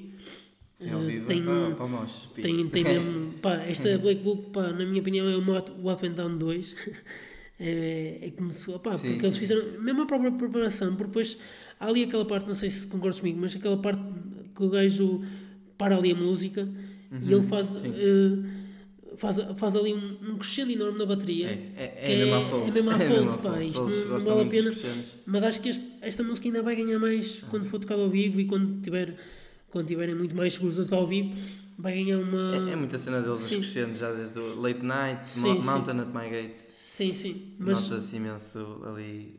Sim, 0.79 0.91
ao 0.93 1.01
vivo 1.01 1.27
tem, 1.27 1.41
é 1.41 1.75
para, 1.75 1.89
nós. 1.89 2.29
Tem, 2.35 2.69
tem 2.69 2.85
mesmo, 2.85 3.33
pá, 3.35 3.55
esta 3.55 3.99
Black 3.99 4.23
Bull, 4.23 4.51
pá, 4.53 4.73
na 4.73 4.85
minha 4.85 5.01
opinião, 5.01 5.29
é 5.29 5.37
o 5.37 5.45
What 5.83 6.05
Went 6.05 6.15
Down 6.15 6.39
2. 6.39 6.77
é, 7.59 8.19
é 8.23 8.31
como 8.31 8.53
se 8.53 8.67
pá, 8.79 8.93
sim, 8.93 9.09
porque 9.09 9.21
sim. 9.21 9.27
eles 9.27 9.37
fizeram 9.37 9.81
mesmo 9.81 10.03
a 10.03 10.07
própria 10.07 10.31
preparação, 10.31 10.91
porque 10.91 11.09
depois 11.09 11.39
há 11.81 11.87
ali 11.87 12.05
aquela 12.05 12.25
parte, 12.25 12.47
não 12.47 12.55
sei 12.55 12.71
se 12.71 12.87
concordas 12.87 13.21
comigo, 13.21 13.41
mas 13.41 13.57
aquela 13.57 13.77
parte 13.77 14.03
que 14.55 14.63
o 14.63 14.69
gajo 14.69 15.23
para 15.77 15.97
ali 15.97 16.13
a 16.13 16.15
música 16.15 16.63
uhum, 17.11 17.21
e 17.23 17.33
ele 17.33 17.43
faz. 17.43 17.75
Uh, 17.75 18.68
faz, 19.19 19.37
faz 19.57 19.77
ali 19.77 19.93
um, 19.93 20.17
um 20.23 20.39
crescendo 20.39 20.73
enorme 20.73 20.99
na 20.99 21.07
bateria. 21.07 21.49
É, 21.49 21.73
é, 21.77 21.95
é, 21.97 22.13
é 22.13 22.25
mesmo 22.25 22.35
a 22.35 22.43
False. 22.43 22.69
É 22.69 22.73
mesmo 22.73 22.91
a 22.91 22.95
é 22.95 23.09
False, 23.09 23.39
pá. 23.39 23.63
Isto 23.63 23.85
não, 23.85 24.09
não 24.09 24.21
vale 24.21 24.43
a 24.43 24.47
pena. 24.47 24.75
Mas 25.27 25.45
acho 25.45 25.61
que 25.61 25.69
este, 25.69 25.87
esta 26.01 26.23
música 26.23 26.49
ainda 26.49 26.63
vai 26.63 26.77
ganhar 26.77 26.99
mais 26.99 27.43
quando 27.51 27.65
for 27.65 27.79
tocada 27.79 28.03
ao 28.03 28.09
vivo 28.09 28.41
e 28.41 28.47
quando 28.47 28.81
tiver 28.81 29.17
quando 29.71 29.87
tiverem 29.87 30.15
muito 30.15 30.35
mais 30.35 30.55
seguros 30.55 30.77
de 30.77 30.85
tocar 30.85 30.97
ao 30.97 31.07
vivo, 31.07 31.35
vai 31.79 31.95
ganhar 31.95 32.19
uma. 32.19 32.71
É, 32.71 32.73
é 32.73 32.77
muita 32.77 32.99
cena 32.99 33.21
deles 33.21 33.41
sim. 33.41 33.61
crescendo 33.61 33.97
já 33.97 34.13
desde 34.13 34.39
o 34.39 34.61
Late 34.61 34.83
Night, 34.83 35.29
sim, 35.29 35.61
Mountain 35.61 35.95
sim. 35.95 36.01
at 36.01 36.09
My 36.09 36.31
Gate. 36.31 36.57
Sim, 36.57 37.15
sim. 37.15 37.55
Mas... 37.59 37.89
Nota-se 37.89 38.17
imenso 38.17 38.81
ali 38.85 39.39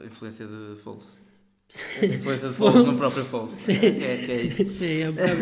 a 0.00 0.06
influência 0.06 0.46
de 0.46 0.76
False. 0.82 1.12
A 2.00 2.06
influência 2.06 2.48
de 2.48 2.54
False 2.54 2.78
no 2.78 2.96
próprio 2.96 3.24
False. 3.24 3.58
Sim. 3.58 3.72
É, 3.72 4.24
que 4.24 4.32
é 4.32 4.42
isso. 4.42 4.62
É, 4.84 5.00
é 5.00 5.10
um 5.10 5.12
bocado. 5.12 5.40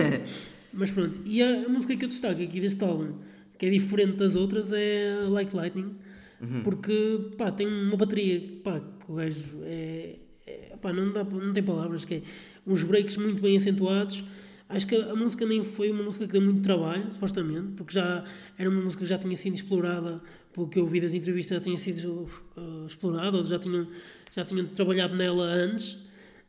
Mas 0.72 0.90
pronto, 0.90 1.20
e 1.24 1.42
a, 1.42 1.66
a 1.66 1.68
música 1.68 1.94
que 1.96 2.04
eu 2.04 2.08
destaco 2.08 2.42
aqui 2.42 2.60
deste 2.60 2.82
álbum 2.82 3.18
que 3.58 3.66
é 3.66 3.70
diferente 3.70 4.16
das 4.16 4.36
outras 4.36 4.72
é 4.72 5.26
Like 5.28 5.54
Lightning, 5.54 5.94
uhum. 6.40 6.62
porque 6.62 7.30
pá, 7.36 7.50
tem 7.50 7.66
uma 7.66 7.96
bateria 7.96 8.42
pá, 8.62 8.80
que 8.80 9.12
o 9.12 9.14
gajo 9.16 9.60
é, 9.62 10.16
é, 10.46 10.76
pá, 10.80 10.92
não, 10.92 11.12
dá, 11.12 11.24
não 11.24 11.52
tem 11.52 11.62
palavras, 11.62 12.04
que 12.04 12.14
é 12.14 12.22
uns 12.66 12.82
breaks 12.82 13.16
muito 13.16 13.42
bem 13.42 13.56
acentuados, 13.56 14.24
Acho 14.68 14.86
que 14.86 14.96
a 14.96 15.14
música 15.14 15.44
nem 15.44 15.62
foi 15.62 15.90
uma 15.90 16.02
música 16.02 16.26
que 16.26 16.32
deu 16.32 16.40
muito 16.42 16.62
trabalho, 16.62 17.04
supostamente, 17.12 17.72
porque 17.76 17.92
já 17.92 18.24
era 18.56 18.68
uma 18.70 18.80
música 18.80 19.04
que 19.04 19.08
já 19.08 19.18
tinha 19.18 19.36
sido 19.36 19.54
explorada, 19.54 20.22
pelo 20.52 20.68
que 20.68 20.78
eu 20.78 20.86
vi 20.86 21.00
das 21.00 21.12
entrevistas, 21.12 21.58
já 21.58 21.62
tinha 21.62 21.76
sido 21.76 22.28
uh, 22.56 22.86
explorada, 22.86 23.36
ou 23.36 23.44
já 23.44 23.58
tinham, 23.58 23.86
já 24.34 24.44
tinham 24.44 24.66
trabalhado 24.66 25.14
nela 25.14 25.44
antes. 25.44 25.98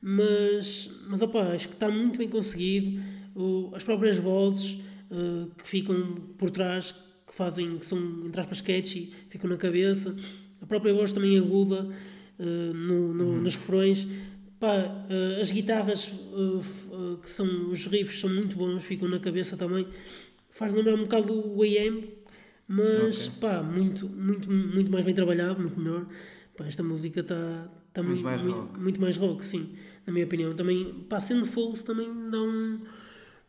Mas, 0.02 0.90
mas 1.08 1.22
opa, 1.22 1.42
acho 1.54 1.68
que 1.68 1.74
está 1.74 1.90
muito 1.90 2.18
bem 2.18 2.30
conseguido. 2.30 3.02
O, 3.36 3.72
as 3.76 3.84
próprias 3.84 4.18
vozes 4.18 4.78
uh, 5.12 5.52
que 5.56 5.68
ficam 5.68 6.16
por 6.38 6.50
trás, 6.50 6.94
que 7.26 7.34
fazem, 7.34 7.78
que 7.78 7.86
são, 7.86 8.00
entre 8.26 8.40
aspas, 8.40 8.58
sketchy, 8.58 9.14
ficam 9.30 9.50
na 9.50 9.58
cabeça. 9.58 10.16
A 10.62 10.66
própria 10.66 10.94
voz 10.94 11.14
também 11.14 11.38
aguda 11.38 11.84
uh, 12.40 12.74
no, 12.74 13.14
no, 13.14 13.24
uhum. 13.26 13.42
nos 13.42 13.56
refrões 13.56 14.08
Pá, 14.60 14.74
uh, 14.78 15.42
as 15.42 15.52
guitarras 15.52 16.12
que 17.22 17.30
são 17.30 17.70
os 17.70 17.86
riffs 17.88 18.20
são 18.20 18.34
muito 18.34 18.56
bons, 18.56 18.84
ficam 18.84 19.08
na 19.08 19.20
cabeça 19.20 19.58
também. 19.58 19.86
Faz 20.50 20.74
lembrar 20.74 20.94
um 20.96 21.04
bocado 21.04 21.34
o 21.34 21.62
AM, 21.62 22.08
mas 22.68 23.28
okay. 23.28 23.40
pá, 23.42 23.62
muito, 23.62 24.08
muito, 24.08 24.50
muito 24.50 24.90
mais 24.90 25.04
bem 25.04 25.14
trabalhado, 25.14 25.62
muito 25.62 25.80
melhor. 25.80 26.08
Pá, 26.56 26.66
esta 26.66 26.82
música 26.82 27.20
está 27.20 27.70
tá 27.94 28.02
muito, 28.02 28.24
muito, 28.24 28.24
mais 28.24 28.42
muito, 28.42 28.58
rock. 28.58 28.80
muito 28.80 29.02
mais 29.02 29.18
rock, 29.18 29.46
sim, 29.46 29.76
na 30.08 30.14
minha 30.14 30.26
opinião. 30.26 30.56
Também, 30.56 31.06
pá, 31.10 31.20
sendo 31.20 31.46
false 31.46 31.84
também 31.84 32.08
dá 32.30 32.42
um, 32.42 32.80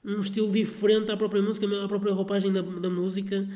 um 0.07 0.21
estilo 0.21 0.53
diferente 0.53 1.11
à 1.11 1.17
própria 1.17 1.43
música, 1.43 1.67
à 1.85 1.89
própria 1.89 2.13
roupagem 2.13 2.53
da, 2.53 2.63
da 2.63 2.89
música, 2.89 3.47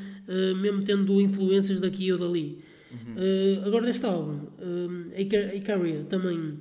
mesmo 0.60 0.82
tendo 0.82 1.20
influências 1.20 1.80
daqui 1.80 2.10
ou 2.12 2.18
dali. 2.18 2.58
Uhum. 2.90 3.64
agora 3.68 3.86
deste 3.86 4.04
álbum, 4.04 4.48
uh, 4.58 5.20
Icaria 5.54 6.02
também 6.08 6.58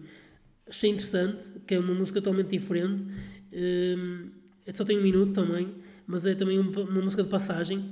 achei 0.70 0.92
interessante, 0.92 1.52
que 1.66 1.74
é 1.74 1.80
uma 1.80 1.94
música 1.94 2.22
totalmente 2.22 2.52
diferente. 2.52 3.06
Um, 3.52 4.30
só 4.72 4.86
tem 4.86 5.00
um 5.00 5.02
minuto 5.02 5.34
também, 5.34 5.76
mas 6.06 6.26
é 6.26 6.36
também 6.36 6.60
uma, 6.60 6.70
uma, 6.82 7.02
música 7.02 7.24
de 7.24 7.30
passagem. 7.30 7.84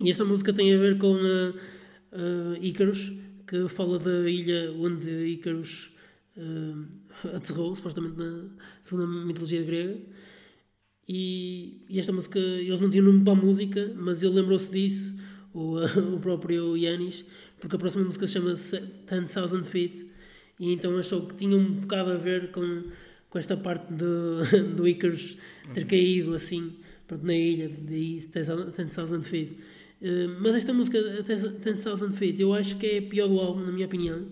E 0.00 0.08
esta 0.08 0.24
música 0.24 0.52
tem 0.52 0.72
a 0.72 0.78
ver 0.78 0.96
com 0.98 1.14
uh, 1.14 1.50
uh, 1.50 2.56
Ícaros, 2.64 3.12
que 3.46 3.68
fala 3.68 3.98
da 3.98 4.30
ilha 4.30 4.72
onde 4.72 5.10
Ícaros 5.26 5.96
uh, 6.36 7.36
aterrou, 7.36 7.74
supostamente 7.74 8.16
na 8.16 8.48
segunda 8.82 9.06
mitologia 9.26 9.62
grega. 9.62 9.98
E, 11.12 11.82
e, 11.88 11.98
esta 11.98 12.12
música, 12.12 12.38
eles 12.38 12.78
não 12.78 12.88
tinham 12.88 13.04
nome 13.04 13.24
para 13.24 13.32
a 13.32 13.36
música, 13.36 13.92
mas 13.96 14.22
ele 14.22 14.34
lembrou-se 14.34 14.70
disso, 14.70 15.16
o, 15.52 15.78
o 16.14 16.20
próprio 16.20 16.76
Yanis, 16.76 17.24
porque 17.58 17.74
a 17.74 17.78
próxima 17.80 18.04
música 18.04 18.28
se 18.28 18.34
chama 18.34 18.50
10,000 18.50 19.64
Feet 19.64 20.06
e 20.60 20.72
então 20.72 20.96
achou 20.96 21.22
que 21.26 21.34
tinha 21.34 21.56
um 21.56 21.80
bocado 21.80 22.12
a 22.12 22.16
ver 22.16 22.52
com, 22.52 22.84
com 23.28 23.38
esta 23.40 23.56
parte 23.56 23.92
do, 23.92 24.44
do 24.76 24.86
Icarus 24.86 25.36
ter 25.74 25.84
caído 25.84 26.32
assim 26.32 26.76
pronto, 27.08 27.26
na 27.26 27.34
ilha, 27.34 27.68
daí 27.68 28.24
10,000 28.32 29.22
Feet. 29.24 29.50
Uh, 30.00 30.40
mas 30.40 30.54
esta 30.54 30.72
música, 30.72 30.96
10,000 31.24 32.12
Feet, 32.12 32.40
eu 32.40 32.54
acho 32.54 32.76
que 32.76 32.86
é 32.86 32.98
a 32.98 33.02
pior 33.02 33.26
do 33.26 33.40
álbum, 33.40 33.62
na 33.62 33.72
minha 33.72 33.86
opinião, 33.86 34.28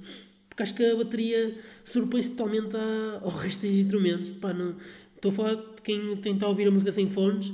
porque 0.49 0.63
acho 0.63 0.77
que 0.77 0.85
a 0.85 0.95
bateria 0.95 1.57
sobrepõe-se 1.85 2.31
totalmente 2.31 2.77
ao 2.77 3.31
resto 3.31 3.67
dos 3.67 3.77
instrumentos. 3.77 4.33
Pá, 4.33 4.55
não, 4.55 4.77
estou 5.19 5.31
a 5.31 5.35
falar 5.35 5.55
de 5.55 5.83
quem 5.83 6.17
tenta 6.17 6.47
ouvir 6.47 6.69
a 6.69 6.71
música 6.71 6.91
sem 6.91 7.09
fones, 7.09 7.53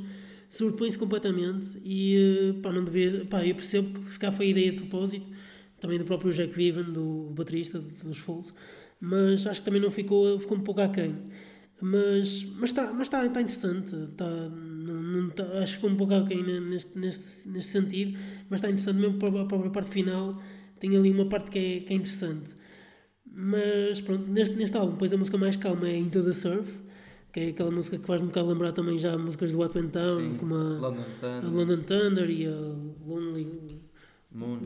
sobrepõe-se 0.49 0.99
completamente 0.99 1.81
e 1.85 2.51
uh, 2.51 2.55
pá, 2.61 2.71
não 2.71 2.85
devia, 2.85 3.25
pá, 3.25 3.45
eu 3.45 3.55
percebo 3.55 4.01
que 4.01 4.13
se 4.13 4.19
cá 4.19 4.31
foi 4.31 4.47
a 4.47 4.49
ideia 4.51 4.73
de 4.73 4.79
propósito 4.79 5.29
também 5.81 5.99
do 5.99 6.05
próprio 6.05 6.33
Jack 6.33 6.55
Vivan, 6.55 6.85
do 6.93 7.33
baterista 7.35 7.79
dos 7.79 8.19
Fools, 8.19 8.55
mas 9.01 9.47
acho 9.47 9.61
que 9.61 9.65
também 9.65 9.81
não 9.81 9.91
ficou, 9.91 10.39
ficou 10.39 10.57
um 10.57 10.61
pouco 10.61 10.81
aquém. 10.81 11.17
Mas 11.81 12.45
mas 12.59 12.71
está 12.71 12.93
mas 12.93 13.09
tá, 13.09 13.29
tá 13.29 13.41
interessante, 13.41 13.95
tá, 14.17 14.27
não, 14.27 15.03
não 15.03 15.31
tá, 15.31 15.43
acho 15.59 15.73
que 15.73 15.77
ficou 15.77 15.91
um 15.91 15.97
pouco 15.97 16.15
aquém 16.15 16.43
neste, 16.43 16.97
neste, 16.97 17.49
neste 17.49 17.73
sentido, 17.73 18.19
mas 18.49 18.59
está 18.59 18.71
interessante 18.71 18.99
mesmo 18.99 19.19
para 19.19 19.43
a 19.43 19.45
própria 19.45 19.71
parte 19.71 19.91
final, 19.91 20.41
tem 20.79 20.97
ali 20.97 21.11
uma 21.11 21.27
parte 21.27 21.51
que 21.51 21.59
é, 21.59 21.81
que 21.81 21.93
é 21.93 21.97
interessante. 21.97 22.55
Mas 23.27 24.01
pronto, 24.01 24.31
neste, 24.31 24.55
neste 24.55 24.77
álbum, 24.77 24.93
depois 24.93 25.13
a 25.13 25.17
música 25.17 25.37
mais 25.37 25.57
calma 25.57 25.89
é 25.89 25.99
Into 25.99 26.23
the 26.23 26.33
Surf, 26.33 26.71
que 27.35 27.41
é 27.41 27.49
aquela 27.49 27.73
música 27.73 27.99
que 27.99 28.07
faz 28.07 28.23
um 28.23 28.27
bocado 28.27 28.47
lembrar 28.47 28.71
também 28.71 28.97
já 28.97 29.19
músicas 29.19 29.51
do 29.51 29.59
What 29.59 29.77
Went 29.77 29.91
Down, 29.91 30.21
Sim, 30.21 30.37
como 30.39 30.55
a 30.55 30.59
London, 30.59 31.05
Thunder. 31.21 31.45
a 31.45 31.49
London 31.49 31.83
Thunder 31.83 32.31
e 32.31 32.47
a 32.47 32.51
Lonely 33.05 33.81
Moon, 34.31 34.61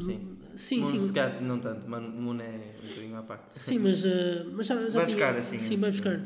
sim. 0.00 0.36
Sim, 0.54 0.80
Moon, 0.82 1.00
sim. 1.00 1.12
Calhar, 1.12 1.42
não 1.42 1.58
tanto, 1.58 1.88
mas 1.88 2.00
Moon 2.02 2.38
é 2.40 2.76
um 2.80 2.88
bocadinho 2.88 3.16
à 3.16 3.22
parte. 3.24 3.58
Sim, 3.58 3.80
mas, 3.80 4.04
uh, 4.04 4.08
mas 4.52 4.66
já, 4.68 4.76
já 4.76 4.82
Vai 4.82 5.04
tinha, 5.06 5.16
buscar 5.16 5.36
assim. 5.36 5.58
Sim, 5.58 5.76
vai 5.78 5.90
buscar. 5.90 6.20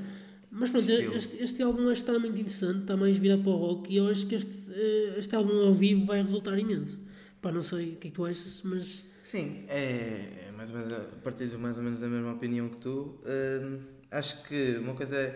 Mas 0.51 0.69
pronto, 0.69 0.91
este, 0.93 1.43
este 1.43 1.63
álbum 1.63 1.89
acho 1.89 2.05
que 2.05 2.11
está 2.11 2.19
muito 2.19 2.39
interessante, 2.39 2.81
está 2.81 2.97
mais 2.97 3.17
virado 3.17 3.43
para 3.43 3.53
o 3.53 3.57
rock 3.57 3.91
e 3.91 3.97
eu 3.97 4.09
acho 4.09 4.27
que 4.27 4.35
este, 4.35 4.53
eh, 4.71 5.15
este 5.17 5.35
álbum 5.35 5.67
ao 5.67 5.73
vivo 5.73 6.05
vai 6.05 6.21
resultar 6.23 6.59
imenso. 6.59 7.03
Pá, 7.41 7.51
não 7.51 7.63
sei 7.63 7.95
o 7.95 7.97
que 7.97 8.09
é 8.09 8.11
que 8.11 8.17
tu 8.17 8.27
achas, 8.27 8.61
mas. 8.65 9.07
Sim, 9.23 9.65
é, 9.67 10.49
é 10.49 10.53
mais 10.55 10.69
ou 10.71 10.77
menos, 10.77 10.93
partilho 11.25 11.59
mais 11.59 11.79
ou 11.79 11.83
menos 11.83 12.01
da 12.01 12.09
mesma 12.09 12.33
opinião 12.33 12.69
que 12.69 12.77
tu. 12.77 13.19
Uh, 13.25 14.00
acho 14.11 14.43
que 14.45 14.77
uma 14.79 14.95
coisa. 14.95 15.35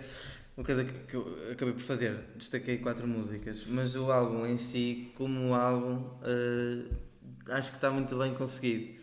Uma 0.56 0.64
coisa 0.64 0.84
que, 0.84 1.14
eu 1.16 1.50
acabei 1.50 1.74
por 1.74 1.82
fazer, 1.82 2.16
destaquei 2.36 2.78
quatro 2.78 3.08
músicas, 3.08 3.64
mas 3.66 3.96
o 3.96 4.12
álbum 4.12 4.46
em 4.46 4.56
si, 4.56 5.10
como 5.16 5.52
álbum, 5.52 5.96
uh, 5.96 6.94
acho 7.48 7.70
que 7.70 7.76
está 7.76 7.90
muito 7.90 8.16
bem 8.16 8.32
conseguido. 8.34 8.94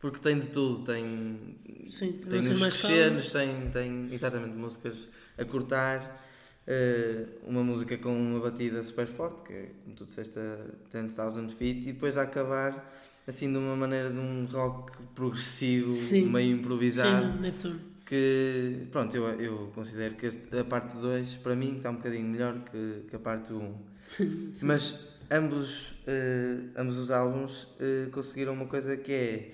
Porque 0.00 0.18
tem 0.18 0.40
de 0.40 0.48
tudo, 0.48 0.84
tem, 0.84 1.56
Sim, 1.88 2.12
tem 2.12 2.40
os 2.40 2.58
crescendos, 2.58 3.30
tem, 3.30 3.70
tem 3.70 4.12
exatamente 4.12 4.56
músicas 4.56 4.96
a 5.38 5.44
cortar, 5.44 6.26
uh, 6.66 7.48
uma 7.48 7.62
música 7.62 7.96
com 7.96 8.12
uma 8.12 8.40
batida 8.40 8.82
super 8.82 9.06
forte, 9.06 9.42
que 9.42 9.52
é, 9.52 9.70
como 9.84 9.94
tu 9.94 10.06
disseste, 10.06 10.40
a 10.40 10.58
10,000 10.90 11.48
feet, 11.50 11.86
e 11.86 11.92
depois 11.92 12.18
a 12.18 12.22
acabar 12.22 12.92
assim 13.26 13.50
de 13.50 13.58
uma 13.58 13.76
maneira 13.76 14.10
de 14.10 14.18
um 14.18 14.44
rock 14.46 14.92
progressivo, 15.14 15.94
Sim. 15.94 16.26
meio 16.26 16.56
improvisado. 16.56 17.32
Sim, 17.32 17.95
que 18.06 18.86
pronto, 18.92 19.14
eu, 19.16 19.24
eu 19.40 19.72
considero 19.74 20.14
que 20.14 20.26
este, 20.26 20.56
a 20.56 20.64
parte 20.64 20.96
2 20.96 21.34
para 21.38 21.56
mim 21.56 21.76
está 21.76 21.90
um 21.90 21.96
bocadinho 21.96 22.28
melhor 22.28 22.60
que, 22.60 23.04
que 23.10 23.16
a 23.16 23.18
parte 23.18 23.52
1. 23.52 23.56
Um. 23.58 23.74
Mas 24.62 25.16
ambos, 25.30 25.90
uh, 25.90 26.70
ambos 26.76 26.96
os 26.96 27.10
álbuns 27.10 27.64
uh, 27.64 28.10
conseguiram 28.12 28.52
uma 28.52 28.66
coisa 28.66 28.96
que 28.96 29.12
é 29.12 29.52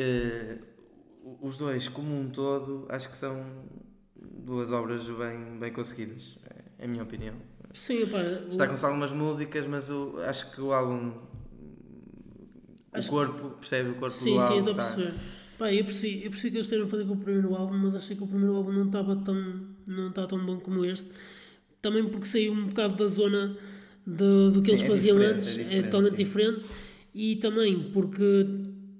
uh, 0.00 1.38
os 1.42 1.58
dois 1.58 1.88
como 1.88 2.14
um 2.14 2.30
todo 2.30 2.86
acho 2.88 3.10
que 3.10 3.16
são 3.16 3.44
duas 4.14 4.70
obras 4.70 5.04
bem, 5.04 5.58
bem 5.58 5.72
conseguidas 5.72 6.38
é 6.78 6.84
a 6.84 6.88
minha 6.88 7.02
opinião 7.02 7.34
Sim, 7.74 8.06
pá, 8.06 8.20
está 8.48 8.68
com 8.68 8.76
só 8.76 8.86
algumas 8.86 9.10
músicas 9.10 9.66
mas 9.66 9.90
o, 9.90 10.20
acho 10.20 10.52
que 10.52 10.60
o 10.60 10.72
álbum 10.72 11.12
o 12.96 13.06
corpo 13.08 13.50
percebe 13.58 13.90
o 13.90 13.94
corpo 13.96 14.16
sim, 14.16 14.34
do 14.34 14.40
álbum 14.40 14.54
sim, 14.54 14.70
estou 14.70 14.72
a 14.72 15.10
tá. 15.10 15.45
Pá, 15.58 15.72
eu 15.72 15.84
percebi, 15.84 16.24
eu 16.24 16.30
percebi 16.30 16.50
que 16.50 16.56
eles 16.58 16.66
queriam 16.66 16.88
fazer 16.88 17.04
com 17.06 17.14
o 17.14 17.16
primeiro 17.16 17.54
álbum, 17.54 17.78
mas 17.78 17.94
achei 17.94 18.14
que 18.14 18.22
o 18.22 18.26
primeiro 18.26 18.54
álbum 18.54 18.72
não 18.72 18.86
estava 18.86 19.16
tão, 19.16 19.60
não 19.86 20.08
estava 20.08 20.26
tão 20.28 20.44
bom 20.44 20.58
como 20.60 20.84
este. 20.84 21.08
Também 21.80 22.04
porque 22.08 22.26
saiu 22.26 22.52
um 22.52 22.66
bocado 22.66 22.96
da 22.96 23.06
zona 23.06 23.56
do, 24.06 24.50
do 24.50 24.60
que 24.60 24.68
Sim, 24.68 24.72
eles 24.72 24.82
é 24.82 24.86
faziam 24.86 25.18
antes, 25.18 25.58
é, 25.58 25.78
é 25.78 25.82
totalmente 25.82 26.16
sim. 26.16 26.24
diferente, 26.24 26.62
e 27.14 27.36
também 27.36 27.90
porque, 27.92 28.46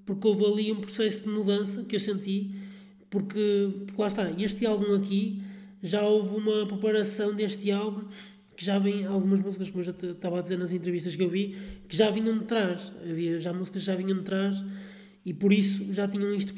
porque 0.07 0.27
houve 0.27 0.45
ali 0.47 0.73
um 0.73 0.81
processo 0.81 1.25
de 1.25 1.29
mudança 1.29 1.85
que 1.85 1.95
eu 1.95 2.01
senti, 2.01 2.55
porque, 3.11 3.71
porque 3.87 4.01
lá 4.01 4.09
está, 4.09 4.31
este 4.31 4.67
álbum 4.67 4.95
aqui 4.95 5.43
já 5.83 6.03
houve 6.03 6.35
uma 6.37 6.67
preparação 6.67 7.35
deste 7.35 7.71
álbum 7.71 8.05
que 8.57 8.65
já 8.65 8.79
vem 8.79 9.05
algumas 9.05 9.41
músicas, 9.41 9.69
como 9.69 9.81
eu 9.81 9.85
já 9.85 9.93
estava 9.93 10.39
a 10.39 10.41
dizer 10.41 10.57
nas 10.57 10.73
entrevistas 10.73 11.15
que 11.15 11.23
eu 11.23 11.29
vi, 11.29 11.55
que 11.87 11.95
já 11.95 12.11
vinham 12.11 12.39
de 12.39 12.45
trás, 12.45 12.91
havia 13.03 13.39
já 13.39 13.53
músicas 13.53 13.83
que 13.83 13.87
já 13.87 13.95
vinham 13.95 14.17
de 14.17 14.25
trás 14.25 14.65
e 15.27 15.35
por 15.35 15.53
isso 15.53 15.93
já 15.93 16.07
tinham 16.07 16.33
isto 16.33 16.55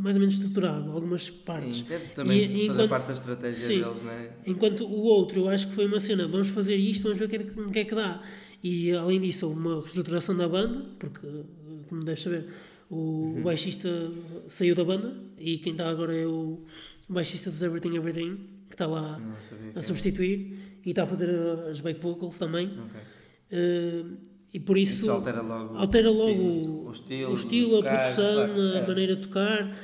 mais 0.00 0.16
ou 0.16 0.20
menos 0.20 0.32
estruturado, 0.36 0.90
algumas 0.90 1.28
partes. 1.28 1.76
Sim, 1.76 1.84
deve 1.84 2.06
também 2.08 2.38
e, 2.38 2.64
enquanto, 2.64 2.88
parte 2.88 3.06
da 3.08 3.12
estratégia 3.12 3.66
sim, 3.66 3.82
deles, 3.82 4.02
não 4.02 4.10
é? 4.10 4.30
Enquanto 4.46 4.84
o 4.86 5.02
outro, 5.02 5.40
eu 5.40 5.48
acho 5.50 5.68
que 5.68 5.74
foi 5.74 5.84
uma 5.84 6.00
cena, 6.00 6.26
vamos 6.26 6.48
fazer 6.48 6.74
isto, 6.74 7.02
vamos 7.02 7.18
ver 7.18 7.26
o 7.26 7.28
que, 7.28 7.36
é, 7.36 7.70
que 7.70 7.78
é 7.80 7.84
que 7.84 7.94
dá. 7.94 8.22
E 8.64 8.92
além 8.92 9.20
disso, 9.20 9.46
uma 9.46 9.82
reestruturação 9.82 10.34
da 10.34 10.48
banda, 10.48 10.86
porque, 10.98 11.26
como 11.90 12.02
deves 12.02 12.22
saber, 12.22 12.46
o 12.88 12.96
uhum. 12.96 13.42
baixista 13.42 14.10
saiu 14.48 14.74
da 14.74 14.84
banda 14.84 15.14
e 15.38 15.58
quem 15.58 15.72
está 15.72 15.90
agora 15.90 16.16
é 16.16 16.26
o 16.26 16.64
baixista 17.06 17.50
dos 17.50 17.62
Everything 17.62 17.94
Everything, 17.96 18.36
que 18.70 18.74
está 18.74 18.86
lá 18.86 19.20
a 19.74 19.82
substituir 19.82 20.80
e 20.82 20.90
está 20.90 21.02
a 21.02 21.06
fazer 21.06 21.28
as 21.70 21.80
back 21.80 22.00
vocals 22.00 22.38
também. 22.38 22.68
Okay. 22.68 23.00
Uh, 23.52 24.31
e 24.52 24.60
por 24.60 24.76
isso, 24.76 25.02
isso 25.02 25.10
altera 25.10 25.40
logo, 25.40 25.76
altera 25.76 26.10
logo 26.10 26.28
sim, 26.28 26.84
o, 26.86 26.90
estilo, 26.92 27.30
o 27.30 27.34
estilo 27.34 27.70
tocar, 27.78 27.94
a 27.94 27.98
produção, 27.98 28.42
a 28.74 28.78
é. 28.78 28.86
maneira 28.86 29.16
de 29.16 29.22
tocar, 29.22 29.76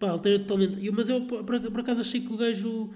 pá, 0.00 0.10
altera 0.10 0.38
totalmente. 0.40 0.90
Mas 0.90 1.08
eu 1.08 1.20
por, 1.22 1.44
por 1.44 1.80
acaso 1.80 2.00
achei 2.00 2.20
que 2.20 2.32
o 2.32 2.36
gajo 2.36 2.90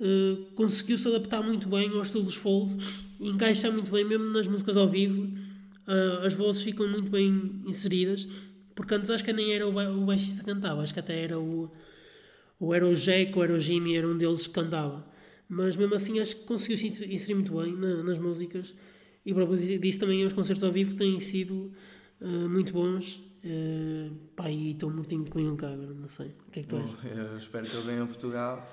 uh, 0.00 0.36
conseguiu 0.54 0.96
se 0.96 1.08
adaptar 1.08 1.42
muito 1.42 1.68
bem 1.68 1.90
ao 1.90 2.02
estilo 2.02 2.22
dos 2.22 2.36
Folds 2.36 2.76
e 3.18 3.28
encaixar 3.28 3.72
muito 3.72 3.90
bem, 3.90 4.04
mesmo 4.04 4.30
nas 4.30 4.46
músicas 4.46 4.76
ao 4.76 4.88
vivo. 4.88 5.22
Uh, 5.88 6.24
as 6.24 6.34
vozes 6.34 6.62
ficam 6.62 6.86
muito 6.86 7.10
bem 7.10 7.60
inseridas, 7.66 8.28
porque 8.74 8.94
antes 8.94 9.10
acho 9.10 9.24
que 9.24 9.32
nem 9.32 9.52
era 9.52 9.66
o, 9.66 9.70
o 9.70 10.06
baixista 10.06 10.44
que 10.44 10.46
cantava, 10.46 10.82
acho 10.82 10.94
que 10.94 11.00
até 11.00 11.24
era 11.24 11.40
o, 11.40 11.72
ou 12.60 12.72
era 12.72 12.86
o 12.86 12.94
Jack 12.94 13.36
ou 13.36 13.42
era 13.42 13.52
o 13.52 13.58
Jimmy, 13.58 13.96
era 13.96 14.06
um 14.06 14.16
deles 14.16 14.46
que 14.46 14.52
cantava. 14.52 15.04
mas 15.48 15.76
mesmo 15.76 15.94
assim 15.94 16.20
acho 16.20 16.36
que 16.36 16.44
conseguiu 16.44 16.76
se 16.76 16.86
inserir 16.86 17.34
muito 17.34 17.56
bem 17.58 17.74
na, 17.74 18.02
nas 18.04 18.18
músicas 18.18 18.74
e 19.24 19.34
para 19.34 19.44
disso 19.46 20.00
também 20.00 20.24
os 20.24 20.32
concertos 20.32 20.64
ao 20.64 20.72
vivo 20.72 20.94
têm 20.94 21.18
sido 21.20 21.72
uh, 22.20 22.48
muito 22.48 22.72
bons. 22.72 23.22
Uh, 23.44 24.12
pá, 24.34 24.50
e 24.50 24.72
estou 24.72 24.90
mortinho 24.90 25.24
de 25.24 25.30
Cunhão 25.30 25.56
cá 25.56 25.68
agora, 25.68 25.94
não 25.94 26.08
sei. 26.08 26.34
O 26.48 26.50
que 26.50 26.60
é 26.60 26.62
que 26.62 26.68
tu 26.68 26.76
achas? 26.76 27.04
Eu 27.04 27.36
espero 27.36 27.66
que 27.66 27.76
ele 27.76 27.86
venha 27.86 28.02
a 28.02 28.06
Portugal. 28.06 28.68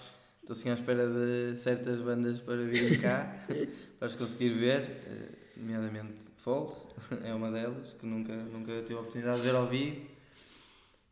Estou 0.45 0.53
assim 0.53 0.69
à 0.69 0.73
espera 0.73 1.07
de 1.07 1.57
certas 1.57 1.99
bandas 2.01 2.39
para 2.39 2.63
virem 2.65 2.99
cá, 2.99 3.43
para 3.97 4.07
os 4.07 4.13
conseguir 4.13 4.49
ver, 4.49 5.01
eh, 5.07 5.29
nomeadamente 5.57 6.23
False, 6.37 6.87
é 7.23 7.33
uma 7.33 7.49
delas, 7.49 7.93
que 7.93 8.05
nunca, 8.05 8.35
nunca 8.35 8.79
tive 8.83 8.93
a 8.93 8.99
oportunidade 8.99 9.37
de 9.41 9.43
ver 9.47 9.55
ao 9.55 9.67
vivo. 9.67 10.01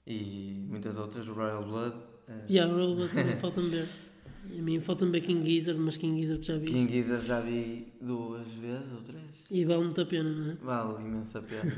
E 0.05 0.63
muitas 0.69 0.97
outras, 0.97 1.27
Royal 1.27 1.63
Blood. 1.63 1.95
Uh... 1.95 2.31
Yeah, 2.47 2.71
Royal 2.71 2.95
Blood 2.95 3.11
também 3.11 3.35
falta-me 3.37 3.69
ver. 3.69 3.87
A 4.51 4.61
mim 4.61 4.79
falta-me 4.81 5.11
ver 5.11 5.21
King 5.21 5.45
Gizzard, 5.45 5.79
mas 5.79 5.97
King 5.97 6.19
Gizzard 6.19 6.45
já 6.45 6.57
vi. 6.57 6.67
King 6.67 6.91
Gizzard 6.91 7.25
já 7.25 7.39
vi 7.39 7.87
duas 8.01 8.47
vezes 8.47 8.91
ou 8.93 9.01
três. 9.01 9.23
E 9.49 9.65
vale 9.65 9.83
muito 9.83 10.01
a 10.01 10.05
pena, 10.05 10.29
não 10.29 10.51
é? 10.51 10.55
Vale 10.61 11.03
imensa 11.03 11.41
pena. 11.41 11.71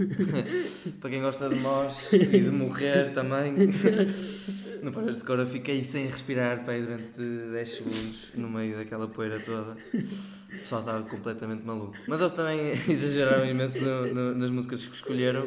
Para 0.99 1.09
quem 1.09 1.21
gosta 1.21 1.49
de 1.49 1.59
nós 1.59 2.11
e 2.11 2.17
de 2.17 2.49
morrer 2.49 3.13
também. 3.13 3.53
no 4.81 4.91
Paredes 4.91 5.19
de 5.19 5.25
Cora 5.25 5.45
fiquei 5.45 5.83
sem 5.83 6.05
respirar 6.05 6.65
pai, 6.65 6.81
durante 6.81 7.19
10 7.19 7.69
segundos 7.69 8.31
no 8.35 8.49
meio 8.49 8.75
daquela 8.75 9.07
poeira 9.07 9.39
toda. 9.39 9.77
O 9.93 10.57
pessoal 10.57 10.81
estava 10.81 11.03
completamente 11.03 11.63
maluco. 11.63 11.95
Mas 12.07 12.19
eles 12.19 12.33
também 12.33 12.71
exageraram 12.89 13.45
imenso 13.45 13.79
no, 13.79 14.13
no, 14.13 14.35
nas 14.35 14.49
músicas 14.49 14.85
que 14.85 14.95
escolheram. 14.95 15.45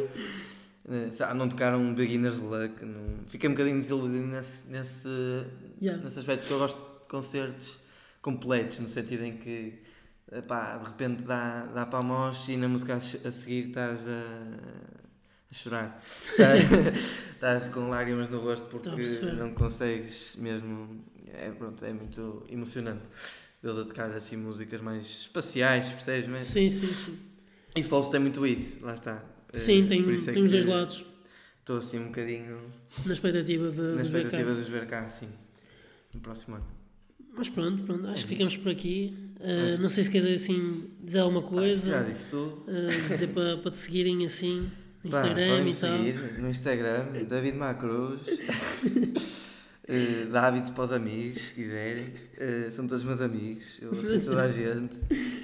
Uh, 0.85 1.35
não 1.35 1.49
tocaram 1.49 1.95
Beginner's 1.95 2.39
Luck. 2.39 2.85
Não... 2.85 3.27
Fiquei 3.27 3.49
um 3.49 3.53
bocadinho 3.53 3.79
desiludido 3.79 4.27
nesse, 4.27 4.66
nesse, 4.69 5.09
yeah. 5.81 6.03
nesse 6.03 6.19
aspecto, 6.21 6.41
porque 6.43 6.55
eu 6.55 6.59
gosto 6.59 6.97
concertos 7.09 7.79
completos, 8.21 8.79
no 8.79 8.89
sentido 8.89 9.25
em 9.25 9.37
que 9.37 9.81
pá, 10.47 10.77
de 10.77 10.89
repente 10.89 11.23
dá, 11.23 11.65
dá 11.67 11.87
para 11.87 12.01
a 12.01 12.33
e 12.49 12.57
na 12.57 12.69
música 12.69 12.95
a 12.95 13.01
seguir 13.01 13.69
estás 13.69 14.07
a, 14.07 14.23
a 15.51 15.55
chorar. 15.55 16.03
estás 16.95 17.69
com 17.69 17.89
lágrimas 17.89 18.29
no 18.29 18.39
rosto 18.39 18.67
porque 18.69 18.91
não 19.37 19.53
consegues 19.55 20.37
mesmo. 20.37 21.05
É, 21.33 21.51
pronto, 21.51 21.85
é 21.85 21.93
muito 21.93 22.45
emocionante. 22.49 23.03
Eles 23.63 23.79
a 23.79 23.85
tocar 23.85 24.11
assim 24.13 24.37
músicas 24.37 24.81
mais 24.81 25.07
espaciais, 25.07 25.89
percebes? 25.89 26.29
Mas... 26.29 26.47
Sim, 26.47 26.71
sim, 26.71 26.87
sim. 26.87 27.19
E 27.75 27.83
False 27.83 28.11
tem 28.11 28.21
muito 28.21 28.47
isso, 28.47 28.85
lá 28.85 28.95
está. 28.95 29.23
Sim, 29.53 29.87
tem, 29.87 30.01
é 30.01 30.33
tem 30.33 30.43
os 30.43 30.51
dois 30.51 30.67
lados. 30.67 31.05
Estou 31.61 31.79
assim 31.79 31.99
um 31.99 32.07
bocadinho. 32.07 32.73
Na 33.05 33.13
expectativa 33.13 33.71
de, 33.71 33.81
na 33.81 34.03
expectativa 34.03 34.55
de 34.55 34.61
os 34.61 34.69
ver 34.69 34.87
cá, 34.87 35.09
sim. 35.09 35.29
No 36.15 36.21
próximo 36.21 36.57
ano. 36.57 36.78
Mas 37.39 37.49
pronto, 37.49 37.84
pronto 37.84 38.07
acho 38.09 38.24
é 38.24 38.26
que 38.26 38.34
ficamos 38.34 38.57
por 38.57 38.72
aqui. 38.72 39.16
Uh, 39.36 39.80
não 39.80 39.89
sei 39.89 40.03
se 40.03 40.11
queres 40.11 40.43
assim 40.43 40.91
dizer 41.01 41.20
alguma 41.20 41.43
coisa. 41.43 41.89
já 41.89 42.03
disse 42.03 42.26
tudo. 42.26 42.64
Uh, 42.66 43.09
dizer 43.09 43.28
para, 43.28 43.57
para 43.59 43.70
te 43.70 43.76
seguirem 43.76 44.26
assim 44.26 44.68
no 45.05 45.11
Instagram 45.11 45.62
Pá, 45.62 45.70
e 45.70 45.74
tal. 45.74 45.99
Seguir 45.99 46.41
no 46.41 46.51
Instagram, 46.51 47.07
David 47.28 47.57
Macruz. 47.57 48.20
Uh, 49.89 50.26
dá 50.32 50.49
hábitos 50.49 50.70
para 50.70 50.82
os 50.82 50.91
amigos, 50.91 51.41
se 51.43 51.55
quiserem. 51.55 52.07
Uh, 52.07 52.72
são 52.72 52.89
todos 52.89 53.05
meus 53.05 53.20
amigos, 53.20 53.78
eu 53.80 53.93
aceito 53.93 54.24
toda 54.26 54.43
a 54.43 54.51
gente. 54.51 54.97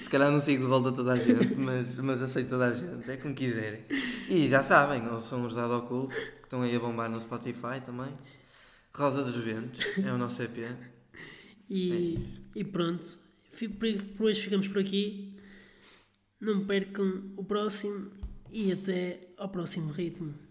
Se 0.03 0.11
calhar 0.11 0.33
não 0.33 0.41
sigo 0.41 0.63
de 0.63 0.69
volta 0.69 0.91
toda 0.91 1.13
a 1.13 1.17
gente, 1.17 1.57
mas, 1.57 1.97
mas 1.99 2.21
aceito 2.21 2.49
toda 2.49 2.67
a 2.67 2.75
gente, 2.75 3.09
é 3.09 3.17
como 3.17 3.33
quiserem. 3.33 3.83
E 4.29 4.49
já 4.49 4.65
sabem, 4.65 5.01
não 5.01 5.21
são 5.21 5.47
os 5.47 5.55
Dado 5.55 5.75
Oculto, 5.75 6.17
que 6.17 6.43
estão 6.43 6.63
aí 6.63 6.75
a 6.75 6.81
bombar 6.81 7.09
no 7.09 7.21
Spotify 7.21 7.81
também. 7.87 8.13
Rosa 8.93 9.23
dos 9.23 9.37
Ventos, 9.37 9.81
é 10.05 10.13
o 10.13 10.19
nosso 10.19 10.43
EP. 10.43 10.94
E, 11.69 12.17
é 12.17 12.61
e 12.61 12.65
pronto, 12.65 13.07
por 14.17 14.27
hoje 14.27 14.43
ficamos 14.43 14.69
por 14.69 14.79
aqui. 14.79 15.37
Não 16.41 16.67
percam 16.67 17.33
o 17.37 17.45
próximo 17.45 18.11
e 18.51 18.73
até 18.73 19.33
ao 19.39 19.49
próximo 19.49 19.91
ritmo. 19.91 20.44